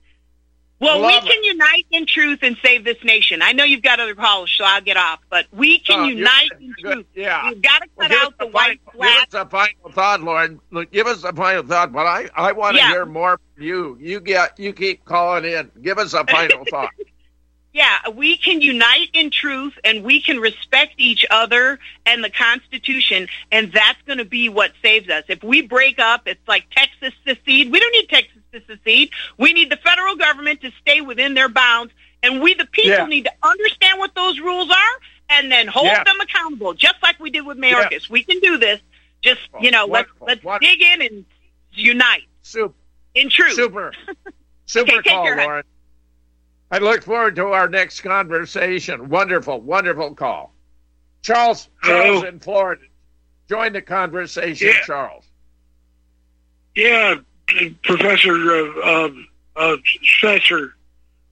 Well, 0.80 0.98
Love 1.00 1.24
we 1.24 1.30
can 1.30 1.44
unite 1.44 1.84
in 1.90 2.06
truth 2.06 2.38
and 2.40 2.56
save 2.64 2.84
this 2.84 2.96
nation. 3.04 3.42
I 3.42 3.52
know 3.52 3.64
you've 3.64 3.82
got 3.82 4.00
other 4.00 4.14
callers, 4.14 4.50
so 4.56 4.64
I'll 4.64 4.80
get 4.80 4.96
off. 4.96 5.20
But 5.28 5.44
we 5.52 5.78
can 5.78 6.00
Oh, 6.00 6.04
unite 6.04 6.48
in 6.58 6.72
good. 6.82 6.92
truth. 6.94 7.06
Yeah. 7.14 7.50
We've 7.50 7.60
got 7.60 7.82
to 7.82 7.88
Well, 7.96 8.08
cut 8.08 8.14
give 8.14 8.22
out 8.24 8.38
the 8.38 8.46
white, 8.46 8.80
final- 8.86 8.98
black. 8.98 9.30
Give 9.30 9.40
us 9.40 9.46
a 9.46 9.50
final 9.50 9.90
thought, 9.92 10.22
Lauren. 10.22 10.60
Look, 10.70 10.90
give 10.90 11.06
us 11.06 11.22
a 11.22 11.34
final 11.34 11.62
thought, 11.64 11.92
but 11.92 12.06
I, 12.06 12.28
I 12.34 12.52
want 12.52 12.76
to 12.76 12.82
Yeah. 12.82 12.88
hear 12.92 13.04
more 13.04 13.38
from 13.54 13.62
you. 13.62 13.98
You 14.00 14.20
get, 14.20 14.58
you 14.58 14.72
keep 14.72 15.04
calling 15.04 15.44
in. 15.44 15.70
Give 15.82 15.98
us 15.98 16.14
a 16.14 16.24
final 16.24 16.64
thought. 16.70 16.92
Yeah, 17.74 18.08
we 18.14 18.38
can 18.38 18.62
unite 18.62 19.10
in 19.12 19.30
truth 19.30 19.74
and 19.84 20.02
we 20.02 20.22
can 20.22 20.40
respect 20.40 20.94
each 20.96 21.24
other 21.30 21.78
and 22.06 22.24
the 22.24 22.30
Constitution, 22.30 23.28
and 23.52 23.70
that's 23.70 24.00
going 24.06 24.18
to 24.18 24.24
be 24.24 24.48
what 24.48 24.72
saves 24.82 25.08
us. 25.10 25.24
If 25.28 25.44
we 25.44 25.60
break 25.60 25.98
up, 25.98 26.22
it's 26.26 26.40
like 26.48 26.64
Texas 26.74 27.12
secede. 27.26 27.70
We 27.70 27.78
don't 27.78 27.92
need 27.92 28.08
Texas 28.08 28.39
to 28.52 28.60
secede. 28.66 29.10
We 29.38 29.52
need 29.52 29.70
the 29.70 29.76
federal 29.76 30.16
government 30.16 30.60
to 30.62 30.70
stay 30.80 31.00
within 31.00 31.34
their 31.34 31.48
bounds, 31.48 31.92
and 32.22 32.40
we, 32.42 32.54
the 32.54 32.66
people, 32.66 32.90
Yeah. 32.90 33.06
need 33.06 33.24
to 33.24 33.32
understand 33.42 33.98
what 33.98 34.14
those 34.14 34.38
rules 34.40 34.70
are 34.70 35.00
and 35.30 35.50
then 35.50 35.66
hold 35.68 35.86
Yeah. 35.86 36.04
them 36.04 36.20
accountable, 36.20 36.74
just 36.74 36.96
like 37.02 37.18
we 37.20 37.30
did 37.30 37.46
with 37.46 37.58
Mayorkas. 37.58 38.08
We 38.10 38.22
can 38.24 38.40
do 38.40 38.58
this. 38.58 38.80
Just 39.22 39.40
oh, 39.54 39.60
you 39.60 39.70
know, 39.70 39.86
Wonderful. 39.86 40.26
let's 40.26 40.36
let's 40.38 40.44
Wonderful. 40.44 40.68
dig 40.76 40.82
in 40.82 41.02
and 41.02 41.24
unite 41.72 42.24
Super. 42.42 42.74
in 43.14 43.28
truth. 43.30 43.52
Super. 43.54 43.92
Super 44.66 44.96
Okay, 44.96 45.10
call, 45.10 45.24
care. 45.24 45.36
Lauren. 45.36 45.64
I 46.70 46.78
look 46.78 47.02
forward 47.02 47.34
to 47.36 47.46
our 47.46 47.68
next 47.68 48.00
conversation. 48.02 49.08
Wonderful, 49.08 49.60
wonderful 49.60 50.14
call. 50.14 50.54
Charles, 51.22 51.68
Charles 51.82 52.20
Hello. 52.20 52.28
in 52.28 52.38
Florida. 52.40 52.82
Join 53.48 53.72
the 53.72 53.82
conversation, 53.82 54.68
Yeah. 54.68 54.80
Charles. 54.84 55.24
Yeah, 56.74 57.16
Professor 57.82 58.32
uh, 58.32 58.80
uh, 58.84 59.10
uh. 59.56 59.76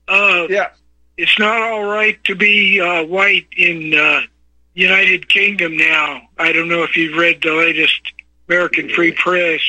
Uh, 0.07 0.47
yes. 0.49 0.71
It's 1.17 1.37
not 1.37 1.61
all 1.61 1.83
right 1.83 2.21
to 2.23 2.35
be 2.35 2.79
uh, 2.79 3.03
white 3.03 3.47
in 3.57 3.93
uh, 3.93 4.21
United 4.73 5.27
Kingdom 5.29 5.75
now. 5.75 6.21
I 6.37 6.53
don't 6.53 6.69
know 6.69 6.83
if 6.83 6.95
you've 6.95 7.17
read 7.17 7.41
the 7.41 7.53
latest 7.53 8.01
American 8.47 8.89
Free 8.89 9.11
Press. 9.11 9.61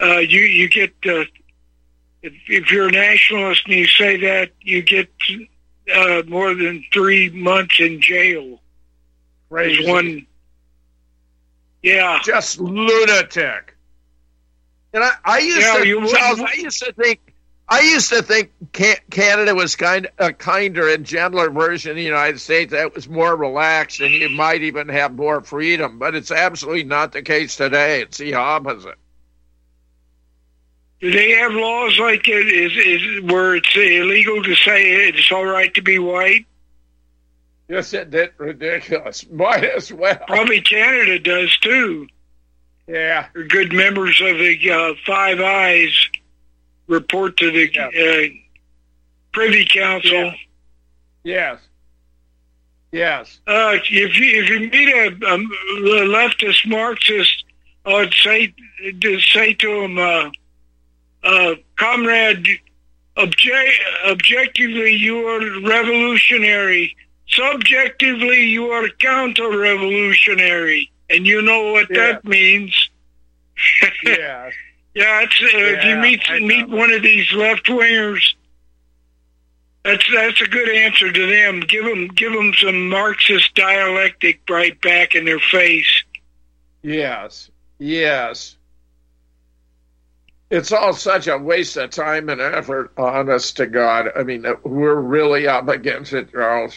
Uh, 0.00 0.18
you 0.18 0.40
you 0.40 0.68
get 0.68 0.90
uh, 1.06 1.24
if, 2.22 2.32
if 2.48 2.70
you're 2.70 2.88
a 2.88 2.92
nationalist 2.92 3.62
and 3.66 3.74
you 3.74 3.86
say 3.86 4.16
that, 4.16 4.50
you 4.60 4.82
get 4.82 5.08
uh, 5.94 6.22
more 6.26 6.54
than 6.54 6.84
three 6.92 7.30
months 7.30 7.80
in 7.80 8.00
jail. 8.00 8.60
Crazy. 9.48 9.76
There's 9.76 9.88
one, 9.88 10.26
yeah, 11.82 12.18
just 12.22 12.60
lunatic. 12.60 13.67
And 14.92 15.04
I, 15.04 15.10
I 15.24 15.38
used 15.38 15.60
Yeah, 15.60 15.78
to, 15.78 15.86
you 15.86 16.08
Charles, 16.08 16.40
I 16.40 16.54
used 16.54 16.82
to 16.82 16.92
think, 16.92 17.34
I 17.68 17.80
used 17.80 18.08
to 18.10 18.22
think 18.22 18.50
Ca- 18.72 19.00
Canada 19.10 19.54
was 19.54 19.76
kind 19.76 20.08
a 20.18 20.32
kinder 20.32 20.88
and 20.88 21.04
gentler 21.04 21.50
version 21.50 21.90
of 21.90 21.96
the 21.96 22.02
United 22.02 22.40
States 22.40 22.72
that 22.72 22.94
was 22.94 23.08
more 23.08 23.36
relaxed 23.36 24.00
and 24.00 24.12
you 24.14 24.30
might 24.30 24.62
even 24.62 24.88
have 24.88 25.14
more 25.14 25.42
freedom. 25.42 25.98
But 25.98 26.14
it's 26.14 26.30
absolutely 26.30 26.84
not 26.84 27.12
the 27.12 27.22
case 27.22 27.56
today. 27.56 28.00
It's 28.02 28.16
the 28.18 28.34
opposite. 28.34 28.96
Do 31.00 31.12
they 31.12 31.32
have 31.32 31.52
laws 31.52 31.98
like 32.00 32.26
it 32.26 32.48
is 32.48 32.72
is 32.76 33.22
where 33.30 33.54
it's 33.54 33.76
illegal 33.76 34.42
to 34.42 34.54
say 34.56 35.08
it's 35.08 35.30
all 35.30 35.44
right 35.44 35.72
to 35.74 35.82
be 35.82 35.98
white? 35.98 36.46
Isn't 37.68 38.14
it 38.14 38.34
ridiculous? 38.38 39.28
Might 39.30 39.64
as 39.64 39.92
well. 39.92 40.18
Probably 40.26 40.60
Canada 40.60 41.18
does 41.18 41.56
too. 41.58 42.08
Yeah. 42.88 43.26
Good 43.48 43.72
members 43.72 44.20
of 44.20 44.38
the 44.38 44.70
uh, 44.70 44.94
Five 45.06 45.40
Eyes 45.40 46.08
report 46.86 47.36
to 47.36 47.50
the 47.50 47.70
uh, 47.78 48.28
Privy 49.32 49.66
Council. 49.66 50.32
Yes. 51.22 51.60
Yes. 52.90 53.40
Uh, 53.46 53.72
if 53.74 53.90
you 53.90 54.08
if 54.42 54.48
you 54.48 54.60
meet 54.70 54.88
a, 54.88 55.08
a 55.08 55.38
leftist 56.06 56.66
Marxist, 56.66 57.44
I'd 57.84 58.14
say 58.14 58.54
to 59.02 59.20
say 59.20 59.52
to 59.54 59.82
him, 59.82 59.98
uh, 59.98 60.30
uh, 61.22 61.56
comrade, 61.76 62.46
object, 63.18 63.72
objectively 64.06 64.92
you 64.92 65.28
are 65.28 65.60
revolutionary. 65.60 66.96
Subjectively 67.28 68.44
you 68.44 68.70
are 68.70 68.88
counter-revolutionary, 68.88 70.90
and 71.10 71.26
you 71.26 71.42
know 71.42 71.72
what 71.72 71.88
that 71.90 72.24
means. 72.24 72.90
Yeah. 74.04 74.50
Yeah, 74.94 75.20
it's, 75.22 75.40
uh, 75.40 75.46
if 75.52 75.84
you 75.84 75.96
meet 75.98 76.42
meet 76.42 76.68
one 76.68 76.92
of 76.92 77.02
these 77.02 77.30
left 77.32 77.66
wingers, 77.66 78.34
that's 79.84 80.04
that's 80.12 80.40
a 80.40 80.46
good 80.48 80.68
answer 80.68 81.12
to 81.12 81.26
them. 81.26 81.60
Give 81.60 81.84
them 81.84 82.08
give 82.08 82.32
them 82.32 82.52
some 82.54 82.88
Marxist 82.88 83.54
dialectic 83.54 84.40
right 84.50 84.80
back 84.80 85.14
in 85.14 85.24
their 85.24 85.38
face. 85.38 86.02
Yes. 86.82 87.48
Yes. 87.78 88.56
It's 90.50 90.72
all 90.72 90.94
such 90.94 91.28
a 91.28 91.38
waste 91.38 91.76
of 91.76 91.90
time 91.90 92.28
and 92.28 92.40
effort, 92.40 92.90
honest 92.96 93.58
to 93.58 93.66
God. 93.66 94.08
I 94.16 94.24
mean, 94.24 94.46
we're 94.64 94.96
really 94.96 95.46
up 95.46 95.68
against 95.68 96.12
it, 96.12 96.32
Charles. 96.32 96.76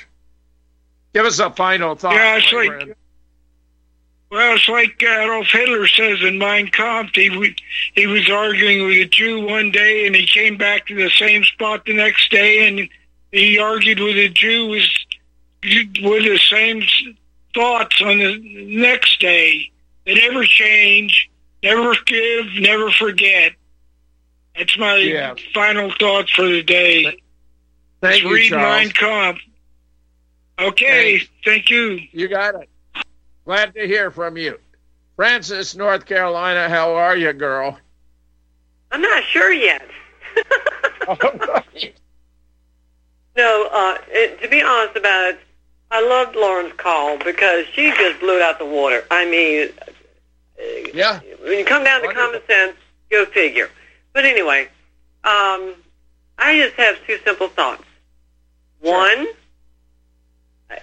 Give 1.14 1.26
us 1.26 1.40
a 1.40 1.50
final 1.50 1.96
thought. 1.96 2.14
Yeah, 2.14 2.38
it's 2.38 2.54
like- 2.54 2.68
friend. 2.68 2.96
Well, 4.32 4.56
it's 4.56 4.70
like 4.70 5.04
Adolf 5.04 5.48
Hitler 5.48 5.88
says 5.88 6.22
in 6.22 6.38
Mein 6.38 6.68
Kampf. 6.70 7.14
He 7.16 7.56
he 7.96 8.08
was 8.08 8.30
arguing 8.30 8.86
with 8.88 8.96
a 8.96 9.06
Jew 9.06 9.46
one 9.46 9.72
day, 9.72 10.08
and 10.08 10.16
he 10.16 10.26
came 10.26 10.56
back 10.56 10.88
to 10.88 10.96
the 10.96 11.10
same 11.10 11.44
spot 11.44 11.84
the 11.86 11.94
next 11.94 12.32
day, 12.32 12.66
and 12.68 12.88
he 13.34 13.60
argued 13.60 14.00
with 14.00 14.16
a 14.16 14.30
Jew 14.30 14.70
with 14.70 14.88
with 16.02 16.24
the 16.24 16.40
same 16.50 16.82
thoughts 17.54 18.02
on 18.02 18.20
the 18.20 18.40
next 18.68 19.20
day. 19.20 19.70
They 20.06 20.14
never 20.16 20.46
change, 20.46 21.30
never 21.62 21.94
give, 22.06 22.46
never 22.58 22.90
forget. 22.90 23.52
That's 24.58 24.78
my 24.78 24.96
Yeah. 24.96 25.36
final 25.54 25.92
thought 26.00 26.30
for 26.30 26.48
the 26.48 26.64
day. 26.64 27.04
Thank 28.02 28.14
Just 28.14 28.24
you, 28.24 28.34
read 28.34 28.50
Charles. 28.50 28.84
Mein 28.86 28.92
Kampf. 28.94 29.42
Okay, 30.58 31.22
thank 31.44 31.70
you. 31.70 32.00
You 32.14 32.30
got 32.30 32.56
it. 32.56 32.70
Glad 33.52 33.74
to 33.74 33.86
hear 33.86 34.12
from 34.12 34.38
you. 34.38 34.58
Francis, 35.18 35.76
North 35.76 36.06
Carolina, 36.06 36.70
how 36.70 36.96
are 36.96 37.18
you, 37.18 37.34
girl? 37.34 37.78
I'm 38.94 39.02
not 39.02 39.26
sure 39.26 39.52
yet. 39.52 39.86
No, 43.36 43.68
uh, 43.70 43.98
it, 44.08 44.42
to 44.42 44.48
be 44.48 44.62
honest 44.62 44.96
about 44.96 45.32
it, 45.32 45.40
I 45.90 46.02
loved 46.02 46.38
Lauren's 46.38 46.74
call 46.78 47.18
because 47.18 47.66
she 47.74 47.92
just 47.92 48.22
blew 48.22 48.38
it 48.38 48.42
out 48.42 48.58
the 48.58 48.66
water. 48.66 49.04
I 49.12 49.26
mean, 49.26 49.70
yeah. 50.94 51.20
when 51.42 51.60
you 51.60 51.66
come 51.66 51.84
down 51.84 52.02
to 52.02 52.08
Wonderful. 52.08 52.32
common 52.32 52.48
sense, 52.48 52.78
go 53.10 53.26
figure. 53.26 53.70
But 54.14 54.24
anyway, 54.24 54.68
um, 55.26 55.74
I 56.38 56.58
just 56.58 56.76
have 56.76 56.96
two 57.06 57.18
simple 57.26 57.50
thoughts. 57.50 57.84
One, 58.80 59.28
uh, 59.28 59.34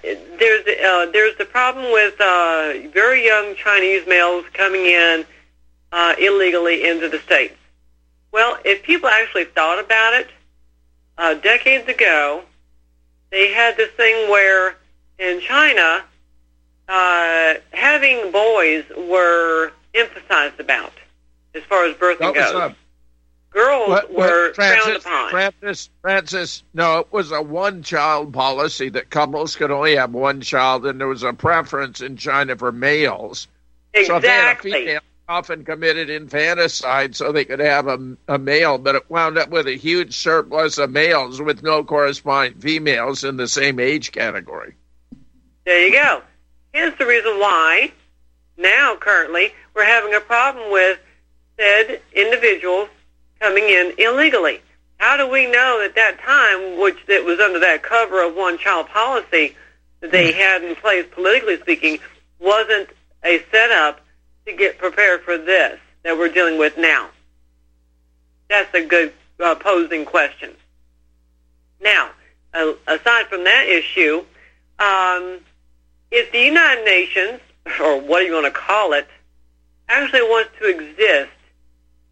there's 0.02 0.66
uh, 0.66 1.10
there's 1.12 1.36
the 1.36 1.44
problem 1.44 1.92
with 1.92 2.20
uh, 2.20 2.74
very 2.92 3.24
young 3.24 3.54
Chinese 3.56 4.06
males 4.06 4.44
coming 4.52 4.86
in 4.86 5.24
uh, 5.92 6.14
illegally 6.18 6.84
into 6.84 7.08
the 7.08 7.18
states. 7.20 7.54
Well, 8.32 8.58
if 8.64 8.82
people 8.82 9.08
actually 9.08 9.46
thought 9.46 9.78
about 9.82 10.14
it, 10.14 10.28
uh, 11.16 11.34
decades 11.34 11.88
ago, 11.88 12.42
they 13.30 13.52
had 13.52 13.76
this 13.76 13.90
thing 13.92 14.30
where 14.30 14.76
in 15.18 15.40
China, 15.40 16.04
uh, 16.88 17.54
having 17.72 18.30
boys 18.30 18.84
were 18.96 19.72
emphasized 19.94 20.60
about 20.60 20.92
as 21.54 21.62
far 21.64 21.86
as 21.86 21.94
birthing 21.96 22.20
was 22.20 22.52
goes. 22.52 22.72
Girls 23.50 23.88
What- 23.88 24.10
what- 24.12 24.30
were 24.30 24.54
frowned 24.54 24.80
Francis, 24.82 25.04
upon. 25.04 25.30
Francis, 25.30 25.90
Francis, 26.02 26.62
no, 26.74 26.98
it 26.98 27.06
was 27.10 27.32
a 27.32 27.40
one 27.40 27.82
child 27.82 28.32
policy 28.32 28.88
that 28.90 29.10
couples 29.10 29.56
could 29.56 29.70
only 29.70 29.96
have 29.96 30.12
one 30.12 30.40
child, 30.42 30.84
and 30.86 31.00
there 31.00 31.08
was 31.08 31.22
a 31.22 31.32
preference 31.32 32.00
in 32.00 32.16
China 32.16 32.56
for 32.56 32.70
males. 32.72 33.48
So 34.04 34.16
if 34.16 34.22
they 34.22 34.28
had 34.28 34.48
a 34.48 34.50
Exactly. 34.50 34.72
female, 34.72 35.00
often 35.28 35.64
committed 35.64 36.08
infanticide 36.08 37.14
so 37.16 37.32
they 37.32 37.44
could 37.44 37.58
have 37.60 37.86
a, 37.86 37.98
a 38.28 38.38
male, 38.38 38.78
but 38.78 38.94
it 38.94 39.10
wound 39.10 39.36
up 39.38 39.48
with 39.50 39.66
a 39.66 39.76
huge 39.76 40.14
surplus 40.16 40.78
of 40.78 40.90
males 40.90 41.40
with 41.40 41.62
no 41.62 41.82
corresponding 41.84 42.58
females 42.60 43.24
in 43.24 43.36
the 43.36 43.48
same 43.48 43.78
age 43.80 44.12
category. 44.12 44.74
There 45.64 45.86
you 45.86 45.92
go. 45.92 46.22
Here's 46.72 46.96
the 46.98 47.06
reason 47.06 47.38
why 47.38 47.92
now 48.56 48.96
currently 48.96 49.52
we're 49.74 49.84
having 49.84 50.14
a 50.14 50.20
problem 50.20 50.70
with 50.70 50.98
said 51.58 52.00
individuals 52.12 52.88
coming 53.40 53.64
in 53.64 53.94
illegally. 53.98 54.60
How 54.98 55.16
do 55.16 55.28
we 55.28 55.50
know 55.50 55.80
at 55.84 55.94
that 55.94 56.20
time, 56.20 56.80
which 56.80 56.98
that 57.06 57.24
was 57.24 57.38
under 57.38 57.60
that 57.60 57.82
cover 57.82 58.22
of 58.24 58.34
one 58.34 58.58
child 58.58 58.88
policy 58.88 59.54
that 60.00 60.10
they 60.10 60.32
had 60.32 60.62
in 60.62 60.74
place 60.76 61.06
politically 61.12 61.58
speaking, 61.60 61.98
wasn't 62.40 62.88
a 63.24 63.42
setup 63.50 64.00
to 64.46 64.52
get 64.52 64.78
prepared 64.78 65.22
for 65.22 65.38
this 65.38 65.78
that 66.02 66.18
we're 66.18 66.28
dealing 66.28 66.58
with 66.58 66.76
now? 66.76 67.10
That's 68.48 68.72
a 68.74 68.84
good 68.84 69.12
uh, 69.40 69.54
posing 69.56 70.04
question. 70.04 70.54
Now, 71.80 72.10
uh, 72.54 72.72
aside 72.86 73.26
from 73.26 73.44
that 73.44 73.66
issue, 73.68 74.24
um, 74.78 75.38
if 76.10 76.32
the 76.32 76.40
United 76.40 76.84
Nations, 76.84 77.40
or 77.80 78.00
what 78.00 78.20
do 78.20 78.26
you 78.26 78.32
want 78.32 78.46
to 78.46 78.50
call 78.50 78.94
it, 78.94 79.06
actually 79.88 80.22
wants 80.22 80.50
to 80.60 80.68
exist, 80.68 81.30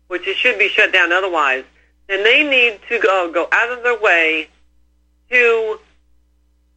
which 0.09 0.27
it 0.27 0.37
should 0.37 0.59
be 0.59 0.69
shut 0.69 0.93
down 0.93 1.13
otherwise, 1.13 1.65
then 2.07 2.23
they 2.23 2.43
need 2.49 2.81
to 2.89 2.99
go, 3.01 3.31
go 3.33 3.49
out 3.51 3.71
of 3.71 3.83
their 3.83 3.99
way 3.99 4.49
to 5.31 5.79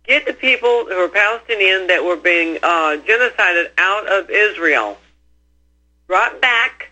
get 0.03 0.25
the 0.25 0.33
people 0.33 0.85
who 0.85 0.93
are 0.93 1.07
Palestinian 1.07 1.87
that 1.87 2.03
were 2.03 2.15
being 2.15 2.57
uh, 2.63 2.97
genocided 3.05 3.69
out 3.77 4.07
of 4.07 4.29
Israel 4.29 4.97
brought 6.07 6.41
back, 6.41 6.89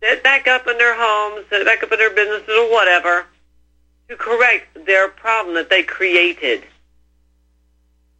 set 0.00 0.22
back 0.22 0.46
up 0.46 0.68
in 0.68 0.78
their 0.78 0.94
homes, 0.96 1.44
set 1.50 1.64
back 1.64 1.82
up 1.82 1.90
in 1.90 1.98
their 1.98 2.14
businesses 2.14 2.48
or 2.48 2.70
whatever, 2.70 3.26
to 4.08 4.16
correct 4.16 4.86
their 4.86 5.08
problem 5.08 5.56
that 5.56 5.68
they 5.68 5.82
created. 5.82 6.62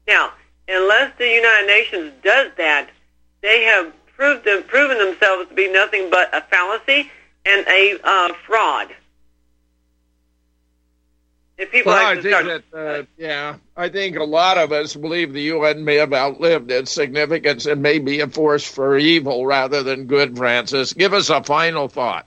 Now, 0.08 0.32
unless 0.66 1.16
the 1.16 1.28
United 1.28 1.66
Nations 1.68 2.12
does 2.24 2.50
that, 2.56 2.90
they 3.42 3.62
have 3.62 3.92
proved 4.16 4.44
them, 4.44 4.62
proven 4.64 4.98
themselves 4.98 5.48
to 5.48 5.54
be 5.54 5.70
nothing 5.70 6.10
but 6.10 6.34
a 6.34 6.40
fallacy 6.42 7.10
and 7.44 7.66
a 7.68 7.98
uh, 8.02 8.32
fraud. 8.46 8.88
If 11.58 11.70
people 11.70 11.92
Well, 11.92 12.06
I 12.06 12.14
think 12.20 12.26
start, 12.26 12.64
that, 12.70 12.98
uh, 13.00 13.02
yeah, 13.16 13.56
I 13.76 13.88
think 13.88 14.16
a 14.16 14.24
lot 14.24 14.58
of 14.58 14.72
us 14.72 14.94
believe 14.94 15.32
the 15.32 15.42
UN 15.42 15.84
may 15.84 15.94
have 15.96 16.12
outlived 16.12 16.70
its 16.70 16.92
significance 16.92 17.64
and 17.64 17.80
may 17.80 17.98
be 17.98 18.20
a 18.20 18.28
force 18.28 18.66
for 18.66 18.98
evil 18.98 19.46
rather 19.46 19.82
than 19.82 20.04
good, 20.04 20.36
Francis. 20.36 20.92
Give 20.92 21.14
us 21.14 21.30
a 21.30 21.42
final 21.42 21.88
thought. 21.88 22.26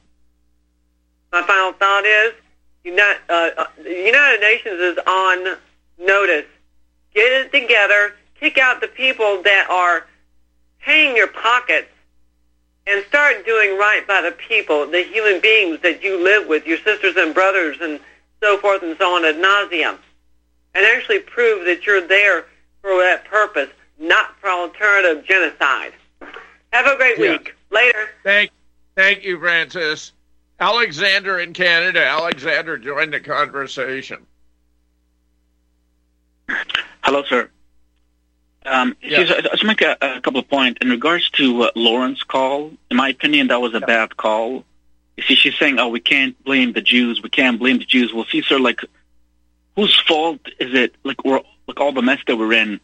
my 1.31 1.43
final 1.43 1.73
thought 1.73 2.05
is, 2.05 2.33
United, 2.83 3.21
uh, 3.29 3.49
uh, 3.55 3.65
the 3.83 3.89
United 3.89 4.41
Nations 4.41 4.79
is 4.79 4.97
on 5.05 5.57
notice. 5.99 6.45
Get 7.13 7.31
it 7.31 7.51
together. 7.51 8.15
Kick 8.39 8.57
out 8.57 8.81
the 8.81 8.87
people 8.87 9.43
that 9.43 9.69
are 9.69 10.07
paying 10.81 11.15
your 11.15 11.27
pockets 11.27 11.89
and 12.87 13.05
start 13.05 13.45
doing 13.45 13.77
right 13.77 14.05
by 14.07 14.21
the 14.21 14.31
people, 14.31 14.87
the 14.89 15.03
human 15.03 15.39
beings 15.41 15.79
that 15.83 16.01
you 16.03 16.21
live 16.23 16.47
with, 16.47 16.65
your 16.65 16.77
sisters 16.79 17.15
and 17.17 17.33
brothers, 17.33 17.77
and 17.81 17.99
so 18.41 18.57
forth 18.57 18.81
and 18.83 18.97
so 18.97 19.15
on 19.15 19.25
ad 19.25 19.35
nauseum, 19.35 19.97
and 20.73 20.85
actually 20.85 21.19
prove 21.19 21.65
that 21.65 21.85
you're 21.85 22.07
there 22.07 22.45
for 22.81 23.01
that 23.01 23.25
purpose, 23.25 23.69
not 23.99 24.35
for 24.39 24.49
alternative 24.49 25.25
genocide. 25.25 25.93
Have 26.71 26.87
a 26.87 26.95
great 26.95 27.17
Yeah. 27.17 27.31
week. 27.31 27.55
Later. 27.71 28.09
Thank, 28.23 28.51
thank 28.95 29.23
you, 29.23 29.39
Francis. 29.39 30.13
Alexander 30.59 31.39
in 31.39 31.53
Canada. 31.53 32.03
Alexander, 32.05 32.77
join 32.77 33.11
the 33.11 33.19
conversation. 33.19 34.25
Hello, 37.03 37.23
sir. 37.23 37.49
Um, 38.65 38.95
Yeah. 39.01 39.23
just- 39.23 39.43
Let's 39.43 39.63
make 39.63 39.81
a, 39.81 39.97
a 40.01 40.21
couple 40.21 40.39
of 40.39 40.49
points 40.49 40.79
in 40.81 40.89
regards 40.89 41.29
to 41.31 41.63
uh, 41.63 41.71
Lauren's 41.75 42.23
call. 42.23 42.71
In 42.91 42.97
my 42.97 43.09
opinion, 43.09 43.47
that 43.47 43.61
was 43.61 43.73
a 43.73 43.79
bad 43.79 44.17
call. 44.17 44.65
You 45.17 45.23
see, 45.23 45.35
she's 45.35 45.57
saying, 45.57 45.79
"Oh, 45.79 45.89
we 45.89 45.99
can't 45.99 46.41
blame 46.43 46.73
the 46.73 46.81
Jews. 46.81 47.21
We 47.21 47.29
can't 47.29 47.59
blame 47.59 47.77
the 47.79 47.85
Jews." 47.85 48.13
Well, 48.13 48.25
see, 48.31 48.41
sir, 48.41 48.57
like, 48.59 48.81
whose 49.75 49.95
fault 50.07 50.39
is 50.59 50.73
it? 50.73 50.95
Like, 51.03 51.23
we're 51.25 51.41
like 51.67 51.79
all 51.79 51.91
the 51.91 52.01
mess 52.01 52.19
that 52.27 52.37
we're 52.37 52.53
in. 52.53 52.79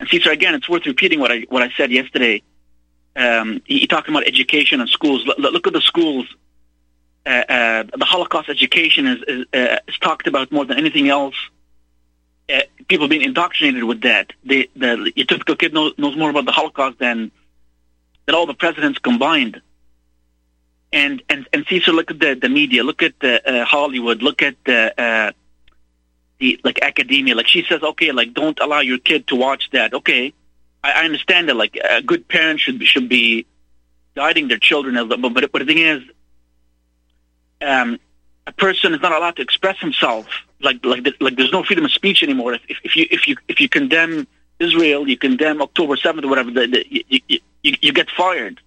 And 0.00 0.08
see, 0.08 0.20
sir, 0.20 0.32
again, 0.32 0.54
it's 0.54 0.68
worth 0.68 0.86
repeating 0.86 1.20
what 1.20 1.30
I 1.32 1.40
what 1.48 1.62
I 1.62 1.70
said 1.76 1.90
yesterday. 1.92 2.42
Um, 3.16 3.62
you- 3.66 3.78
you're 3.78 3.86
talking 3.88 4.14
about 4.14 4.26
education 4.26 4.80
and 4.80 4.88
schools. 4.88 5.24
Look, 5.26 5.38
look 5.38 5.66
at 5.66 5.72
the 5.72 5.80
schools. 5.80 6.26
Uh, 7.26 7.30
uh, 7.30 7.82
the 7.96 8.04
Holocaust 8.04 8.48
education 8.48 9.06
is 9.06 9.22
is, 9.28 9.44
uh, 9.52 9.78
is 9.86 9.98
talked 9.98 10.26
about 10.26 10.50
more 10.52 10.64
than 10.64 10.78
anything 10.78 11.08
else 11.08 11.34
uh, 12.52 12.62
people 12.88 13.08
being 13.08 13.22
indoctrinated 13.22 13.84
with 13.84 14.02
that. 14.02 14.32
The, 14.44 14.70
the 14.74 15.12
your 15.14 15.26
typical 15.26 15.56
kid 15.56 15.74
knows, 15.74 15.92
knows 15.98 16.16
more 16.16 16.30
about 16.30 16.46
the 16.46 16.52
Holocaust 16.52 16.98
than 16.98 17.30
than 18.26 18.34
all 18.34 18.46
the 18.46 18.54
presidents 18.54 18.98
combined. 18.98 19.60
And 20.92 21.22
and 21.28 21.46
and 21.52 21.66
see, 21.68 21.80
so 21.80 21.92
look 21.92 22.10
at 22.10 22.18
the 22.18 22.34
the 22.34 22.48
media, 22.48 22.82
look 22.82 23.02
at 23.02 23.20
the 23.20 23.46
uh, 23.46 23.64
Hollywood, 23.64 24.22
look 24.22 24.40
at 24.42 24.56
the 24.64 24.98
uh, 25.00 25.32
the 26.38 26.58
like 26.64 26.80
academia. 26.80 27.34
Like 27.34 27.48
she 27.48 27.64
says, 27.68 27.82
okay, 27.82 28.12
like 28.12 28.32
don't 28.32 28.58
allow 28.58 28.80
your 28.80 28.98
kid 28.98 29.26
to 29.28 29.36
watch 29.36 29.68
that. 29.72 29.92
Okay, 29.92 30.32
I, 30.82 30.92
I 30.92 31.04
understand 31.04 31.50
that. 31.50 31.56
Like 31.56 31.76
a 31.76 32.00
good 32.00 32.26
parent 32.26 32.60
should 32.60 32.82
should 32.84 33.10
be 33.10 33.46
guiding 34.14 34.48
their 34.48 34.58
children, 34.58 34.94
but 35.08 35.20
but 35.20 35.52
but 35.52 35.58
the 35.58 35.66
thing 35.66 35.78
is, 35.78 36.02
um, 37.60 37.98
a 38.48 38.52
person 38.52 38.94
is 38.94 39.00
not 39.00 39.12
allowed 39.12 39.36
to 39.36 39.42
express 39.42 39.78
himself. 39.78 40.26
Like 40.60 40.84
like 40.84 41.04
the, 41.04 41.12
like 41.20 41.36
there's 41.36 41.52
no 41.52 41.62
freedom 41.62 41.84
of 41.84 41.92
speech 41.92 42.22
anymore. 42.22 42.54
If, 42.54 42.62
if 42.82 42.96
you 42.96 43.06
if 43.10 43.28
you 43.28 43.36
if 43.46 43.60
you 43.60 43.68
condemn 43.68 44.26
Israel, 44.58 45.06
you 45.06 45.16
condemn 45.16 45.62
October 45.62 45.96
seventh 45.96 46.24
or 46.24 46.28
whatever, 46.28 46.50
the, 46.50 46.66
the, 46.66 46.86
you, 46.88 47.20
you 47.28 47.40
you 47.62 47.72
you 47.80 47.92
get 47.92 48.10
fired. 48.10 48.60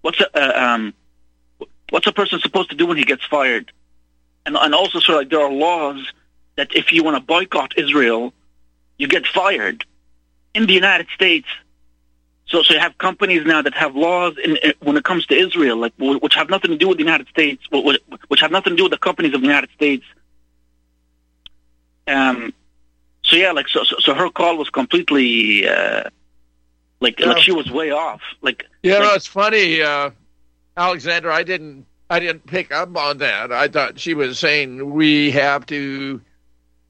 What's 0.00 0.20
a 0.20 0.28
uh, 0.34 0.64
um 0.64 0.94
what's 1.90 2.06
a 2.06 2.12
person 2.12 2.40
supposed 2.40 2.70
to 2.70 2.76
do 2.76 2.86
when 2.86 2.96
he 2.96 3.04
gets 3.04 3.24
fired? 3.24 3.70
And 4.46 4.56
and 4.56 4.74
also 4.74 4.98
sort 4.98 5.16
of 5.16 5.20
like 5.22 5.30
there 5.30 5.42
are 5.42 5.52
laws 5.52 6.00
that 6.56 6.74
if 6.74 6.90
you 6.90 7.04
want 7.04 7.16
to 7.18 7.22
boycott 7.22 7.78
Israel, 7.78 8.32
you 8.96 9.08
get 9.08 9.26
fired 9.26 9.84
in 10.54 10.66
the 10.66 10.72
United 10.72 11.08
States. 11.14 11.46
So, 12.48 12.62
so 12.62 12.74
you 12.74 12.80
have 12.80 12.96
companies 12.96 13.44
now 13.44 13.60
that 13.60 13.74
have 13.74 13.94
laws 13.94 14.34
in, 14.42 14.56
in, 14.56 14.72
when 14.80 14.96
it 14.96 15.04
comes 15.04 15.26
to 15.26 15.34
Israel, 15.34 15.76
like 15.76 15.92
which 15.98 16.34
have 16.34 16.48
nothing 16.48 16.70
to 16.70 16.78
do 16.78 16.88
with 16.88 16.96
the 16.96 17.04
United 17.04 17.28
States, 17.28 17.62
wh- 17.72 17.94
wh- 17.94 18.30
which 18.30 18.40
have 18.40 18.50
nothing 18.50 18.72
to 18.72 18.76
do 18.76 18.84
with 18.84 18.92
the 18.92 18.98
companies 18.98 19.34
of 19.34 19.42
the 19.42 19.46
United 19.46 19.70
States. 19.70 20.04
Um, 22.06 22.54
so 23.22 23.36
yeah, 23.36 23.52
like 23.52 23.68
so, 23.68 23.84
so, 23.84 23.96
so 24.00 24.14
her 24.14 24.30
call 24.30 24.56
was 24.56 24.70
completely 24.70 25.68
uh, 25.68 26.04
like 27.00 27.20
like 27.20 27.38
she 27.42 27.52
was 27.52 27.70
way 27.70 27.90
off. 27.90 28.22
Like 28.40 28.64
know, 28.98 29.06
like, 29.06 29.16
it's 29.16 29.26
funny, 29.26 29.82
uh, 29.82 30.10
Alexander. 30.76 31.30
I 31.30 31.42
didn't, 31.42 31.84
I 32.08 32.18
didn't 32.20 32.46
pick 32.46 32.72
up 32.72 32.96
on 32.96 33.18
that. 33.18 33.52
I 33.52 33.68
thought 33.68 34.00
she 34.00 34.14
was 34.14 34.38
saying 34.38 34.90
we 34.90 35.30
have 35.32 35.66
to, 35.66 36.22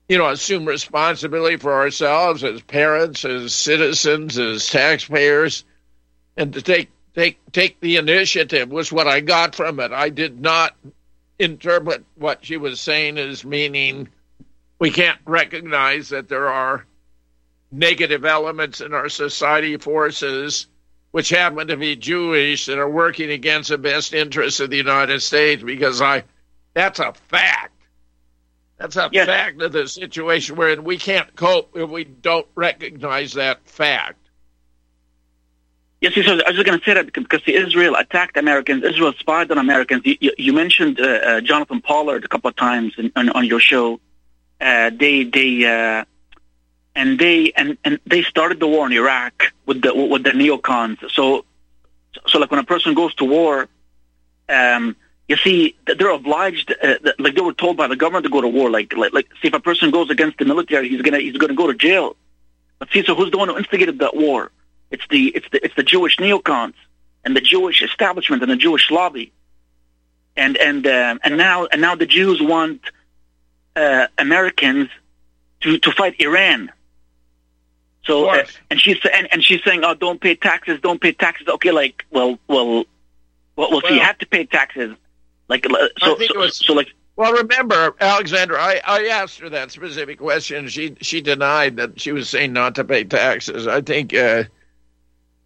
you 0.09 0.17
know, 0.19 0.29
assume 0.29 0.65
responsibility 0.65 1.57
for 1.57 1.73
ourselves 1.73 2.43
as 2.43 2.63
parents, 2.63 3.25
as 3.25 3.55
citizens, 3.55 4.39
as 4.39 4.67
taxpayers, 4.67 5.65
and 6.37 6.55
to 6.55 6.63
take 6.63 6.91
take 7.15 7.39
take 7.53 7.79
the 7.81 7.97
initiative. 7.97 8.71
Was 8.71 8.91
what 8.91 9.07
I 9.07 9.21
got 9.21 9.55
from 9.55 9.81
it. 9.81 9.93
I 9.93 10.09
did 10.09 10.41
not 10.41 10.75
interpret 11.39 12.05
what 12.17 12.45
she 12.45 12.57
was 12.57 12.81
saying 12.81 13.19
as 13.19 13.45
meaning 13.45 14.09
we 14.79 14.91
can't 14.91 15.21
recognize 15.25 16.09
that 16.09 16.29
there 16.29 16.49
are 16.49 16.85
negative 17.71 18.25
elements 18.25 18.81
in 18.81 18.95
our 18.95 19.09
society 19.09 19.77
forces 19.77 20.67
which 21.11 21.31
happen 21.31 21.69
to 21.69 21.77
be 21.77 21.97
Jewish 21.97 22.67
that 22.67 22.79
are 22.79 22.89
working 22.89 23.31
against 23.31 23.71
the 23.71 23.79
best 23.79 24.13
interests 24.13 24.61
of 24.61 24.71
the 24.71 24.77
United 24.77 25.21
States 25.21 25.63
because 25.63 26.03
I 26.03 26.25
that's 26.75 27.01
a 27.01 27.13
fact. 27.29 27.73
That's 28.79 28.97
a 28.97 29.11
fact 29.11 29.61
of 29.61 29.73
the 29.73 29.89
situation 29.89 30.57
we're 30.57 30.71
in. 30.71 30.85
We 30.85 30.99
can't 30.99 31.35
cope 31.35 31.77
if 31.77 31.91
we 31.91 32.05
don't 32.05 32.47
recognize 32.55 33.35
that 33.35 33.67
fact. 33.69 34.19
Yes, 36.01 36.17
yes, 36.17 36.29
I 36.29 36.35
was 36.35 36.57
just 36.57 36.65
going 36.65 36.79
to 36.79 36.85
say 36.85 36.95
that 36.95 37.13
because 37.13 37.43
the 37.45 37.57
Israel 37.57 37.97
attacked 37.97 38.37
Americans, 38.37 38.85
Israel 38.85 39.13
spied 39.19 39.51
on 39.51 39.59
Americans. 39.59 40.03
You, 40.07 40.17
you, 40.21 40.33
you 40.39 40.53
mentioned 40.53 41.01
uh, 41.01 41.05
uh, 41.05 41.41
Jonathan 41.41 41.81
Pollard 41.81 42.25
a 42.25 42.29
couple 42.29 42.49
of 42.49 42.55
times 42.55 42.95
in, 42.99 43.11
on, 43.17 43.31
on 43.31 43.45
your 43.45 43.59
show. 43.59 43.99
Uh, 44.61 44.91
they 44.91 45.25
they 45.25 45.65
uh, 45.65 46.05
and 46.95 47.19
they 47.19 47.51
and, 47.57 47.79
and 47.85 47.99
they 48.07 48.23
started 48.23 48.61
the 48.61 48.69
war 48.69 48.87
in 48.87 48.93
Iraq 48.93 49.53
with 49.67 49.83
the 49.83 49.93
with 49.93 50.23
the 50.23 50.31
neocons. 50.31 50.99
So 51.11 51.45
so 52.29 52.39
like 52.39 52.53
when 52.53 52.61
a 52.61 52.65
person 52.65 52.95
goes 52.95 53.13
to 53.17 53.25
war, 53.25 53.69
um, 54.49 54.95
you 55.29 55.37
see 55.37 55.77
they're 55.87 56.11
obliged, 56.11 56.75
uh, 56.83 56.95
like 57.19 57.35
they 57.35 57.43
were 57.43 57.53
told 57.53 57.77
by 57.77 57.87
the 57.87 57.97
government 57.97 58.25
to 58.25 58.31
go 58.31 58.41
to 58.41 58.49
war. 58.49 58.71
Like 58.71 58.95
like 58.95 59.13
like 59.13 59.29
see 59.41 59.49
if 59.49 59.55
a 59.55 59.61
person 59.61 59.91
goes 59.91 60.11
against 60.11 60.39
the 60.39 60.47
military, 60.47 60.89
he's 60.89 61.03
gonna 61.03 61.21
he's 61.21 61.37
gonna 61.37 61.55
go 61.55 61.67
to 61.67 61.75
jail. 61.75 62.17
But 62.79 62.91
see, 62.91 63.05
so 63.05 63.15
who's 63.15 63.31
the 63.31 63.39
one 63.39 63.49
who 63.49 63.59
instigated 63.59 63.99
that 63.99 64.17
war? 64.17 64.51
It's 64.91 65.07
the 65.11 65.29
it's 65.29 65.47
the 65.53 65.63
it's 65.63 65.75
the 65.77 65.83
Jewish 65.83 66.17
neocons 66.17 66.75
and 67.25 67.37
the 67.37 67.43
Jewish 67.43 67.83
establishment 67.83 68.43
and 68.43 68.51
the 68.51 68.57
Jewish 68.57 68.91
lobby. 68.91 69.33
And 70.35 70.57
and 70.57 70.87
um, 70.87 71.21
and 71.23 71.37
now 71.37 71.67
and 71.67 71.83
now 71.83 71.95
the 71.95 72.07
Jews 72.07 72.41
want 72.41 72.81
uh, 73.77 74.07
Americans 74.17 74.89
to 75.61 75.79
to 75.79 75.93
fight 75.93 76.19
Iran. 76.21 76.73
So 78.05 78.31
uh, 78.31 78.47
and 78.71 78.81
she's 78.81 78.97
and, 79.13 79.29
and 79.31 79.45
she's 79.45 79.63
saying, 79.63 79.85
oh, 79.85 79.95
don't 79.95 80.21
pay 80.21 80.37
taxes, 80.37 80.81
don't 80.81 81.01
pay 81.01 81.13
taxes. 81.13 81.49
Okay, 81.49 81.73
like 81.73 82.07
well 82.11 82.39
well 82.49 82.87
well, 83.57 83.71
well, 83.73 83.81
so 83.83 83.89
you 83.89 84.01
have 84.01 84.17
to 84.19 84.27
pay 84.27 84.47
taxes. 84.47 84.97
Like 85.49 85.67
uh, 85.67 85.89
so 86.01 86.17
so, 86.19 86.39
was- 86.39 86.57
so 86.57 86.73
like 86.75 86.89
Well, 87.17 87.33
remember, 87.33 87.95
Alexander, 88.01 88.59
I, 88.59 88.81
I 88.87 89.07
asked 89.07 89.39
her 89.41 89.49
that 89.51 89.71
specific 89.71 90.19
question. 90.19 90.69
She 90.69 90.97
she 91.01 91.21
denied 91.21 91.77
that 91.77 92.01
she 92.01 92.13
was 92.13 92.29
saying 92.29 92.53
not 92.53 92.75
to 92.77 92.85
pay 92.85 93.05
taxes. 93.05 93.67
I 93.67 93.81
think 93.81 94.15
uh, 94.15 94.45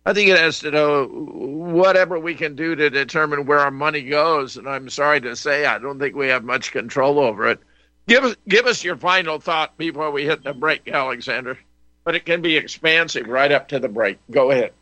I 0.04 0.12
think 0.12 0.28
it 0.30 0.38
has 0.38 0.58
to 0.60 0.70
do 0.72 1.06
whatever 1.32 2.18
we 2.18 2.34
can 2.34 2.56
do 2.56 2.74
to 2.74 2.90
determine 2.90 3.46
where 3.46 3.60
our 3.60 3.70
money 3.70 4.02
goes. 4.02 4.56
And 4.56 4.68
I'm 4.68 4.90
sorry 4.90 5.20
to 5.20 5.36
say, 5.36 5.64
I 5.64 5.78
don't 5.78 5.98
think 6.00 6.16
we 6.16 6.28
have 6.28 6.42
much 6.44 6.72
control 6.72 7.20
over 7.20 7.46
it. 7.48 7.60
Give 8.08 8.24
us 8.24 8.34
give 8.48 8.66
us 8.66 8.82
your 8.82 8.96
final 8.96 9.38
thought 9.38 9.78
before 9.78 10.10
we 10.10 10.24
hit 10.24 10.42
the 10.42 10.52
break, 10.54 10.88
Alexander. 10.88 11.56
But 12.04 12.16
it 12.16 12.26
can 12.26 12.42
be 12.42 12.56
expansive 12.56 13.28
right 13.28 13.52
up 13.52 13.68
to 13.68 13.78
the 13.78 13.88
break. 13.88 14.18
Go 14.28 14.50
ahead. 14.50 14.72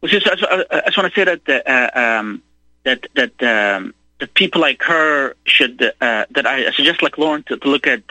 Well, 0.00 0.10
just, 0.10 0.26
I, 0.26 0.34
just- 0.34 0.66
I 0.72 0.80
just 0.86 0.96
want 0.98 1.14
to 1.14 1.20
say 1.20 1.38
that 1.46 1.66
uh, 1.94 1.98
um, 2.18 2.42
that 2.84 3.06
that 3.14 3.42
um, 3.42 3.94
that 4.18 4.34
people 4.34 4.60
like 4.60 4.82
her 4.82 5.34
should 5.44 5.82
uh, 5.82 6.26
that 6.30 6.46
I 6.46 6.70
suggest 6.72 7.02
like 7.02 7.18
Lauren 7.18 7.42
to, 7.44 7.56
to 7.56 7.68
look 7.68 7.86
at 7.86 8.02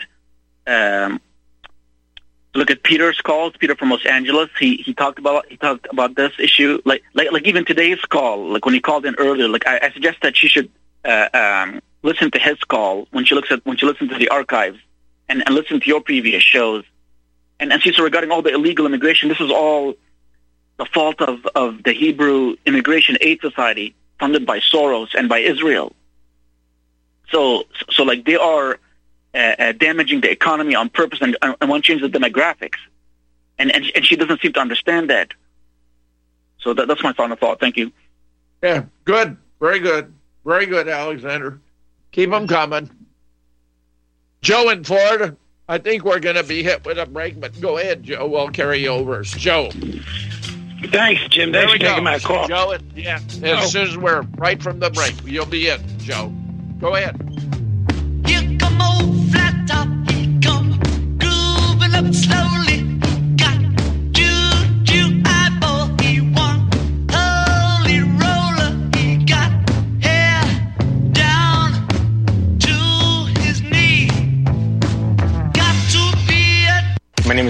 um, 0.68 1.20
look 2.54 2.72
at 2.72 2.84
Peter's 2.84 3.22
calls. 3.22 3.54
Peter 3.58 3.76
from 3.76 3.90
Los 3.90 4.06
Angeles. 4.06 4.50
He 4.60 4.78
he 4.78 4.94
talked 4.94 5.20
about 5.20 5.46
he 5.50 5.58
talked 5.58 5.88
about 5.92 6.16
this 6.16 6.34
issue. 6.40 6.82
Like 6.86 7.04
like 7.14 7.32
like 7.32 7.48
even 7.48 7.66
today's 7.66 8.02
call. 8.02 8.50
Like 8.50 8.66
when 8.66 8.74
he 8.74 8.80
called 8.80 9.06
in 9.06 9.16
earlier. 9.16 9.48
Like 9.48 9.68
I, 9.68 9.80
I 9.84 9.92
suggest 9.92 10.20
that 10.22 10.36
she 10.36 10.48
should 10.48 10.70
uh, 11.06 11.30
um, 11.34 11.82
listen 12.04 12.32
to 12.32 12.40
his 12.40 12.58
call 12.60 13.08
when 13.12 13.26
she 13.26 13.36
looks 13.36 13.52
at 13.52 13.66
when 13.66 13.78
she 13.78 13.86
listens 13.86 14.12
to 14.12 14.18
the 14.18 14.30
archives 14.30 14.80
and, 15.28 15.44
and 15.46 15.56
listen 15.56 15.80
to 15.80 15.88
your 15.88 16.02
previous 16.02 16.44
shows. 16.44 16.84
And 17.60 17.74
and 17.74 17.82
see 17.82 17.92
so 17.92 18.04
regarding 18.04 18.32
all 18.32 18.42
the 18.42 18.54
illegal 18.54 18.86
immigration. 18.86 19.28
This 19.30 19.42
is 19.42 19.52
all 19.52 19.96
the 20.78 20.86
fault 20.86 21.22
of, 21.22 21.46
of 21.56 21.84
the 21.84 21.92
Hebrew 21.92 22.56
Immigration 22.66 23.18
Aid 23.20 23.42
Society, 23.42 23.94
funded 24.20 24.46
by 24.46 24.60
Soros 24.60 25.16
and 25.16 25.30
by 25.30 25.40
Israel. 25.40 25.96
So, 27.30 27.64
so 27.92 28.04
like 28.04 28.26
they 28.26 28.36
are 28.36 28.80
uh, 29.34 29.38
uh, 29.38 29.72
damaging 29.74 30.22
the 30.22 30.32
economy 30.32 30.76
on 30.76 30.90
purpose 30.90 31.20
and, 31.22 31.38
and 31.42 31.70
want 31.70 31.86
to 31.86 31.92
change 31.92 32.02
the 32.02 32.10
demographics, 32.10 32.80
and, 33.58 33.72
and 33.74 33.86
and 33.96 34.06
she 34.06 34.16
doesn't 34.16 34.42
seem 34.42 34.54
to 34.54 34.60
understand 34.60 35.10
that. 35.10 35.32
So 36.60 36.74
that, 36.74 36.88
that's 36.88 37.04
my 37.04 37.14
final 37.14 37.38
thought. 37.38 37.60
Thank 37.60 37.78
you. 37.78 37.92
Yeah, 38.64 38.86
good. 39.06 39.38
Very 39.60 39.80
good. 39.80 40.14
Very 40.46 40.66
good, 40.66 40.88
Alexander. 40.88 41.60
Keep 42.12 42.32
them 42.32 42.48
coming. 42.48 42.90
Joe 44.42 44.70
in 44.70 44.84
Florida, 44.84 45.36
I 45.68 45.78
think 45.78 46.04
we're 46.04 46.20
going 46.20 46.38
to 46.38 46.44
be 46.44 46.64
hit 46.64 46.86
with 46.86 46.98
a 46.98 47.06
break, 47.06 47.40
but 47.40 47.60
go 47.62 47.78
ahead, 47.78 48.04
Joe. 48.04 48.28
We'll 48.28 48.50
carry 48.50 48.80
you 48.80 48.90
over. 48.90 49.22
Joe. 49.22 49.70
Thanks, 50.88 51.22
Jim. 51.30 51.52
There 51.52 51.62
Thanks 51.68 51.74
we 51.74 51.80
for 51.80 51.86
taking 51.92 52.04
my 52.04 52.20
call. 52.20 52.48
Joe, 52.48 52.76
yeah. 52.96 53.20
As 53.44 53.44
Oh. 53.44 53.68
soon 53.68 53.88
as 53.88 53.98
we're 53.98 54.22
right 54.38 54.62
from 54.62 54.80
the 54.80 54.90
break, 54.90 55.14
you'll 55.26 55.46
be 55.46 55.68
in, 55.70 55.82
Joe. 56.00 56.34
Go 56.80 56.96
ahead. 56.96 57.16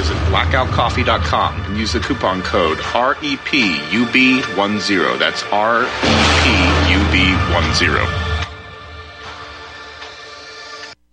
Visit 0.00 0.16
blackoutcoffee.com 0.32 1.60
and 1.60 1.76
use 1.76 1.92
the 1.92 2.00
coupon 2.00 2.40
code 2.40 2.78
E 2.78 3.36
REPUB10. 3.36 5.18
That's 5.18 5.42
E 5.42 5.84
REPUB10. 6.88 8.46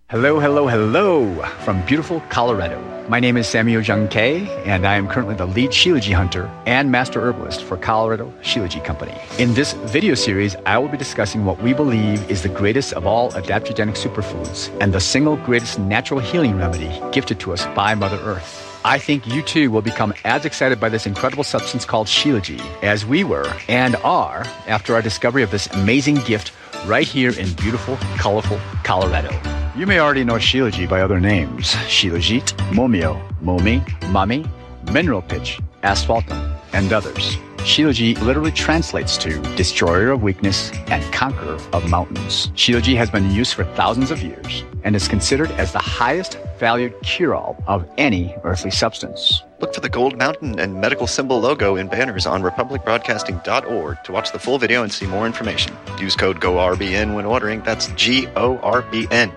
Hello, 0.08 0.40
hello, 0.40 0.66
hello 0.68 1.42
from 1.66 1.84
beautiful 1.84 2.22
Colorado. 2.30 2.82
My 3.10 3.20
name 3.20 3.36
is 3.36 3.46
Samuel 3.46 3.82
Jung 3.82 4.08
and 4.08 4.86
I 4.86 4.94
am 4.94 5.06
currently 5.06 5.34
the 5.34 5.44
lead 5.44 5.68
Shilajit 5.68 6.14
hunter 6.14 6.50
and 6.64 6.90
master 6.90 7.20
herbalist 7.20 7.64
for 7.64 7.76
Colorado 7.76 8.32
Shilajit 8.40 8.86
Company. 8.86 9.14
In 9.38 9.52
this 9.52 9.74
video 9.74 10.14
series, 10.14 10.56
I 10.64 10.78
will 10.78 10.88
be 10.88 10.96
discussing 10.96 11.44
what 11.44 11.62
we 11.62 11.74
believe 11.74 12.30
is 12.30 12.42
the 12.42 12.48
greatest 12.48 12.94
of 12.94 13.06
all 13.06 13.32
adaptogenic 13.32 13.98
superfoods 13.98 14.74
and 14.80 14.94
the 14.94 15.00
single 15.00 15.36
greatest 15.36 15.78
natural 15.78 16.20
healing 16.20 16.56
remedy 16.56 17.02
gifted 17.12 17.38
to 17.40 17.52
us 17.52 17.66
by 17.74 17.94
Mother 17.94 18.18
Earth. 18.20 18.67
I 18.84 18.98
think 18.98 19.26
you 19.26 19.42
too 19.42 19.70
will 19.70 19.82
become 19.82 20.14
as 20.24 20.44
excited 20.44 20.78
by 20.80 20.88
this 20.88 21.06
incredible 21.06 21.44
substance 21.44 21.84
called 21.84 22.06
Shilajit 22.06 22.60
as 22.82 23.04
we 23.04 23.24
were 23.24 23.52
and 23.68 23.96
are 23.96 24.44
after 24.66 24.94
our 24.94 25.02
discovery 25.02 25.42
of 25.42 25.50
this 25.50 25.66
amazing 25.68 26.16
gift 26.16 26.52
right 26.86 27.06
here 27.06 27.30
in 27.30 27.52
beautiful, 27.54 27.96
colorful 28.16 28.58
Colorado. 28.84 29.30
You 29.76 29.86
may 29.86 29.98
already 29.98 30.24
know 30.24 30.34
Shilajit 30.34 30.88
by 30.88 31.02
other 31.02 31.20
names 31.20 31.74
Shilajit, 31.86 32.56
Momio, 32.70 33.20
Momi, 33.42 33.84
Mami, 34.12 34.48
Mineral 34.92 35.22
Pitch, 35.22 35.60
Asphaltum, 35.82 36.56
and 36.72 36.92
others. 36.92 37.36
Shilajit 37.68 38.22
literally 38.22 38.50
translates 38.50 39.18
to 39.18 39.42
destroyer 39.54 40.10
of 40.10 40.22
weakness 40.22 40.72
and 40.86 41.04
conqueror 41.12 41.58
of 41.74 41.90
mountains. 41.90 42.48
Shilajit 42.54 42.96
has 42.96 43.10
been 43.10 43.26
in 43.26 43.30
use 43.30 43.52
for 43.52 43.64
thousands 43.76 44.10
of 44.10 44.22
years 44.22 44.64
and 44.84 44.96
is 44.96 45.06
considered 45.06 45.50
as 45.50 45.72
the 45.72 45.78
highest 45.78 46.38
valued 46.58 46.94
cure 47.02 47.34
all 47.34 47.62
of 47.66 47.86
any 47.98 48.34
earthly 48.42 48.70
substance. 48.70 49.42
Look 49.60 49.74
for 49.74 49.82
the 49.82 49.90
gold 49.90 50.16
mountain 50.16 50.58
and 50.58 50.80
medical 50.80 51.06
symbol 51.06 51.40
logo 51.40 51.76
in 51.76 51.88
banners 51.88 52.24
on 52.24 52.42
republicbroadcasting.org 52.42 54.02
to 54.02 54.12
watch 54.12 54.32
the 54.32 54.38
full 54.38 54.58
video 54.58 54.82
and 54.82 54.90
see 54.90 55.06
more 55.06 55.26
information. 55.26 55.76
Use 56.00 56.16
code 56.16 56.40
GORBN 56.40 57.14
when 57.14 57.26
ordering. 57.26 57.60
That's 57.64 57.88
G 57.88 58.28
O 58.34 58.56
R 58.60 58.80
B 58.80 59.06
N. 59.10 59.30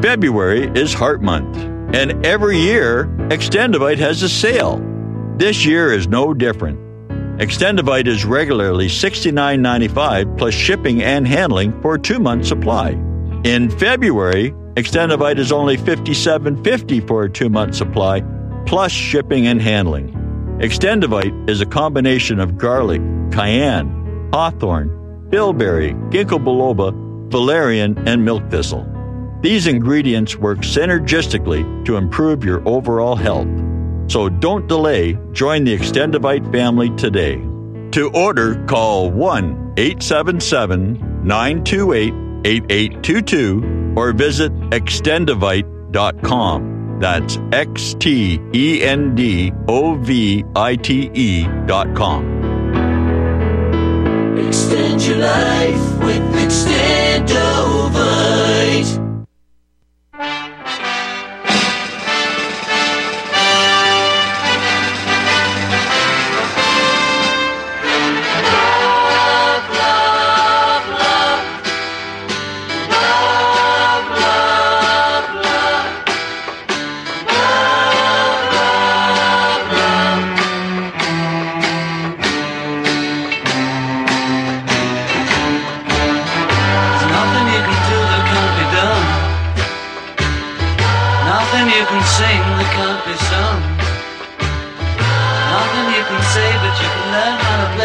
February 0.00 0.70
is 0.80 0.94
Heart 0.94 1.20
Month, 1.20 1.56
and 1.96 2.24
every 2.24 2.60
year, 2.60 3.06
Extendovite 3.28 3.98
has 3.98 4.22
a 4.22 4.28
sale. 4.28 4.95
This 5.36 5.66
year 5.66 5.92
is 5.92 6.08
no 6.08 6.32
different. 6.32 6.80
Extendovite 7.38 8.06
is 8.06 8.24
regularly 8.24 8.86
$69.95 8.86 10.38
plus 10.38 10.54
shipping 10.54 11.02
and 11.02 11.28
handling 11.28 11.78
for 11.82 11.96
a 11.96 12.00
two 12.00 12.18
month 12.18 12.46
supply. 12.46 12.92
In 13.44 13.68
February, 13.68 14.52
Extendovite 14.76 15.38
is 15.38 15.52
only 15.52 15.76
$57.50 15.76 17.06
for 17.06 17.24
a 17.24 17.30
two 17.30 17.50
month 17.50 17.74
supply 17.74 18.22
plus 18.64 18.90
shipping 18.90 19.46
and 19.46 19.60
handling. 19.60 20.10
Extendovite 20.60 21.50
is 21.50 21.60
a 21.60 21.66
combination 21.66 22.40
of 22.40 22.56
garlic, 22.56 23.02
cayenne, 23.30 24.30
hawthorn, 24.32 24.88
bilberry, 25.28 25.92
ginkgo 26.08 26.42
biloba, 26.42 26.94
valerian, 27.30 28.08
and 28.08 28.24
milk 28.24 28.48
thistle. 28.50 28.90
These 29.42 29.66
ingredients 29.66 30.36
work 30.36 30.60
synergistically 30.60 31.84
to 31.84 31.96
improve 31.96 32.42
your 32.42 32.66
overall 32.66 33.16
health. 33.16 33.48
So 34.08 34.28
don't 34.28 34.66
delay, 34.68 35.18
join 35.32 35.64
the 35.64 35.76
Extendovite 35.76 36.52
family 36.52 36.90
today. 36.96 37.36
To 37.92 38.10
order, 38.12 38.62
call 38.66 39.10
1 39.10 39.74
877 39.76 41.24
928 41.24 42.14
8822 42.44 43.94
or 43.96 44.12
visit 44.12 44.52
extendovite.com. 44.70 46.98
That's 47.00 47.38
X 47.52 47.94
T 47.94 48.38
N 48.82 49.14
D 49.14 49.52
O 49.68 49.94
V 49.96 50.44
I 50.54 50.76
T 50.76 51.44
dot 51.66 51.94
com. 51.94 52.24
Extend 54.38 55.02
your 55.02 55.18
life 55.18 55.98
with 55.98 56.22
Extendovite. 56.34 57.95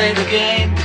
Play 0.01 0.13
the 0.13 0.29
game. 0.31 0.75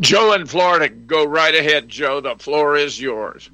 Joe 0.00 0.32
in 0.32 0.46
Florida, 0.46 0.88
go 0.88 1.26
right 1.26 1.54
ahead, 1.54 1.88
Joe. 1.88 2.20
The 2.20 2.36
floor 2.36 2.76
is 2.76 2.98
yours. 2.98 3.50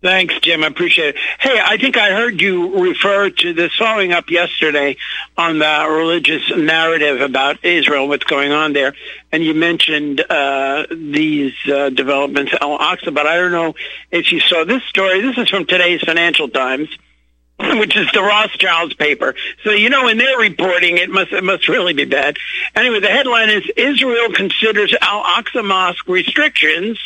Thanks, 0.00 0.38
Jim. 0.40 0.62
I 0.62 0.68
appreciate 0.68 1.16
it. 1.16 1.16
Hey, 1.40 1.60
I 1.60 1.76
think 1.76 1.96
I 1.96 2.12
heard 2.12 2.40
you 2.40 2.84
refer 2.84 3.30
to 3.30 3.52
this 3.52 3.74
following 3.74 4.12
up 4.12 4.30
yesterday 4.30 4.96
on 5.36 5.58
the 5.58 5.86
religious 5.90 6.48
narrative 6.56 7.20
about 7.20 7.64
Israel, 7.64 8.06
what's 8.06 8.22
going 8.22 8.52
on 8.52 8.72
there, 8.72 8.94
and 9.32 9.42
you 9.42 9.54
mentioned 9.54 10.20
uh, 10.20 10.86
these 10.90 11.54
uh, 11.66 11.90
developments 11.90 12.54
at 12.54 12.62
Al 12.62 12.78
Aqsa. 12.78 13.12
But 13.12 13.26
I 13.26 13.36
don't 13.36 13.50
know 13.50 13.74
if 14.12 14.30
you 14.30 14.38
saw 14.38 14.64
this 14.64 14.84
story. 14.84 15.20
This 15.20 15.36
is 15.36 15.48
from 15.48 15.66
today's 15.66 16.00
Financial 16.00 16.48
Times. 16.48 16.88
Which 17.78 17.96
is 17.96 18.08
the 18.12 18.22
Rothschilds 18.22 18.94
paper. 18.94 19.34
So 19.64 19.72
you 19.72 19.90
know, 19.90 20.06
in 20.08 20.18
their 20.18 20.38
reporting, 20.38 20.98
it 20.98 21.10
must 21.10 21.32
it 21.32 21.42
must 21.42 21.68
really 21.68 21.92
be 21.92 22.04
bad. 22.04 22.36
Anyway, 22.74 23.00
the 23.00 23.08
headline 23.08 23.50
is 23.50 23.68
Israel 23.76 24.32
considers 24.32 24.94
Al 25.00 25.24
Aqsa 25.24 25.64
Mosque 25.64 26.06
restrictions 26.06 26.98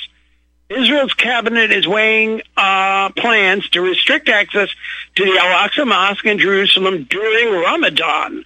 Israel's 0.72 1.14
cabinet 1.14 1.70
is 1.70 1.86
weighing 1.86 2.42
uh, 2.56 3.10
plans 3.10 3.68
to 3.70 3.80
restrict 3.80 4.28
access 4.28 4.68
to 5.16 5.24
the 5.24 5.38
Al-Aqsa 5.38 5.86
Mosque 5.86 6.24
in 6.24 6.38
Jerusalem 6.38 7.06
during 7.08 7.62
Ramadan, 7.62 8.44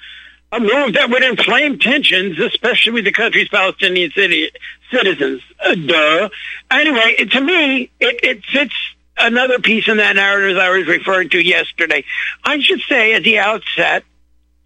a 0.53 0.61
move 0.61 0.95
that 0.95 1.11
would 1.11 1.23
inflame 1.23 1.79
tensions, 1.79 2.39
especially 2.39 2.93
with 2.93 3.05
the 3.05 3.13
country's 3.13 3.49
Palestinian 3.49 4.11
city, 4.13 4.51
citizens. 4.91 5.43
Uh, 5.65 5.75
duh. 5.75 6.29
Anyway, 6.71 7.17
to 7.31 7.41
me, 7.41 7.91
it, 8.01 8.21
it 8.23 8.45
fits 8.45 8.75
another 9.19 9.59
piece 9.59 9.89
in 9.89 9.99
that 9.99 10.17
narrative 10.17 10.59
I 10.59 10.71
was 10.71 10.87
referring 10.87 11.31
to 11.31 11.39
yesterday. 11.39 12.05
I 12.45 12.61
should 12.61 12.81
say 12.89 13.15
at 13.15 13.23
the 13.23 13.39
outset, 13.39 14.05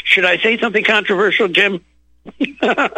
should 0.05 0.25
I 0.25 0.39
say 0.39 0.59
something 0.59 0.85
controversial, 0.85 1.49
Jim? 1.49 1.85
uh, 2.63 2.89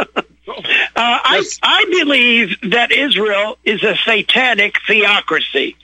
I, 0.96 1.44
I 1.62 1.84
believe 1.90 2.56
that 2.70 2.92
Israel 2.92 3.58
is 3.64 3.82
a 3.82 3.96
satanic 3.96 4.76
theocracy. 4.86 5.76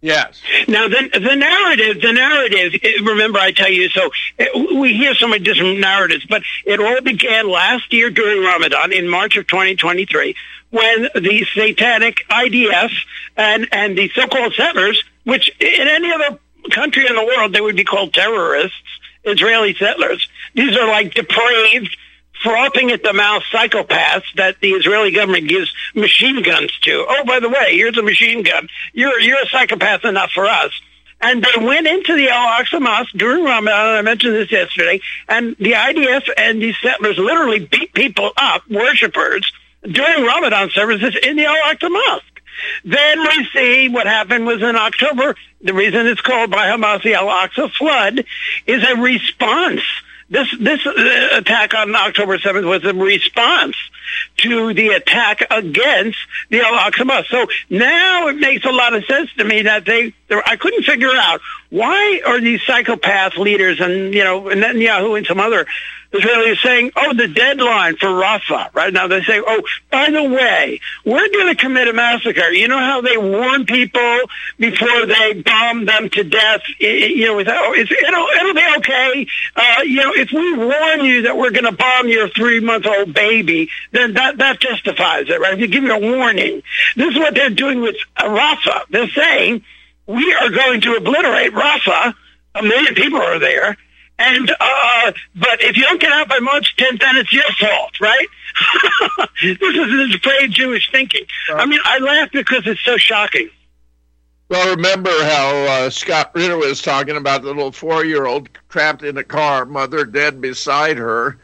Yes. 0.00 0.38
Now, 0.68 0.86
the, 0.86 1.08
the 1.14 1.34
narrative, 1.34 2.02
the 2.02 2.12
narrative, 2.12 2.78
eh, 2.82 3.02
remember 3.02 3.38
I 3.38 3.52
tell 3.52 3.70
you, 3.70 3.88
so 3.88 4.10
eh, 4.38 4.48
we 4.54 4.92
hear 4.92 5.14
so 5.14 5.26
many 5.26 5.42
different 5.42 5.80
narratives, 5.80 6.26
but 6.28 6.42
it 6.66 6.78
all 6.78 7.00
began 7.00 7.48
last 7.48 7.90
year 7.90 8.10
during 8.10 8.42
Ramadan 8.42 8.92
in 8.92 9.08
March 9.08 9.38
of 9.38 9.46
2023 9.46 10.36
when 10.74 11.08
the 11.14 11.46
satanic 11.54 12.26
IDF 12.28 12.90
and, 13.36 13.68
and 13.70 13.96
the 13.96 14.10
so-called 14.14 14.54
settlers, 14.54 15.02
which 15.22 15.50
in 15.60 15.88
any 15.88 16.12
other 16.12 16.38
country 16.70 17.06
in 17.06 17.14
the 17.14 17.24
world, 17.24 17.52
they 17.52 17.60
would 17.60 17.76
be 17.76 17.84
called 17.84 18.12
terrorists, 18.12 18.76
Israeli 19.22 19.74
settlers. 19.74 20.28
These 20.54 20.76
are 20.76 20.88
like 20.88 21.14
depraved, 21.14 21.96
frothing 22.42 22.90
at 22.90 23.02
the 23.02 23.12
mouth 23.12 23.44
psychopaths 23.52 24.24
that 24.36 24.60
the 24.60 24.70
Israeli 24.70 25.12
government 25.12 25.48
gives 25.48 25.72
machine 25.94 26.42
guns 26.42 26.76
to. 26.80 27.06
Oh, 27.08 27.24
by 27.24 27.38
the 27.38 27.48
way, 27.48 27.76
here's 27.76 27.96
a 27.96 28.02
machine 28.02 28.42
gun. 28.42 28.68
You're 28.92 29.20
you're 29.20 29.42
a 29.42 29.48
psychopath 29.48 30.04
enough 30.04 30.32
for 30.32 30.46
us. 30.46 30.72
And 31.20 31.42
they 31.42 31.64
went 31.64 31.86
into 31.86 32.16
the 32.16 32.28
Al 32.28 32.62
Aqsa 32.62 32.82
Mosque 32.82 33.12
during 33.16 33.44
Ramadan. 33.44 33.96
I 33.96 34.02
mentioned 34.02 34.34
this 34.34 34.52
yesterday. 34.52 35.00
And 35.28 35.56
the 35.58 35.72
IDF 35.72 36.28
and 36.36 36.60
these 36.60 36.76
settlers 36.82 37.16
literally 37.16 37.60
beat 37.60 37.94
people 37.94 38.32
up, 38.36 38.68
worshippers, 38.68 39.50
during 39.90 40.24
Ramadan 40.24 40.70
services 40.70 41.16
in 41.22 41.36
the 41.36 41.46
Al 41.46 41.74
Aqsa 41.74 41.90
Mosque. 41.90 42.40
Then 42.84 43.20
we 43.20 43.48
see 43.52 43.88
what 43.88 44.06
happened 44.06 44.46
was 44.46 44.62
in 44.62 44.76
October. 44.76 45.34
The 45.62 45.74
reason 45.74 46.06
it's 46.06 46.20
called 46.20 46.50
by 46.50 46.68
Hamas 46.68 47.02
the 47.02 47.14
Al 47.14 47.26
Aqsa 47.26 47.70
flood 47.72 48.24
is 48.66 48.82
a 48.84 48.96
response 48.96 49.82
this 50.30 50.48
this 50.58 50.86
uh, 50.86 51.28
attack 51.32 51.74
on 51.74 51.94
October 51.94 52.38
7th 52.38 52.66
was 52.66 52.84
a 52.84 52.94
response 52.94 53.76
to 54.38 54.72
the 54.72 54.88
attack 54.88 55.46
against 55.50 56.18
the 56.50 56.60
Al 56.60 56.90
Aqsa 56.90 57.06
Mosque. 57.06 57.28
So 57.28 57.46
now 57.68 58.28
it 58.28 58.36
makes 58.36 58.64
a 58.64 58.70
lot 58.70 58.94
of 58.94 59.04
sense 59.04 59.32
to 59.34 59.44
me 59.44 59.62
that 59.62 59.84
they 59.84 60.14
I 60.30 60.56
couldn't 60.56 60.84
figure 60.84 61.14
out 61.14 61.40
why 61.70 62.22
are 62.26 62.40
these 62.40 62.62
psychopath 62.62 63.36
leaders 63.36 63.80
and 63.80 64.14
you 64.14 64.24
know 64.24 64.48
and 64.48 64.62
Netanyahu 64.62 65.16
and 65.16 65.26
some 65.26 65.40
other 65.40 65.66
Israelis 66.14 66.62
saying, 66.62 66.92
oh, 66.94 67.12
the 67.12 67.26
deadline 67.26 67.96
for 67.96 68.06
Rafah, 68.06 68.72
right? 68.72 68.92
Now 68.92 69.08
they 69.08 69.22
say, 69.24 69.42
oh, 69.44 69.62
by 69.90 70.10
the 70.10 70.22
way, 70.22 70.80
we're 71.04 71.28
going 71.28 71.54
to 71.54 71.60
commit 71.60 71.88
a 71.88 71.92
massacre. 71.92 72.50
You 72.50 72.68
know 72.68 72.78
how 72.78 73.00
they 73.00 73.16
warn 73.16 73.66
people 73.66 74.20
before 74.56 75.06
they 75.06 75.42
bomb 75.42 75.86
them 75.86 76.08
to 76.10 76.22
death? 76.22 76.60
You 76.78 77.26
know, 77.26 77.38
it's, 77.40 77.90
it'll, 77.90 78.26
it'll 78.28 78.54
be 78.54 78.74
okay. 78.78 79.26
Uh, 79.56 79.82
you 79.82 79.96
know, 79.96 80.12
if 80.14 80.30
we 80.30 80.54
warn 80.56 81.04
you 81.04 81.22
that 81.22 81.36
we're 81.36 81.50
going 81.50 81.64
to 81.64 81.72
bomb 81.72 82.08
your 82.08 82.28
three-month-old 82.28 83.12
baby, 83.12 83.68
then 83.90 84.14
that, 84.14 84.38
that 84.38 84.60
justifies 84.60 85.28
it, 85.28 85.40
right? 85.40 85.54
If 85.54 85.60
you 85.60 85.66
give 85.66 85.82
you 85.82 85.94
a 85.94 85.98
warning. 85.98 86.62
This 86.94 87.12
is 87.12 87.18
what 87.18 87.34
they're 87.34 87.50
doing 87.50 87.80
with 87.80 87.96
Rafah. 88.16 88.82
They're 88.88 89.08
saying, 89.08 89.64
we 90.06 90.32
are 90.34 90.50
going 90.50 90.80
to 90.82 90.94
obliterate 90.94 91.52
Rafah. 91.52 92.14
A 92.54 92.62
million 92.62 92.94
people 92.94 93.20
are 93.20 93.40
there 93.40 93.76
and 94.18 94.50
uh, 94.60 95.12
but 95.34 95.62
if 95.62 95.76
you 95.76 95.82
don't 95.82 96.00
get 96.00 96.12
out 96.12 96.28
by 96.28 96.38
March 96.38 96.76
10th, 96.76 97.00
then 97.00 97.16
it's 97.16 97.32
your 97.32 97.44
fault, 97.58 98.00
right? 98.00 98.26
this 99.42 99.58
is 99.60 100.10
this 100.10 100.16
brave 100.20 100.50
Jewish 100.50 100.90
thinking. 100.90 101.26
I 101.48 101.66
mean, 101.66 101.80
I 101.84 101.98
laugh 101.98 102.30
because 102.32 102.66
it's 102.66 102.80
so 102.82 102.96
shocking. 102.96 103.50
Well, 104.48 104.76
remember 104.76 105.10
how 105.10 105.50
uh, 105.64 105.90
Scott 105.90 106.30
Ritter 106.34 106.56
was 106.56 106.82
talking 106.82 107.16
about 107.16 107.42
the 107.42 107.48
little 107.48 107.72
four-year-old 107.72 108.50
trapped 108.68 109.02
in 109.02 109.16
a 109.16 109.24
car, 109.24 109.64
mother 109.64 110.04
dead 110.04 110.40
beside 110.40 110.98
her, 110.98 111.38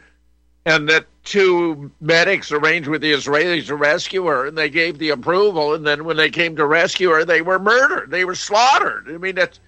and 0.65 0.87
that 0.87 1.07
two 1.23 1.91
medics 1.99 2.51
arranged 2.51 2.87
with 2.87 3.01
the 3.01 3.11
Israelis 3.11 3.67
to 3.67 3.75
rescue 3.75 4.25
her, 4.27 4.45
and 4.45 4.57
they 4.57 4.69
gave 4.69 4.97
the 4.97 5.09
approval, 5.09 5.73
and 5.73 5.85
then 5.85 6.05
when 6.05 6.15
they 6.15 6.29
came 6.29 6.55
to 6.55 6.65
rescue 6.65 7.09
her, 7.09 7.25
they 7.25 7.41
were 7.41 7.59
murdered. 7.59 8.11
They 8.11 8.23
were 8.23 8.35
slaughtered. 8.35 9.07
I 9.09 9.17
mean, 9.17 9.35
that's 9.35 9.59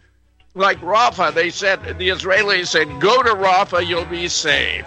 like 0.55 0.79
Rafah, 0.81 1.33
they 1.33 1.49
said 1.49 1.83
the 1.97 2.09
Israelis 2.09 2.67
said, 2.67 2.99
"Go 2.99 3.23
to 3.23 3.31
Rafah, 3.31 3.85
you'll 3.85 4.05
be 4.05 4.27
safe." 4.27 4.85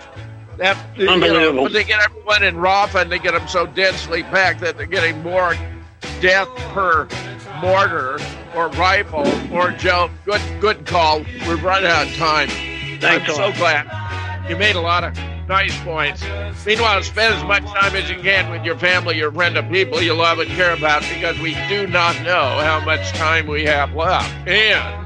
That 0.59 0.77
Unbelievable. 0.99 1.41
You 1.41 1.53
know, 1.53 1.63
but 1.65 1.73
they 1.73 1.85
get 1.85 2.01
everyone 2.01 2.43
in 2.43 2.57
Rafah, 2.57 3.03
and 3.03 3.13
they 3.13 3.19
get 3.19 3.35
them 3.35 3.47
so 3.49 3.67
densely 3.67 4.23
packed 4.23 4.61
that 4.61 4.77
they're 4.77 4.87
getting 4.87 5.23
more 5.23 5.55
death 6.21 6.49
per 6.73 7.09
mortar 7.61 8.19
or 8.55 8.69
rifle 8.71 9.27
or 9.53 9.73
Joe. 9.73 10.11
Good, 10.25 10.41
good 10.61 10.87
call. 10.87 11.21
We've 11.47 11.63
run 11.63 11.85
out 11.85 12.07
of 12.07 12.15
time. 12.17 12.49
Thanks 13.01 13.29
I'm 13.29 13.35
so 13.35 13.53
glad 13.53 13.87
you 14.49 14.57
made 14.57 14.77
a 14.77 14.81
lot 14.81 15.05
of 15.05 15.17
nice 15.49 15.77
points. 15.83 16.23
Meanwhile, 16.65 17.03
spend 17.03 17.35
as 17.35 17.45
much 17.45 17.65
time 17.65 17.95
as 17.95 18.09
you 18.09 18.17
can 18.21 18.51
with 18.51 18.65
your 18.65 18.79
family, 18.79 19.17
your 19.17 19.33
friend, 19.33 19.57
and 19.57 19.71
people 19.71 20.01
you 20.01 20.15
love 20.15 20.39
and 20.39 20.49
care 20.51 20.73
about, 20.73 21.03
because 21.03 21.39
we 21.39 21.55
do 21.69 21.87
not 21.87 22.21
know 22.23 22.59
how 22.63 22.81
much 22.85 23.11
time 23.13 23.47
we 23.47 23.65
have 23.65 23.95
left. 23.95 24.33
And 24.49 25.06